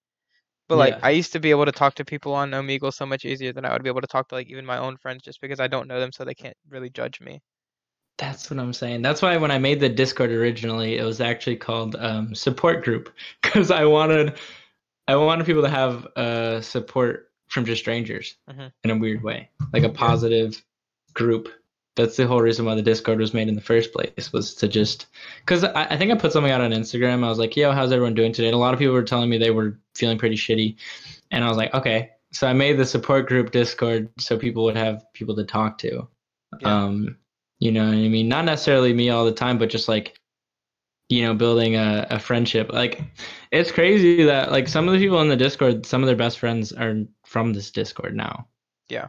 But 0.69 0.78
like 0.78 0.95
Yeah. 0.95 0.99
I 1.04 1.12
used 1.12 1.34
to 1.34 1.39
be 1.39 1.52
able 1.52 1.65
to 1.65 1.71
talk 1.73 1.95
to 1.95 2.06
people 2.06 2.34
on 2.34 2.52
Omegle 2.52 2.93
so 2.93 3.06
much 3.06 3.25
easier 3.25 3.54
than 3.54 3.65
I 3.65 3.73
would 3.73 3.84
be 3.84 3.89
able 3.89 4.02
to 4.02 4.08
talk 4.08 4.30
to 4.30 4.36
like 4.36 4.47
even 4.49 4.65
my 4.65 4.78
own 4.78 4.97
friends 4.97 5.23
just 5.23 5.41
because 5.41 5.60
I 5.60 5.67
don't 5.67 5.88
know 5.88 5.99
them 5.99 6.12
so 6.13 6.25
they 6.25 6.36
can't 6.36 6.58
really 6.69 6.89
judge 6.89 7.21
me. 7.21 7.41
That's 8.17 8.49
what 8.52 8.60
I'm 8.60 8.73
saying. 8.73 9.02
That's 9.02 9.21
why 9.21 9.38
when 9.38 9.52
I 9.52 9.58
made 9.60 9.80
the 9.80 9.88
Discord 9.89 10.32
originally, 10.32 10.97
it 10.97 11.04
was 11.04 11.21
actually 11.21 11.56
called 11.56 11.95
um, 11.95 12.36
support 12.36 12.84
group 12.84 13.13
because 13.41 13.71
I 13.71 13.86
wanted 13.86 14.38
I 15.08 15.15
wanted 15.15 15.45
people 15.45 15.63
to 15.63 15.69
have 15.69 16.06
uh, 16.15 16.62
support 16.62 17.32
from 17.47 17.65
just 17.65 17.82
strangers 17.82 18.38
Mhm. 18.49 18.71
in 18.84 18.91
a 18.91 18.97
weird 18.97 19.23
way, 19.23 19.49
like 19.73 19.84
a 19.84 19.89
positive 19.89 20.63
group. 21.13 21.49
That's 21.99 22.15
the 22.15 22.25
whole 22.25 22.39
reason 22.39 22.65
why 22.65 22.75
the 22.75 22.81
Discord 22.81 23.19
was 23.19 23.33
made 23.33 23.49
in 23.49 23.55
the 23.55 23.62
first 23.62 23.91
place 23.91 24.31
was 24.31 24.55
to 24.55 24.69
just 24.69 25.07
because 25.41 25.65
I, 25.65 25.83
I 25.83 25.97
think 25.97 26.13
I 26.13 26.15
put 26.15 26.31
something 26.31 26.51
out 26.51 26.62
on 26.62 26.71
Instagram. 26.71 27.25
I 27.25 27.29
was 27.29 27.39
like, 27.39 27.57
"Yo, 27.57 27.73
how's 27.73 27.91
everyone 27.91 28.13
doing 28.13 28.31
today?" 28.31 28.47
And 28.47 28.55
a 28.55 28.59
lot 28.59 28.73
of 28.73 28.79
people 28.79 28.93
were 28.93 29.03
telling 29.03 29.29
me 29.29 29.38
they 29.38 29.51
were 29.51 29.77
feeling 29.95 30.17
pretty 30.17 30.38
shitty, 30.38 30.77
and 31.31 31.43
I 31.43 31.49
was 31.49 31.57
like, 31.57 31.73
"Okay." 31.73 32.12
So 32.31 32.47
I 32.47 32.53
made 32.53 32.77
the 32.77 32.85
support 32.85 33.27
group 33.27 33.51
Discord 33.51 34.09
so 34.17 34.38
people 34.38 34.63
would 34.63 34.77
have 34.77 35.05
people 35.13 35.35
to 35.35 35.43
talk 35.43 35.77
to. 35.79 36.07
Yeah. 36.62 36.83
Um, 36.83 37.17
you 37.59 37.73
know 37.73 37.85
what 37.85 37.95
I 37.95 38.07
mean? 38.07 38.29
Not 38.29 38.45
necessarily 38.45 38.93
me 38.93 39.09
all 39.09 39.25
the 39.25 39.33
time, 39.33 39.57
but 39.57 39.69
just 39.69 39.89
like, 39.89 40.17
you 41.09 41.23
know, 41.23 41.33
building 41.33 41.75
a, 41.75 42.07
a 42.09 42.19
friendship. 42.19 42.71
Like, 42.71 43.01
it's 43.51 43.71
crazy 43.73 44.23
that 44.23 44.51
like 44.51 44.69
some 44.69 44.88
of 44.88 44.93
the 44.93 44.99
people 44.99 45.21
in 45.21 45.27
the 45.27 45.35
Discord, 45.35 45.85
some 45.85 46.01
of 46.01 46.07
their 46.07 46.15
best 46.15 46.39
friends 46.39 46.71
are 46.71 47.03
from 47.25 47.51
this 47.51 47.71
Discord 47.71 48.15
now. 48.15 48.47
Yeah. 48.88 49.07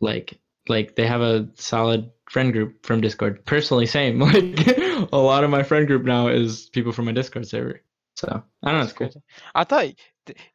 Like, 0.00 0.40
like 0.68 0.96
they 0.96 1.06
have 1.06 1.20
a 1.20 1.48
solid 1.54 2.10
friend 2.30 2.52
group 2.52 2.84
from 2.86 3.00
Discord. 3.00 3.44
Personally, 3.46 3.86
same. 3.86 4.20
Like, 4.20 4.68
a 5.12 5.16
lot 5.18 5.44
of 5.44 5.50
my 5.50 5.62
friend 5.62 5.86
group 5.86 6.04
now 6.04 6.28
is 6.28 6.68
people 6.70 6.92
from 6.92 7.06
my 7.06 7.12
Discord 7.12 7.46
server. 7.46 7.82
So 8.16 8.42
I 8.62 8.70
don't 8.70 8.80
know. 8.80 8.84
It's 8.84 8.92
cool. 8.92 9.10
I 9.54 9.64
thought, 9.64 9.86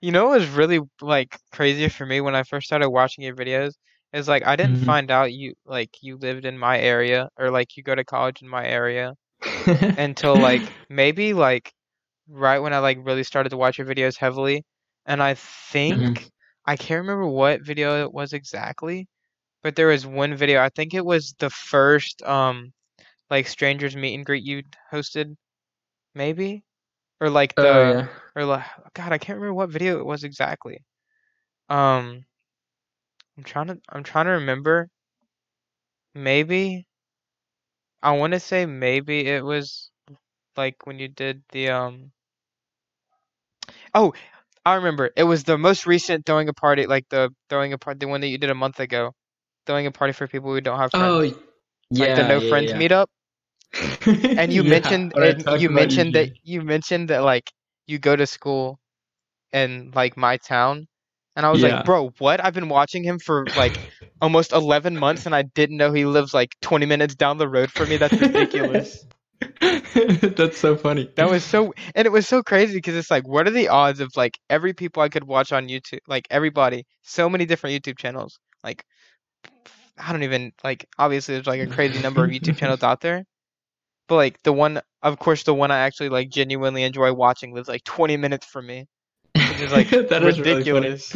you 0.02 0.12
know, 0.12 0.26
what 0.28 0.40
was 0.40 0.50
really 0.50 0.80
like 1.02 1.38
crazy 1.52 1.90
for 1.90 2.06
me 2.06 2.22
when 2.22 2.36
I 2.36 2.44
first 2.44 2.68
started 2.68 2.90
watching 2.90 3.24
your 3.24 3.36
videos 3.36 3.74
is 4.14 4.28
like 4.28 4.46
I 4.46 4.56
didn't 4.56 4.78
Mhm. 4.78 4.86
find 4.86 5.12
out 5.12 5.34
you 5.34 5.54
like 5.66 5.92
you 6.02 6.18
lived 6.18 6.46
in 6.46 6.58
my 6.58 6.80
area 6.80 7.30
or 7.38 7.52
like 7.52 7.78
you 7.78 7.84
go 7.84 7.96
to 7.96 8.04
college 8.04 8.42
in 8.42 8.50
my 8.50 8.66
area 8.68 9.14
until 9.98 10.40
like 10.40 10.74
maybe 10.90 11.34
like 11.34 11.74
right 12.30 12.60
when 12.60 12.74
I 12.74 12.80
like 12.80 13.00
really 13.04 13.24
started 13.24 13.50
to 13.52 13.58
watch 13.58 13.78
your 13.80 13.88
videos 13.88 14.18
heavily, 14.18 14.64
and 15.06 15.22
I 15.24 15.36
think 15.36 16.30
I 16.66 16.76
can't 16.78 17.02
remember 17.02 17.28
what 17.28 17.62
video 17.66 18.04
it 18.04 18.14
was 18.14 18.34
exactly, 18.34 19.08
but 19.64 19.76
there 19.76 19.88
was 19.88 20.06
one 20.06 20.36
video. 20.36 20.62
I 20.62 20.70
think 20.70 20.94
it 20.94 21.06
was 21.06 21.36
the 21.40 21.50
first 21.50 22.22
um 22.24 22.74
like 23.30 23.48
strangers 23.48 23.96
meet 23.96 24.16
and 24.16 24.26
greet 24.26 24.44
you 24.44 24.64
hosted, 24.92 25.36
maybe, 26.16 26.64
or 27.22 27.30
like 27.30 27.56
the 27.56 27.68
oh 27.68 27.92
yeah. 27.92 28.08
or 28.36 28.46
like 28.46 28.66
God, 28.94 29.14
I 29.14 29.18
can't 29.18 29.38
remember 29.40 29.54
what 29.56 29.70
video 29.70 30.00
it 30.00 30.06
was 30.06 30.24
exactly. 30.24 30.84
Um, 31.70 32.26
I'm 33.38 33.44
trying 33.44 33.68
to 33.68 33.80
I'm 33.90 34.04
trying 34.04 34.26
to 34.26 34.32
remember. 34.32 34.90
Maybe 36.16 36.88
I 38.02 38.12
want 38.12 38.34
to 38.34 38.40
say 38.40 38.66
maybe 38.66 39.28
it 39.28 39.44
was 39.44 39.92
like 40.58 40.86
when 40.86 41.00
you 41.00 41.08
did 41.08 41.44
the 41.52 41.70
um. 41.70 42.12
Oh, 43.94 44.14
I 44.66 44.76
remember. 44.76 45.12
It 45.16 45.24
was 45.24 45.44
the 45.44 45.58
most 45.58 45.86
recent 45.86 46.26
throwing 46.26 46.50
a 46.50 46.54
party, 46.54 46.86
like 46.86 47.08
the 47.10 47.30
throwing 47.50 47.74
a 47.74 47.78
party, 47.78 48.00
the 48.00 48.08
one 48.08 48.22
that 48.22 48.28
you 48.28 48.38
did 48.38 48.50
a 48.50 48.56
month 48.56 48.80
ago, 48.80 49.14
throwing 49.66 49.86
a 49.88 49.92
party 49.92 50.14
for 50.14 50.28
people 50.28 50.54
who 50.54 50.62
don't 50.62 50.80
have 50.80 50.94
friends, 50.94 51.16
Oh 51.16 51.22
yeah. 51.22 51.36
like 52.00 52.14
the 52.16 52.24
no 52.24 52.40
yeah, 52.40 52.42
friends 52.42 52.74
yeah. 52.74 52.74
meetup. 52.74 53.08
And 54.36 54.52
you 54.52 54.64
Yeah, 54.64 54.64
mentioned 54.64 55.14
and 55.22 55.46
you 55.52 55.70
mentioned 55.70 56.16
that 56.16 56.30
you 56.44 56.62
mentioned 56.64 57.10
that 57.10 57.24
like 57.24 57.52
you 57.86 58.00
go 58.00 58.16
to 58.16 58.26
school 58.26 58.80
in 59.52 59.92
like 59.96 60.18
my 60.18 60.38
town, 60.38 60.88
and 61.36 61.46
I 61.46 61.52
was 61.52 61.64
like, 61.64 61.84
bro, 61.84 62.10
what? 62.20 62.44
I've 62.44 62.54
been 62.54 62.70
watching 62.70 63.04
him 63.04 63.20
for 63.20 63.50
like 63.56 63.80
almost 64.22 64.54
11 64.54 64.98
months, 64.98 65.26
and 65.26 65.36
I 65.36 65.44
didn't 65.44 65.78
know 65.78 65.92
he 65.94 66.06
lives 66.06 66.34
like 66.34 66.56
20 66.62 66.86
minutes 66.86 67.16
down 67.16 67.38
the 67.38 67.50
road 67.50 67.72
from 67.72 67.90
me. 67.90 67.98
That's 67.98 68.20
ridiculous. 68.22 69.06
That's 70.36 70.58
so 70.58 70.76
funny. 70.76 71.10
That 71.16 71.30
was 71.30 71.46
so, 71.46 71.74
and 71.96 72.06
it 72.06 72.12
was 72.12 72.28
so 72.28 72.42
crazy 72.44 72.76
because 72.76 72.96
it's 72.96 73.12
like, 73.12 73.28
what 73.28 73.48
are 73.48 73.52
the 73.52 73.68
odds 73.70 74.00
of 74.00 74.12
like 74.16 74.40
every 74.50 74.74
people 74.74 75.04
I 75.04 75.10
could 75.10 75.24
watch 75.26 75.52
on 75.52 75.68
YouTube, 75.68 76.00
like 76.08 76.26
everybody, 76.32 76.86
so 77.02 77.30
many 77.30 77.46
different 77.46 77.76
YouTube 77.84 77.98
channels, 78.00 78.40
like 78.64 78.84
I 80.00 80.12
don't 80.12 80.24
even 80.24 80.54
like. 80.64 80.88
Obviously, 80.98 81.36
there's 81.36 81.48
like 81.48 81.62
a 81.62 81.68
crazy 81.68 82.02
number 82.02 82.24
of 82.24 82.32
YouTube 82.32 82.58
channels 82.58 82.84
out 82.84 83.02
there, 83.02 83.26
but 84.08 84.16
like 84.16 84.42
the 84.44 84.54
one, 84.54 84.82
of 85.04 85.20
course, 85.20 85.44
the 85.44 85.54
one 85.54 85.72
I 85.72 85.80
actually 85.80 86.10
like 86.10 86.30
genuinely 86.30 86.84
enjoy 86.84 87.14
watching 87.14 87.54
lives 87.54 87.68
like 87.68 87.84
20 87.84 88.18
minutes 88.18 88.46
from 88.46 88.68
me. 88.68 88.88
Which 89.36 89.62
is, 89.62 89.72
like, 89.72 89.90
That 90.10 90.24
is 90.24 90.40
really 90.40 90.54
ridiculous. 90.54 91.16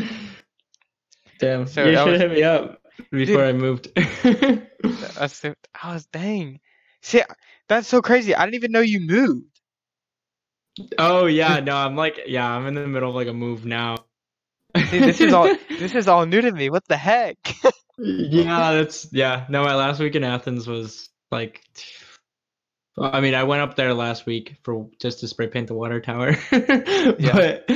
Damn, 1.40 1.66
So 1.68 1.86
you 1.86 1.96
should 1.98 2.12
was- 2.12 2.22
hit 2.22 2.32
me 2.32 2.44
up 2.44 2.80
before 3.12 3.38
Dude. 3.38 3.40
I 3.40 3.54
moved. 3.54 3.90
That's 5.16 5.40
the, 5.40 5.56
I 5.82 5.94
was 5.94 6.06
dang. 6.08 6.60
See, 7.02 7.22
that's 7.68 7.88
so 7.88 8.02
crazy. 8.02 8.36
I 8.36 8.46
didn't 8.46 8.56
even 8.56 8.72
know 8.72 8.82
you 8.82 9.00
moved. 9.00 9.60
oh 10.98 11.26
yeah, 11.26 11.60
no, 11.60 11.76
I'm 11.76 11.96
like, 11.96 12.20
yeah, 12.28 12.50
I'm 12.50 12.68
in 12.68 12.74
the 12.76 12.88
middle 12.88 13.10
of 13.10 13.16
like 13.16 13.28
a 13.28 13.34
move 13.34 13.66
now. 13.66 13.98
See, 14.90 15.00
this 15.00 15.22
is 15.22 15.34
all 15.34 15.54
this 15.70 15.96
is 15.96 16.08
all 16.08 16.26
new 16.26 16.42
to 16.42 16.52
me. 16.52 16.70
What 16.70 16.88
the 16.88 16.98
heck? 16.98 17.38
Yeah, 17.98 18.74
that's 18.74 19.12
yeah. 19.12 19.46
No, 19.50 19.64
my 19.64 19.76
last 19.76 20.00
week 20.00 20.16
in 20.16 20.24
Athens 20.24 20.68
was 20.68 21.10
like. 21.32 21.62
I 22.96 23.22
mean, 23.22 23.34
I 23.34 23.44
went 23.44 23.64
up 23.64 23.76
there 23.76 23.92
last 23.92 24.28
week 24.28 24.58
for 24.62 24.88
just 25.00 25.20
to 25.22 25.28
spray 25.28 25.48
paint 25.48 25.68
the 25.68 25.74
water 25.74 26.00
tower. 26.00 26.36
But 26.52 27.68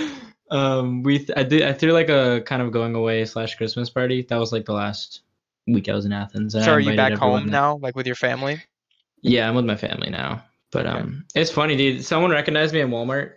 um, 0.52 1.02
we 1.02 1.18
th- 1.18 1.32
I 1.36 1.42
did 1.44 1.64
I 1.64 1.74
threw 1.74 1.92
like 1.92 2.10
a 2.10 2.42
kind 2.46 2.62
of 2.62 2.72
going 2.72 2.94
away 2.94 3.26
slash 3.26 3.56
Christmas 3.56 3.90
party. 3.90 4.22
That 4.30 4.38
was 4.38 4.52
like 4.52 4.66
the 4.66 4.74
last 4.74 5.22
week 5.66 5.90
I 5.90 5.94
was 5.94 6.06
in 6.06 6.14
Athens. 6.14 6.54
So 6.54 6.72
are 6.72 6.80
you 6.80 6.96
back 6.96 7.14
home 7.14 7.48
now, 7.48 7.78
like 7.78 7.96
with 7.96 8.06
your 8.06 8.16
family? 8.16 8.62
Yeah, 9.24 9.50
I'm 9.50 9.56
with 9.56 9.66
my 9.66 9.76
family 9.76 10.10
now. 10.12 10.44
But 10.72 10.86
Okay. 10.86 11.00
um, 11.00 11.26
it's 11.34 11.50
funny, 11.52 11.76
dude. 11.76 12.06
Someone 12.06 12.30
recognized 12.32 12.74
me 12.74 12.82
in 12.82 12.90
Walmart, 12.90 13.34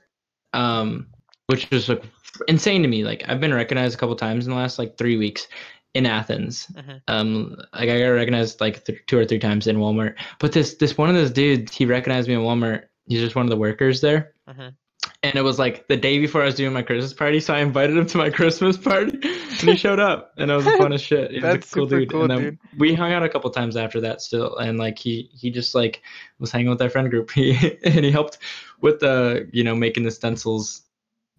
um, 0.53 1.07
which 1.47 1.71
was 1.71 1.89
like 1.89 2.05
insane 2.47 2.83
to 2.83 2.89
me. 2.89 3.05
Like 3.05 3.25
I've 3.27 3.41
been 3.41 3.55
recognized 3.55 3.95
a 3.95 3.99
couple 3.99 4.17
times 4.17 4.47
in 4.47 4.53
the 4.53 4.59
last 4.59 4.79
like 4.79 4.99
three 4.99 5.17
weeks 5.17 5.49
in 5.95 6.07
Athens. 6.07 6.67
Mhm. 6.75 7.01
Um, 7.09 7.57
like 7.75 7.89
I 7.89 7.99
got 7.99 8.07
recognized 8.09 8.61
like 8.61 8.85
th- 8.85 9.01
two 9.07 9.19
or 9.19 9.25
three 9.25 9.39
times 9.41 9.67
in 9.67 9.77
Walmart. 9.77 10.15
But 10.39 10.53
this 10.53 10.75
this 10.75 10.97
one 10.97 11.09
of 11.09 11.15
those 11.17 11.31
dudes, 11.33 11.75
he 11.75 11.85
recognized 11.87 12.29
me 12.29 12.35
in 12.35 12.41
Walmart. 12.41 12.85
He's 13.09 13.21
just 13.21 13.35
one 13.37 13.45
of 13.47 13.51
the 13.51 13.57
workers 13.57 14.01
there. 14.01 14.35
Mhm. 14.49 14.75
And 15.23 15.35
it 15.35 15.43
was 15.43 15.59
like 15.59 15.87
the 15.89 15.97
day 15.97 16.19
before 16.19 16.43
I 16.43 16.47
was 16.47 16.55
doing 16.55 16.73
my 16.73 16.83
Christmas 16.83 17.13
party, 17.13 17.41
so 17.41 17.53
I 17.55 17.61
invited 17.61 17.97
him 17.97 18.07
to 18.07 18.19
my 18.19 18.31
Christmas 18.39 18.77
party, 18.79 19.19
and 19.23 19.69
he 19.69 19.77
showed 19.77 19.99
up, 19.99 20.33
and 20.39 20.51
it 20.51 20.55
was 20.55 20.65
the 20.65 20.71
funnest 20.73 21.05
shit. 21.05 21.31
He 21.31 21.37
was 21.39 21.43
That's 21.43 21.71
a 21.73 21.75
cool 21.75 21.87
super 21.87 22.01
dude. 22.01 22.11
cool, 22.11 22.23
and 22.23 22.31
then 22.31 22.41
dude. 22.41 22.59
we 22.79 22.95
hung 22.95 23.13
out 23.13 23.23
a 23.23 23.29
couple 23.29 23.51
times 23.51 23.77
after 23.77 24.01
that 24.03 24.23
still, 24.23 24.57
and 24.59 24.79
like 24.79 24.99
he 24.99 25.29
he 25.35 25.51
just 25.51 25.75
like 25.75 26.03
was 26.39 26.51
hanging 26.53 26.71
with 26.71 26.81
our 26.81 26.89
friend 26.91 27.11
group. 27.11 27.31
He 27.35 27.77
and 27.85 28.05
he 28.05 28.11
helped 28.11 28.39
with 28.81 29.01
the 29.01 29.49
you 29.53 29.65
know 29.65 29.75
making 29.75 30.05
the 30.05 30.11
stencils 30.11 30.83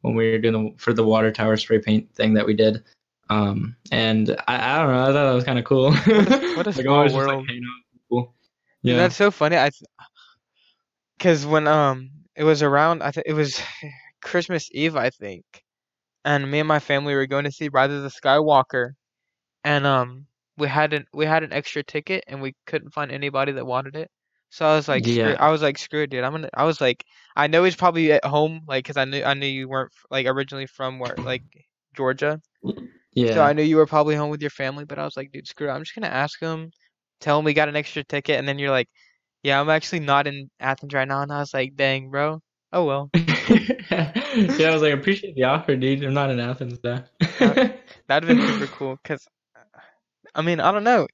when 0.01 0.15
we 0.15 0.31
were 0.31 0.37
doing 0.39 0.53
the, 0.73 0.77
for 0.77 0.93
the 0.93 1.03
water 1.05 1.31
tower 1.31 1.55
spray 1.57 1.79
paint 1.79 2.13
thing 2.13 2.33
that 2.33 2.45
we 2.45 2.53
did. 2.53 2.83
Um, 3.31 3.75
and 3.91 4.29
I, 4.47 4.75
I 4.75 4.83
don't 4.83 4.93
know, 4.93 5.03
I 5.03 5.05
thought 5.07 5.13
that 5.29 5.31
was 5.33 5.43
kind 5.45 5.59
of 5.59 5.65
cool. 5.65 5.91
what 5.93 6.67
a 6.67 6.71
Like, 6.75 6.75
small 6.75 7.03
was 7.03 7.13
just, 7.13 7.27
like, 7.27 7.27
world. 7.27 7.47
hanging 7.47 7.63
out 7.63 7.83
with 7.93 8.01
people. 8.03 8.35
Yeah. 8.83 8.97
That's 8.97 9.15
so 9.15 9.31
funny. 9.31 9.57
I, 9.57 9.71
because 11.17 11.45
when 11.45 11.67
um 11.67 12.09
it 12.35 12.43
was 12.43 12.63
around, 12.63 13.03
I 13.03 13.11
think 13.11 13.27
it 13.27 13.33
was 13.33 13.61
Christmas 14.21 14.69
Eve, 14.71 14.95
I 14.95 15.09
think, 15.09 15.45
and 16.25 16.49
me 16.49 16.59
and 16.59 16.67
my 16.67 16.79
family 16.79 17.15
were 17.15 17.27
going 17.27 17.45
to 17.45 17.51
see 17.51 17.69
Rise 17.69 17.91
of 17.91 18.03
the 18.03 18.09
Skywalker, 18.09 18.91
and 19.63 19.85
um 19.85 20.25
we 20.57 20.67
had 20.67 20.93
an 20.93 21.05
we 21.13 21.25
had 21.25 21.43
an 21.43 21.53
extra 21.53 21.83
ticket 21.83 22.23
and 22.27 22.41
we 22.41 22.53
couldn't 22.67 22.93
find 22.93 23.11
anybody 23.11 23.53
that 23.53 23.65
wanted 23.65 23.95
it. 23.95 24.09
So 24.49 24.65
I 24.65 24.75
was 24.75 24.87
like, 24.89 25.07
Yeah. 25.07 25.37
I 25.39 25.49
was 25.51 25.61
like, 25.61 25.77
screw 25.77 26.01
it, 26.03 26.09
dude. 26.09 26.23
I'm 26.25 26.33
gonna. 26.33 26.49
I 26.53 26.65
was 26.65 26.81
like, 26.81 27.05
I 27.37 27.47
know 27.47 27.63
he's 27.63 27.77
probably 27.77 28.11
at 28.11 28.25
home, 28.25 28.61
like, 28.67 28.85
cause 28.85 28.97
I 28.97 29.05
knew 29.05 29.23
I 29.23 29.33
knew 29.35 29.47
you 29.47 29.69
weren't 29.69 29.93
like 30.09 30.27
originally 30.27 30.67
from 30.67 30.99
where 30.99 31.15
like 31.17 31.43
Georgia. 31.95 32.41
Yeah. 33.13 33.33
So 33.33 33.43
I 33.43 33.53
knew 33.53 33.63
you 33.63 33.77
were 33.77 33.85
probably 33.85 34.15
home 34.15 34.29
with 34.29 34.41
your 34.41 34.49
family, 34.49 34.85
but 34.85 34.99
I 34.99 35.05
was 35.05 35.17
like, 35.17 35.31
dude, 35.31 35.47
screw 35.47 35.69
it. 35.69 35.71
I'm 35.71 35.81
just 35.81 35.95
gonna 35.95 36.07
ask 36.07 36.39
him, 36.39 36.71
tell 37.19 37.39
him 37.39 37.45
we 37.45 37.53
got 37.53 37.69
an 37.69 37.75
extra 37.75 38.03
ticket, 38.03 38.39
and 38.39 38.47
then 38.47 38.59
you're 38.59 38.71
like, 38.71 38.87
yeah, 39.43 39.59
I'm 39.59 39.69
actually 39.69 40.01
not 40.01 40.27
in 40.27 40.49
Athens 40.59 40.93
right 40.93 41.07
now, 41.07 41.21
and 41.21 41.31
I 41.31 41.39
was 41.39 41.53
like, 41.53 41.75
dang, 41.75 42.09
bro. 42.09 42.41
Oh 42.73 42.85
well. 42.85 43.09
yeah, 43.15 44.13
I 44.15 44.69
was 44.71 44.81
like, 44.81 44.93
appreciate 44.93 45.35
the 45.35 45.43
offer, 45.43 45.75
dude. 45.75 46.03
I'm 46.03 46.13
not 46.13 46.29
in 46.29 46.39
Athens 46.39 46.79
though. 46.81 47.03
That'd 47.39 47.79
have 48.07 48.27
been 48.27 48.47
super 48.47 48.67
cool, 48.67 48.97
cause 49.03 49.27
I 50.33 50.41
mean, 50.41 50.59
I 50.59 50.71
don't 50.71 50.85
know. 50.85 51.07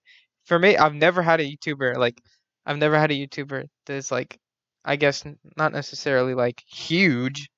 For 0.45 0.60
me, 0.60 0.78
I've 0.78 0.93
never 0.93 1.22
had 1.22 1.39
a 1.39 1.43
YouTuber 1.43 1.98
like 1.98 2.22
I've 2.66 2.78
never 2.78 3.00
had 3.00 3.12
a 3.12 3.16
YouTuber 3.16 3.66
that's 3.86 4.12
like, 4.12 4.38
I 4.86 4.98
guess 4.98 5.24
not 5.56 5.72
necessarily 5.72 6.34
like 6.34 6.62
huge, 6.68 7.50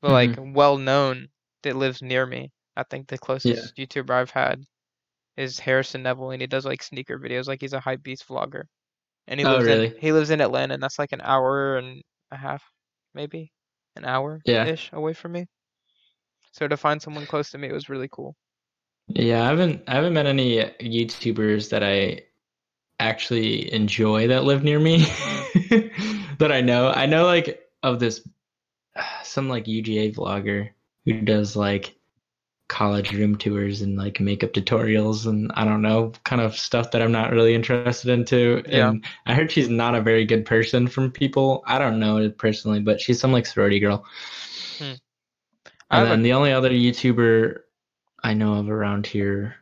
but 0.00 0.12
like 0.12 0.30
mm-hmm. 0.30 0.52
well 0.52 0.78
known 0.78 1.28
that 1.62 1.74
lives 1.74 2.02
near 2.02 2.24
me. 2.24 2.52
I 2.78 2.84
think 2.84 3.08
the 3.08 3.18
closest 3.18 3.76
YouTuber 3.76 4.10
I've 4.12 4.30
had 4.32 4.64
is 5.36 5.60
Harrison 5.60 6.04
Nevel, 6.04 6.32
and 6.34 6.42
he 6.42 6.46
does 6.48 6.66
like 6.66 6.82
sneaker 6.82 7.18
videos, 7.18 7.48
like 7.48 7.60
he's 7.62 7.72
a 7.74 7.80
hype 7.80 8.02
beast 8.04 8.28
vlogger. 8.28 8.64
And 9.28 9.40
he 9.40 9.44
Oh, 9.44 9.46
lives 9.46 9.68
really? 9.68 9.68
in 9.68 9.94
he 9.98 10.12
lives 10.12 10.30
in 10.30 10.40
Atlanta, 10.42 10.74
and 10.74 10.82
that's 10.82 10.98
like 11.00 11.12
an 11.12 11.22
hour 11.22 11.78
and 11.78 12.02
a 12.32 12.36
half, 12.38 12.64
maybe 13.14 13.52
an 13.96 14.04
hour 14.06 14.44
Yeah. 14.44 14.64
ish 14.64 14.90
away 14.92 15.14
from 15.14 15.32
me. 15.32 15.46
So 16.52 16.68
to 16.68 16.76
find 16.76 17.00
someone 17.00 17.26
close 17.26 17.50
to 17.52 17.58
me 17.58 17.72
was 17.72 17.88
really 17.88 18.08
cool. 18.12 18.36
Yeah, 19.08 19.42
I 19.44 19.46
haven't 19.48 19.82
I 19.88 19.94
haven't 19.94 20.12
met 20.14 20.26
any 20.26 20.60
uh, 20.60 20.70
YouTubers 20.80 21.70
that 21.70 21.82
I 21.82 22.22
actually 23.00 23.72
enjoy 23.72 24.28
that 24.28 24.44
live 24.44 24.64
near 24.64 24.80
me 24.80 24.98
that 26.38 26.50
I 26.52 26.62
know. 26.62 26.90
I 26.90 27.06
know 27.06 27.26
like 27.26 27.68
of 27.82 28.00
this 28.00 28.28
some 29.24 29.48
like 29.50 29.68
UGA 29.68 30.12
vlogger 30.14 30.70
who 31.06 31.22
does 31.22 31.56
like 31.56 31.97
college 32.68 33.12
room 33.12 33.36
tours 33.36 33.80
and 33.80 33.96
like 33.96 34.20
makeup 34.20 34.52
tutorials 34.52 35.26
and 35.26 35.50
I 35.54 35.64
don't 35.64 35.82
know 35.82 36.12
kind 36.24 36.40
of 36.42 36.54
stuff 36.56 36.90
that 36.90 37.02
I'm 37.02 37.12
not 37.12 37.32
really 37.32 37.54
interested 37.54 38.10
into. 38.10 38.62
Yeah. 38.68 38.90
And 38.90 39.04
I 39.26 39.34
heard 39.34 39.50
she's 39.50 39.68
not 39.70 39.94
a 39.94 40.02
very 40.02 40.24
good 40.26 40.44
person 40.46 40.86
from 40.86 41.10
people. 41.10 41.62
I 41.66 41.78
don't 41.78 41.98
know 41.98 42.18
it 42.18 42.36
personally, 42.38 42.80
but 42.80 43.00
she's 43.00 43.20
some 43.20 43.32
like 43.32 43.46
sorority 43.46 43.80
girl. 43.80 44.04
Hmm. 44.78 44.84
And 44.84 45.00
have 45.90 46.06
a- 46.06 46.10
then 46.10 46.22
the 46.22 46.34
only 46.34 46.52
other 46.52 46.70
YouTuber 46.70 47.60
I 48.22 48.34
know 48.34 48.54
of 48.54 48.68
around 48.70 49.06
here. 49.06 49.56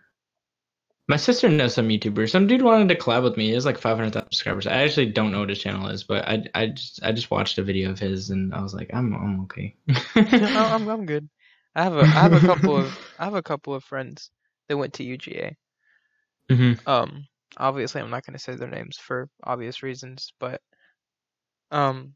My 1.08 1.16
sister 1.16 1.48
knows 1.48 1.74
some 1.74 1.88
YouTuber. 1.88 2.28
Some 2.28 2.48
dude 2.48 2.62
wanted 2.62 2.88
to 2.88 2.96
collab 2.96 3.22
with 3.22 3.36
me. 3.36 3.46
He 3.46 3.52
has 3.52 3.64
like 3.64 3.78
500,000 3.78 4.24
subscribers. 4.32 4.66
I 4.66 4.78
actually 4.82 5.06
don't 5.06 5.30
know 5.30 5.38
what 5.40 5.50
his 5.50 5.60
channel 5.60 5.86
is, 5.88 6.02
but 6.02 6.26
I, 6.26 6.42
I 6.54 6.66
just 6.66 7.00
I 7.04 7.12
just 7.12 7.30
watched 7.30 7.58
a 7.58 7.62
video 7.62 7.90
of 7.90 8.00
his 8.00 8.30
and 8.30 8.52
I 8.52 8.60
was 8.62 8.74
like, 8.74 8.90
I'm 8.92 9.14
I'm 9.14 9.40
okay. 9.42 9.76
I'm 10.16 10.88
I'm 10.88 11.06
good. 11.06 11.28
I 11.76 11.84
have 11.84 11.94
a 11.96 12.08
I 12.12 12.22
have 12.22 12.32
a 12.34 12.40
couple 12.42 12.76
of 12.76 12.98
I 13.18 13.24
have 13.24 13.34
a 13.34 13.42
couple 13.42 13.72
of 13.72 13.84
friends 13.84 14.32
that 14.68 14.76
went 14.76 14.94
to 14.94 15.04
UGA. 15.04 15.56
hmm 16.50 16.86
Um, 16.86 17.26
obviously 17.58 18.00
I'm 18.00 18.10
not 18.10 18.24
going 18.26 18.34
to 18.38 18.42
say 18.42 18.54
their 18.56 18.68
names 18.68 18.98
for 18.98 19.28
obvious 19.44 19.82
reasons, 19.82 20.32
but 20.40 20.62
um, 21.70 22.14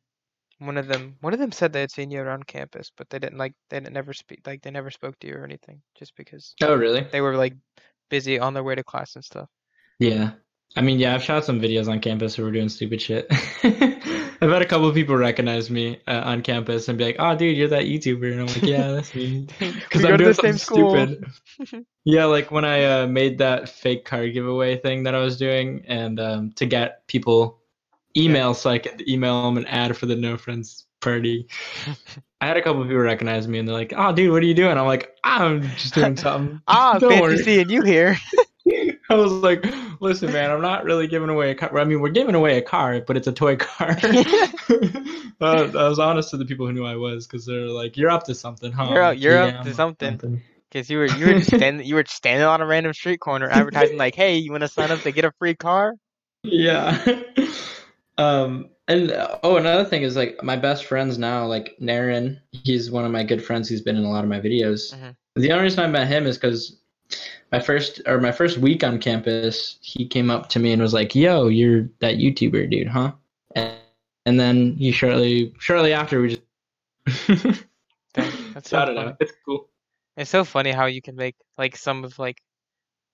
one 0.58 0.76
of 0.78 0.88
them 0.88 1.16
one 1.20 1.32
of 1.34 1.38
them 1.40 1.52
said 1.52 1.72
they 1.72 1.80
had 1.82 1.90
seen 1.92 2.10
you 2.10 2.20
around 2.20 2.46
campus, 2.46 2.90
but 2.96 3.10
they 3.10 3.18
didn't 3.18 3.38
like 3.38 3.54
they 3.70 3.80
didn't 3.80 3.94
never 3.94 4.12
speak 4.14 4.46
like 4.46 4.62
they 4.62 4.70
never 4.70 4.90
spoke 4.90 5.18
to 5.20 5.26
you 5.28 5.36
or 5.36 5.44
anything, 5.44 5.82
just 5.98 6.16
because 6.16 6.56
Oh 6.62 6.74
really? 6.74 7.06
they 7.12 7.20
were 7.20 7.36
like 7.36 7.56
busy 8.10 8.38
on 8.40 8.54
their 8.54 8.64
way 8.64 8.74
to 8.76 8.84
class 8.84 9.16
and 9.16 9.24
stuff. 9.24 9.48
Yeah. 9.98 10.32
I 10.76 10.82
mean, 10.82 10.98
yeah, 10.98 11.14
I've 11.14 11.22
shot 11.22 11.44
some 11.44 11.60
videos 11.60 11.88
on 11.88 12.00
campus 12.00 12.38
where 12.38 12.46
we're 12.46 12.52
doing 12.52 12.68
stupid 12.68 13.00
shit. 13.02 13.28
I've 14.42 14.50
had 14.50 14.62
a 14.62 14.66
couple 14.66 14.88
of 14.88 14.94
people 14.94 15.16
recognize 15.16 15.70
me 15.70 16.00
uh, 16.08 16.22
on 16.24 16.42
campus 16.42 16.88
and 16.88 16.96
be 16.96 17.04
like, 17.04 17.16
"Oh, 17.18 17.36
dude, 17.36 17.56
you're 17.56 17.68
that 17.68 17.84
YouTuber," 17.84 18.32
and 18.32 18.40
I'm 18.40 18.46
like, 18.46 18.62
"Yeah, 18.62 18.92
that's 18.92 19.14
me." 19.14 19.46
Because 19.58 20.04
I'm 20.04 20.16
doing 20.16 20.30
the 20.30 20.34
same 20.34 20.56
something 20.56 21.26
stupid. 21.58 21.86
yeah, 22.04 22.24
like 22.24 22.50
when 22.50 22.64
I 22.64 22.84
uh, 23.02 23.06
made 23.06 23.38
that 23.38 23.68
fake 23.68 24.04
car 24.04 24.26
giveaway 24.28 24.78
thing 24.78 25.02
that 25.04 25.14
I 25.14 25.18
was 25.20 25.36
doing, 25.36 25.84
and 25.86 26.18
um, 26.18 26.52
to 26.52 26.66
get 26.66 27.06
people 27.06 27.58
email 28.16 28.54
so 28.54 28.70
I 28.70 28.78
could 28.78 29.06
email 29.08 29.44
them 29.44 29.58
an 29.58 29.66
ad 29.66 29.96
for 29.96 30.06
the 30.06 30.16
No 30.16 30.36
Friends 30.36 30.86
party. 31.00 31.46
I 32.40 32.46
had 32.46 32.56
a 32.56 32.62
couple 32.62 32.80
of 32.80 32.88
people 32.88 33.02
recognize 33.02 33.46
me, 33.46 33.58
and 33.58 33.68
they're 33.68 33.74
like, 33.74 33.92
"Oh, 33.94 34.12
dude, 34.14 34.32
what 34.32 34.42
are 34.42 34.46
you 34.46 34.54
doing?" 34.54 34.78
I'm 34.78 34.86
like, 34.86 35.14
"I'm 35.22 35.62
just 35.76 35.94
doing 35.94 36.16
something." 36.16 36.60
Ah, 36.66 36.98
Don't 36.98 37.10
fancy 37.10 37.22
worry. 37.22 37.38
seeing 37.42 37.68
you 37.68 37.82
here. 37.82 38.16
I 39.14 39.14
was 39.14 39.32
like, 39.32 39.66
listen, 40.00 40.32
man, 40.32 40.52
I'm 40.52 40.62
not 40.62 40.84
really 40.84 41.08
giving 41.08 41.28
away 41.30 41.50
a 41.50 41.54
car. 41.56 41.76
I 41.78 41.84
mean, 41.84 42.00
we're 42.00 42.10
giving 42.10 42.36
away 42.36 42.58
a 42.58 42.62
car, 42.62 43.00
but 43.00 43.16
it's 43.16 43.26
a 43.26 43.32
toy 43.32 43.56
car. 43.56 43.96
I 44.02 45.32
was 45.40 45.98
honest 45.98 46.30
to 46.30 46.36
the 46.36 46.44
people 46.44 46.64
who 46.66 46.72
knew 46.72 46.86
I 46.86 46.94
was 46.94 47.26
because 47.26 47.44
they're 47.44 47.66
like, 47.66 47.96
you're 47.96 48.10
up 48.10 48.24
to 48.24 48.34
something, 48.34 48.70
huh? 48.70 48.90
You're 48.92 49.02
up- 49.02 49.18
you're 49.18 49.38
up 49.38 49.62
to 49.64 49.70
I'm 49.70 49.74
something." 49.74 50.42
Because 50.70 50.88
you 50.88 50.98
were 50.98 51.06
you 51.06 51.26
were 51.26 51.40
standing 51.40 51.84
you 51.84 51.96
were 51.96 52.04
standing 52.06 52.46
on 52.46 52.60
a 52.60 52.66
random 52.66 52.92
street 52.92 53.18
corner 53.18 53.50
advertising 53.50 53.98
like, 53.98 54.14
"Hey, 54.14 54.36
you 54.36 54.52
want 54.52 54.60
to 54.62 54.68
sign 54.68 54.92
up 54.92 55.00
to 55.00 55.10
get 55.10 55.24
a 55.24 55.32
free 55.32 55.56
car?" 55.56 55.94
Yeah. 56.44 56.96
um, 58.16 58.70
and 58.86 59.10
uh, 59.10 59.38
oh, 59.42 59.56
another 59.56 59.84
thing 59.84 60.02
is 60.02 60.14
like 60.14 60.40
my 60.44 60.56
best 60.56 60.84
friends 60.84 61.18
now, 61.18 61.46
like 61.46 61.76
Naren, 61.80 62.38
he's 62.52 62.90
one 62.90 63.04
of 63.04 63.10
my 63.10 63.24
good 63.24 63.42
friends 63.44 63.68
He's 63.68 63.82
been 63.82 63.96
in 63.96 64.04
a 64.04 64.10
lot 64.10 64.22
of 64.22 64.30
my 64.30 64.40
videos. 64.40 64.94
Mhm. 64.94 65.16
The 65.36 65.52
only 65.52 65.64
reason 65.64 65.80
I 65.84 65.86
met 65.88 66.06
him 66.08 66.26
is 66.26 66.36
because 66.36 66.79
my 67.52 67.60
first 67.60 68.00
or 68.06 68.20
my 68.20 68.32
first 68.32 68.58
week 68.58 68.84
on 68.84 68.98
campus, 68.98 69.78
he 69.82 70.06
came 70.06 70.30
up 70.30 70.48
to 70.50 70.58
me 70.58 70.72
and 70.72 70.82
was 70.82 70.94
like, 70.94 71.14
"Yo, 71.14 71.48
you're 71.48 71.88
that 72.00 72.16
YouTuber 72.16 72.70
dude, 72.70 72.88
huh?" 72.88 73.12
And, 73.54 73.74
and 74.26 74.40
then 74.40 74.74
he 74.76 74.92
shortly 74.92 75.54
shortly 75.58 75.92
after 75.92 76.20
we 76.22 76.28
just 76.30 76.42
that's 78.54 78.70
so 78.70 78.82
I 78.82 78.84
don't 78.84 78.94
funny. 78.94 79.06
know. 79.06 79.16
It's 79.20 79.32
cool. 79.44 79.68
It's 80.16 80.30
so 80.30 80.44
funny 80.44 80.70
how 80.72 80.86
you 80.86 81.02
can 81.02 81.16
make 81.16 81.36
like 81.58 81.76
some 81.76 82.04
of 82.04 82.18
like 82.18 82.40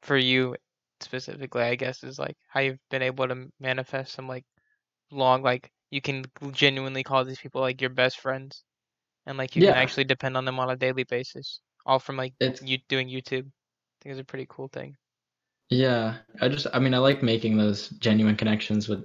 for 0.02 0.16
you 0.16 0.56
specifically, 1.00 1.62
I 1.62 1.76
guess, 1.76 2.04
is 2.04 2.18
like 2.18 2.36
how 2.48 2.60
you've 2.60 2.80
been 2.90 3.02
able 3.02 3.28
to 3.28 3.52
manifest 3.60 4.14
some 4.14 4.28
like 4.28 4.44
long 5.12 5.42
like 5.42 5.72
you 5.90 6.00
can 6.02 6.24
genuinely 6.52 7.04
call 7.04 7.24
these 7.24 7.40
people 7.40 7.60
like 7.62 7.80
your 7.80 7.90
best 7.90 8.20
friends, 8.20 8.64
and 9.26 9.38
like 9.38 9.56
you 9.56 9.62
Yeah. 9.62 9.64
can 9.64 9.76
actually 9.76 10.04
depend 10.04 10.36
on 10.36 10.44
them 10.46 10.60
on 10.60 10.70
a 10.70 10.76
daily 10.76 11.04
basis, 11.04 11.60
all 11.86 11.98
from 12.00 12.16
like 12.18 12.34
It's 12.40 12.62
you 12.62 12.78
doing 12.88 13.08
YouTube. 13.08 13.50
Think 14.06 14.20
it's 14.20 14.22
a 14.22 14.24
pretty 14.24 14.46
cool 14.48 14.68
thing. 14.68 14.96
Yeah, 15.68 16.18
I 16.40 16.48
just, 16.48 16.68
I 16.72 16.78
mean, 16.78 16.94
I 16.94 16.98
like 16.98 17.24
making 17.24 17.56
those 17.56 17.88
genuine 17.88 18.36
connections 18.36 18.88
with 18.88 19.04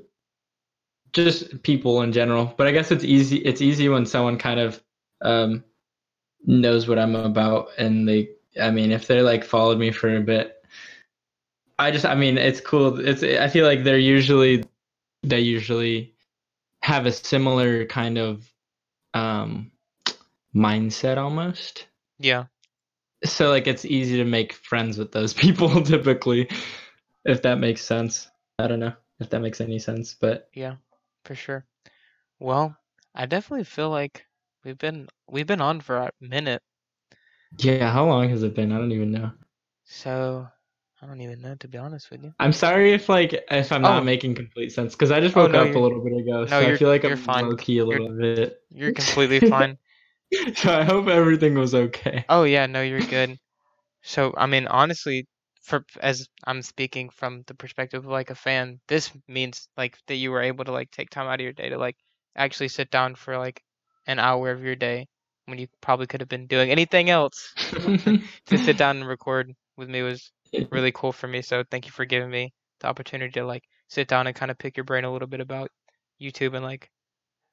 just 1.12 1.64
people 1.64 2.04
in 2.04 2.12
general. 2.12 2.54
But 2.56 2.68
I 2.68 2.72
guess 2.72 2.92
it's 2.92 3.04
easy. 3.04 3.38
It's 3.38 3.64
easy 3.64 3.90
when 3.90 4.06
someone 4.06 4.38
kind 4.38 4.60
of 4.60 4.84
um, 5.24 5.64
knows 6.46 6.88
what 6.88 7.00
I'm 7.00 7.16
about, 7.16 7.70
and 7.80 8.08
they, 8.08 8.30
I 8.62 8.70
mean, 8.70 8.92
if 8.92 9.08
they're 9.08 9.24
like 9.24 9.44
followed 9.44 9.80
me 9.80 9.90
for 9.90 10.16
a 10.16 10.22
bit, 10.22 10.64
I 11.80 11.90
just, 11.90 12.06
I 12.06 12.14
mean, 12.14 12.38
it's 12.38 12.62
cool. 12.62 13.00
It's, 13.00 13.24
I 13.24 13.48
feel 13.48 13.66
like 13.66 13.84
they're 13.84 13.98
usually, 13.98 14.64
they 15.24 15.40
usually 15.40 16.14
have 16.84 17.08
a 17.08 17.12
similar 17.12 17.88
kind 17.88 18.20
of 18.20 18.48
um, 19.16 19.72
mindset 20.54 21.18
almost 21.18 21.88
Yeah, 22.20 22.46
so 23.24 23.50
like 23.50 23.68
it's 23.68 23.86
easy 23.86 24.18
to 24.18 24.26
make 24.26 24.54
friends 24.54 24.98
with 24.98 25.12
those 25.12 25.34
people 25.44 25.82
typically 25.84 26.50
if 27.26 27.42
that 27.44 27.60
makes 27.60 27.82
sense 27.84 28.30
i 28.60 28.68
don't 28.68 28.80
know 28.80 28.94
if 29.20 29.30
that 29.30 29.42
makes 29.42 29.62
any 29.62 29.80
sense 29.80 30.14
but 30.14 30.50
yeah, 30.54 30.78
for 31.26 31.36
sure. 31.36 31.66
Well, 32.40 32.78
I 33.16 33.26
definitely 33.26 33.66
feel 33.66 33.90
like 33.90 34.26
we've 34.64 34.78
been 34.78 35.08
we've 35.28 35.48
been 35.48 35.62
on 35.62 35.82
for 35.82 35.98
a 35.98 36.12
minute, 36.22 36.64
yeah 37.60 37.92
how 37.92 38.06
long 38.06 38.30
has 38.30 38.44
it 38.44 38.56
been 38.56 38.72
i 38.72 38.78
don't 38.78 38.92
even 38.92 39.12
know 39.12 39.32
so 39.84 40.48
I 41.02 41.06
don't 41.08 41.22
even 41.22 41.42
know 41.42 41.56
to 41.56 41.68
be 41.68 41.78
honest 41.78 42.10
with 42.12 42.24
you. 42.24 42.34
i'm 42.40 42.52
sorry 42.54 42.94
if 42.94 43.10
like 43.10 43.34
if 43.52 43.72
i'm 43.72 43.84
Oh. 43.84 43.88
not 43.88 44.06
making 44.06 44.36
complete 44.36 44.72
sense 44.72 44.94
because 44.96 45.12
i 45.12 45.20
just 45.20 45.36
Oh, 45.36 45.48
woke 45.48 45.48
no, 45.48 45.64
up 45.64 45.76
a 45.76 45.80
little 45.80 46.04
bit 46.04 46.14
ago 46.18 46.46
no, 46.46 46.60
so 46.60 46.66
i 46.68 46.72
feel 46.74 46.90
like 46.90 47.04
i'm 47.04 47.16
fine. 47.16 47.46
low 47.46 47.56
key 47.56 47.78
a 47.80 47.86
You're- 47.86 48.00
little 48.00 48.10
bit 48.10 48.62
You're 48.70 48.92
completely 48.92 49.40
fine. 49.42 49.78
so 50.56 50.72
i 50.80 50.84
hope 50.84 51.08
everything 51.08 51.56
was 51.56 51.74
okay 51.76 52.26
Oh 52.30 52.44
yeah, 52.44 52.66
no, 52.66 52.82
you're 52.82 53.02
good. 53.02 53.38
So 54.04 54.34
I 54.38 54.46
mean, 54.48 54.68
honestly, 54.68 55.28
for 55.64 55.86
as 56.02 56.28
I'm 56.46 56.62
speaking 56.62 57.10
from 57.10 57.44
the 57.48 57.54
perspective 57.56 58.06
of 58.06 58.12
like 58.12 58.30
a 58.30 58.36
fan, 58.36 58.80
this 58.88 59.12
means 59.28 59.68
like 59.78 59.98
that 60.08 60.16
you 60.16 60.32
were 60.32 60.42
able 60.42 60.66
to 60.66 60.72
like 60.72 60.92
take 60.92 61.10
time 61.10 61.28
out 61.28 61.40
of 61.40 61.42
your 61.42 61.54
day 61.54 61.70
to 61.70 61.78
like 61.78 61.96
actually 62.36 62.70
sit 62.70 62.90
down 62.92 63.16
for 63.16 63.38
like 63.38 63.62
an 64.08 64.20
hour 64.20 64.52
of 64.52 64.64
your 64.64 64.76
day 64.76 65.08
when 65.46 65.60
you 65.60 65.68
probably 65.82 66.08
could 66.08 66.22
have 66.22 66.30
been 66.30 66.48
doing 66.48 66.72
anything 66.72 67.10
else. 67.10 67.54
To 68.48 68.58
sit 68.58 68.78
down 68.78 68.98
and 68.98 69.08
record 69.08 69.52
with 69.78 69.90
me 69.90 70.02
was 70.02 70.32
really 70.72 70.92
cool 70.92 71.12
for 71.12 71.28
me. 71.28 71.42
So 71.42 71.64
thank 71.72 71.86
you 71.86 71.92
for 71.92 72.06
giving 72.06 72.30
me 72.30 72.54
the 72.80 72.88
opportunity 72.88 73.32
to 73.40 73.46
like 73.46 73.64
sit 73.88 74.08
down 74.08 74.28
and 74.28 74.36
kind 74.36 74.52
of 74.52 74.58
pick 74.58 74.78
your 74.78 74.84
brain 74.84 75.06
a 75.06 75.12
little 75.12 75.28
bit 75.28 75.42
about 75.42 75.70
YouTube 76.22 76.56
and 76.56 76.64
like 76.64 76.90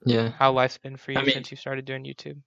yeah 0.07 0.31
how 0.39 0.53
life's 0.53 0.79
been 0.79 0.97
for 0.97 1.13
you 1.13 1.19
I 1.19 1.23
mean- 1.23 1.35
since 1.35 1.51
you 1.51 1.57
started 1.57 1.85
doing 1.85 2.05
YouTube. 2.05 2.41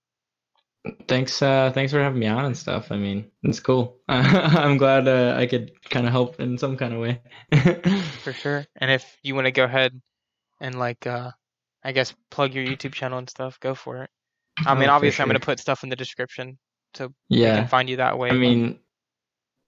Thanks 1.07 1.41
uh 1.41 1.71
thanks 1.73 1.91
for 1.91 2.01
having 2.01 2.19
me 2.19 2.25
on 2.25 2.45
and 2.45 2.57
stuff 2.57 2.91
i 2.91 2.97
mean 2.97 3.29
it's 3.43 3.59
cool 3.59 3.99
i'm 4.07 4.77
glad 4.77 5.07
uh, 5.07 5.35
i 5.37 5.45
could 5.45 5.71
kind 5.89 6.07
of 6.07 6.11
help 6.11 6.39
in 6.39 6.57
some 6.57 6.75
kind 6.75 6.93
of 6.93 6.99
way 6.99 7.21
For 8.21 8.33
sure. 8.33 8.65
And 8.75 8.91
if 8.91 9.17
you 9.23 9.35
want 9.35 9.45
to 9.45 9.51
go 9.51 9.63
ahead 9.63 9.99
and 10.59 10.77
like 10.77 11.07
uh 11.07 11.31
I 11.83 11.91
guess 11.91 12.13
plug 12.29 12.53
your 12.53 12.63
YouTube 12.63 12.93
channel 12.93 13.17
and 13.17 13.29
stuff, 13.29 13.59
go 13.59 13.73
for 13.73 14.03
it. 14.03 14.09
I 14.65 14.75
mean 14.75 14.89
Oh, 14.89 14.93
obviously 14.93 15.23
I'm 15.23 15.29
gonna 15.29 15.39
put 15.39 15.59
stuff 15.59 15.83
in 15.83 15.89
the 15.89 15.95
description 15.95 16.57
so 16.93 17.13
yeah 17.29 17.57
can 17.57 17.67
find 17.67 17.89
you 17.89 17.97
that 17.97 18.17
way. 18.17 18.29
I 18.29 18.33
mean, 18.33 18.79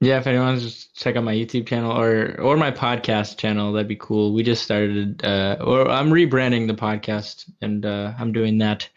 yeah, 0.02 0.20
if 0.20 0.28
anyone 0.28 0.48
wants 0.48 0.64
to 0.64 0.70
just 0.70 0.96
check 0.96 1.16
out 1.16 1.24
my 1.24 1.34
YouTube 1.34 1.66
channel 1.66 1.92
or 1.92 2.40
or 2.40 2.58
my 2.58 2.72
podcast 2.72 3.38
channel, 3.38 3.72
that'd 3.74 3.88
be 3.88 3.96
cool. 3.96 4.34
We 4.34 4.44
just 4.44 4.64
started, 4.64 5.24
uh, 5.24 5.58
or 5.62 5.90
I'm 5.90 6.12
rebranding 6.12 6.68
the 6.68 6.74
podcast, 6.74 7.50
and 7.62 7.86
uh, 7.86 8.14
I'm 8.20 8.34
doing 8.34 8.58
that 8.58 8.90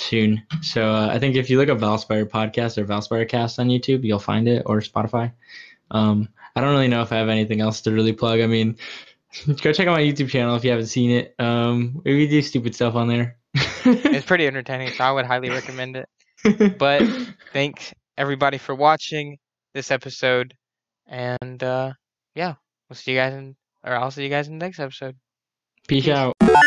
soon. 0.00 0.42
So 0.62 0.90
uh, 0.90 1.08
I 1.08 1.18
think 1.18 1.36
if 1.36 1.50
you 1.50 1.58
look 1.58 1.68
up 1.68 1.78
Valspire 1.78 2.28
Podcast 2.28 2.78
or 2.78 2.84
Valspire 2.84 3.28
Cast 3.28 3.58
on 3.58 3.68
YouTube, 3.68 4.04
you'll 4.04 4.18
find 4.18 4.48
it 4.48 4.62
or 4.66 4.80
Spotify. 4.80 5.32
Um, 5.90 6.28
I 6.54 6.60
don't 6.60 6.70
really 6.70 6.88
know 6.88 7.02
if 7.02 7.12
I 7.12 7.16
have 7.16 7.28
anything 7.28 7.60
else 7.60 7.80
to 7.82 7.92
really 7.92 8.12
plug. 8.12 8.40
I 8.40 8.46
mean, 8.46 8.76
go 9.62 9.72
check 9.72 9.86
out 9.86 9.96
my 9.96 10.02
YouTube 10.02 10.28
channel 10.28 10.56
if 10.56 10.64
you 10.64 10.70
haven't 10.70 10.86
seen 10.86 11.10
it. 11.10 11.34
Um, 11.38 12.00
we 12.04 12.26
do 12.26 12.42
stupid 12.42 12.74
stuff 12.74 12.94
on 12.94 13.08
there. 13.08 13.36
it's 13.54 14.26
pretty 14.26 14.46
entertaining, 14.46 14.90
so 14.90 15.04
I 15.04 15.12
would 15.12 15.26
highly 15.26 15.50
recommend 15.50 15.96
it. 15.96 16.08
But 16.78 17.02
thanks 17.52 17.92
everybody 18.16 18.56
for 18.56 18.74
watching 18.74 19.38
this 19.74 19.90
episode 19.90 20.54
and 21.06 21.62
uh 21.62 21.92
yeah, 22.34 22.54
we'll 22.88 22.96
see 22.96 23.12
you 23.12 23.18
guys 23.18 23.34
in 23.34 23.56
or 23.84 23.94
I'll 23.94 24.10
see 24.10 24.22
you 24.22 24.30
guys 24.30 24.48
in 24.48 24.58
the 24.58 24.64
next 24.64 24.78
episode. 24.78 25.16
peace 25.86 26.04
peace. 26.04 26.14
out. 26.14 26.59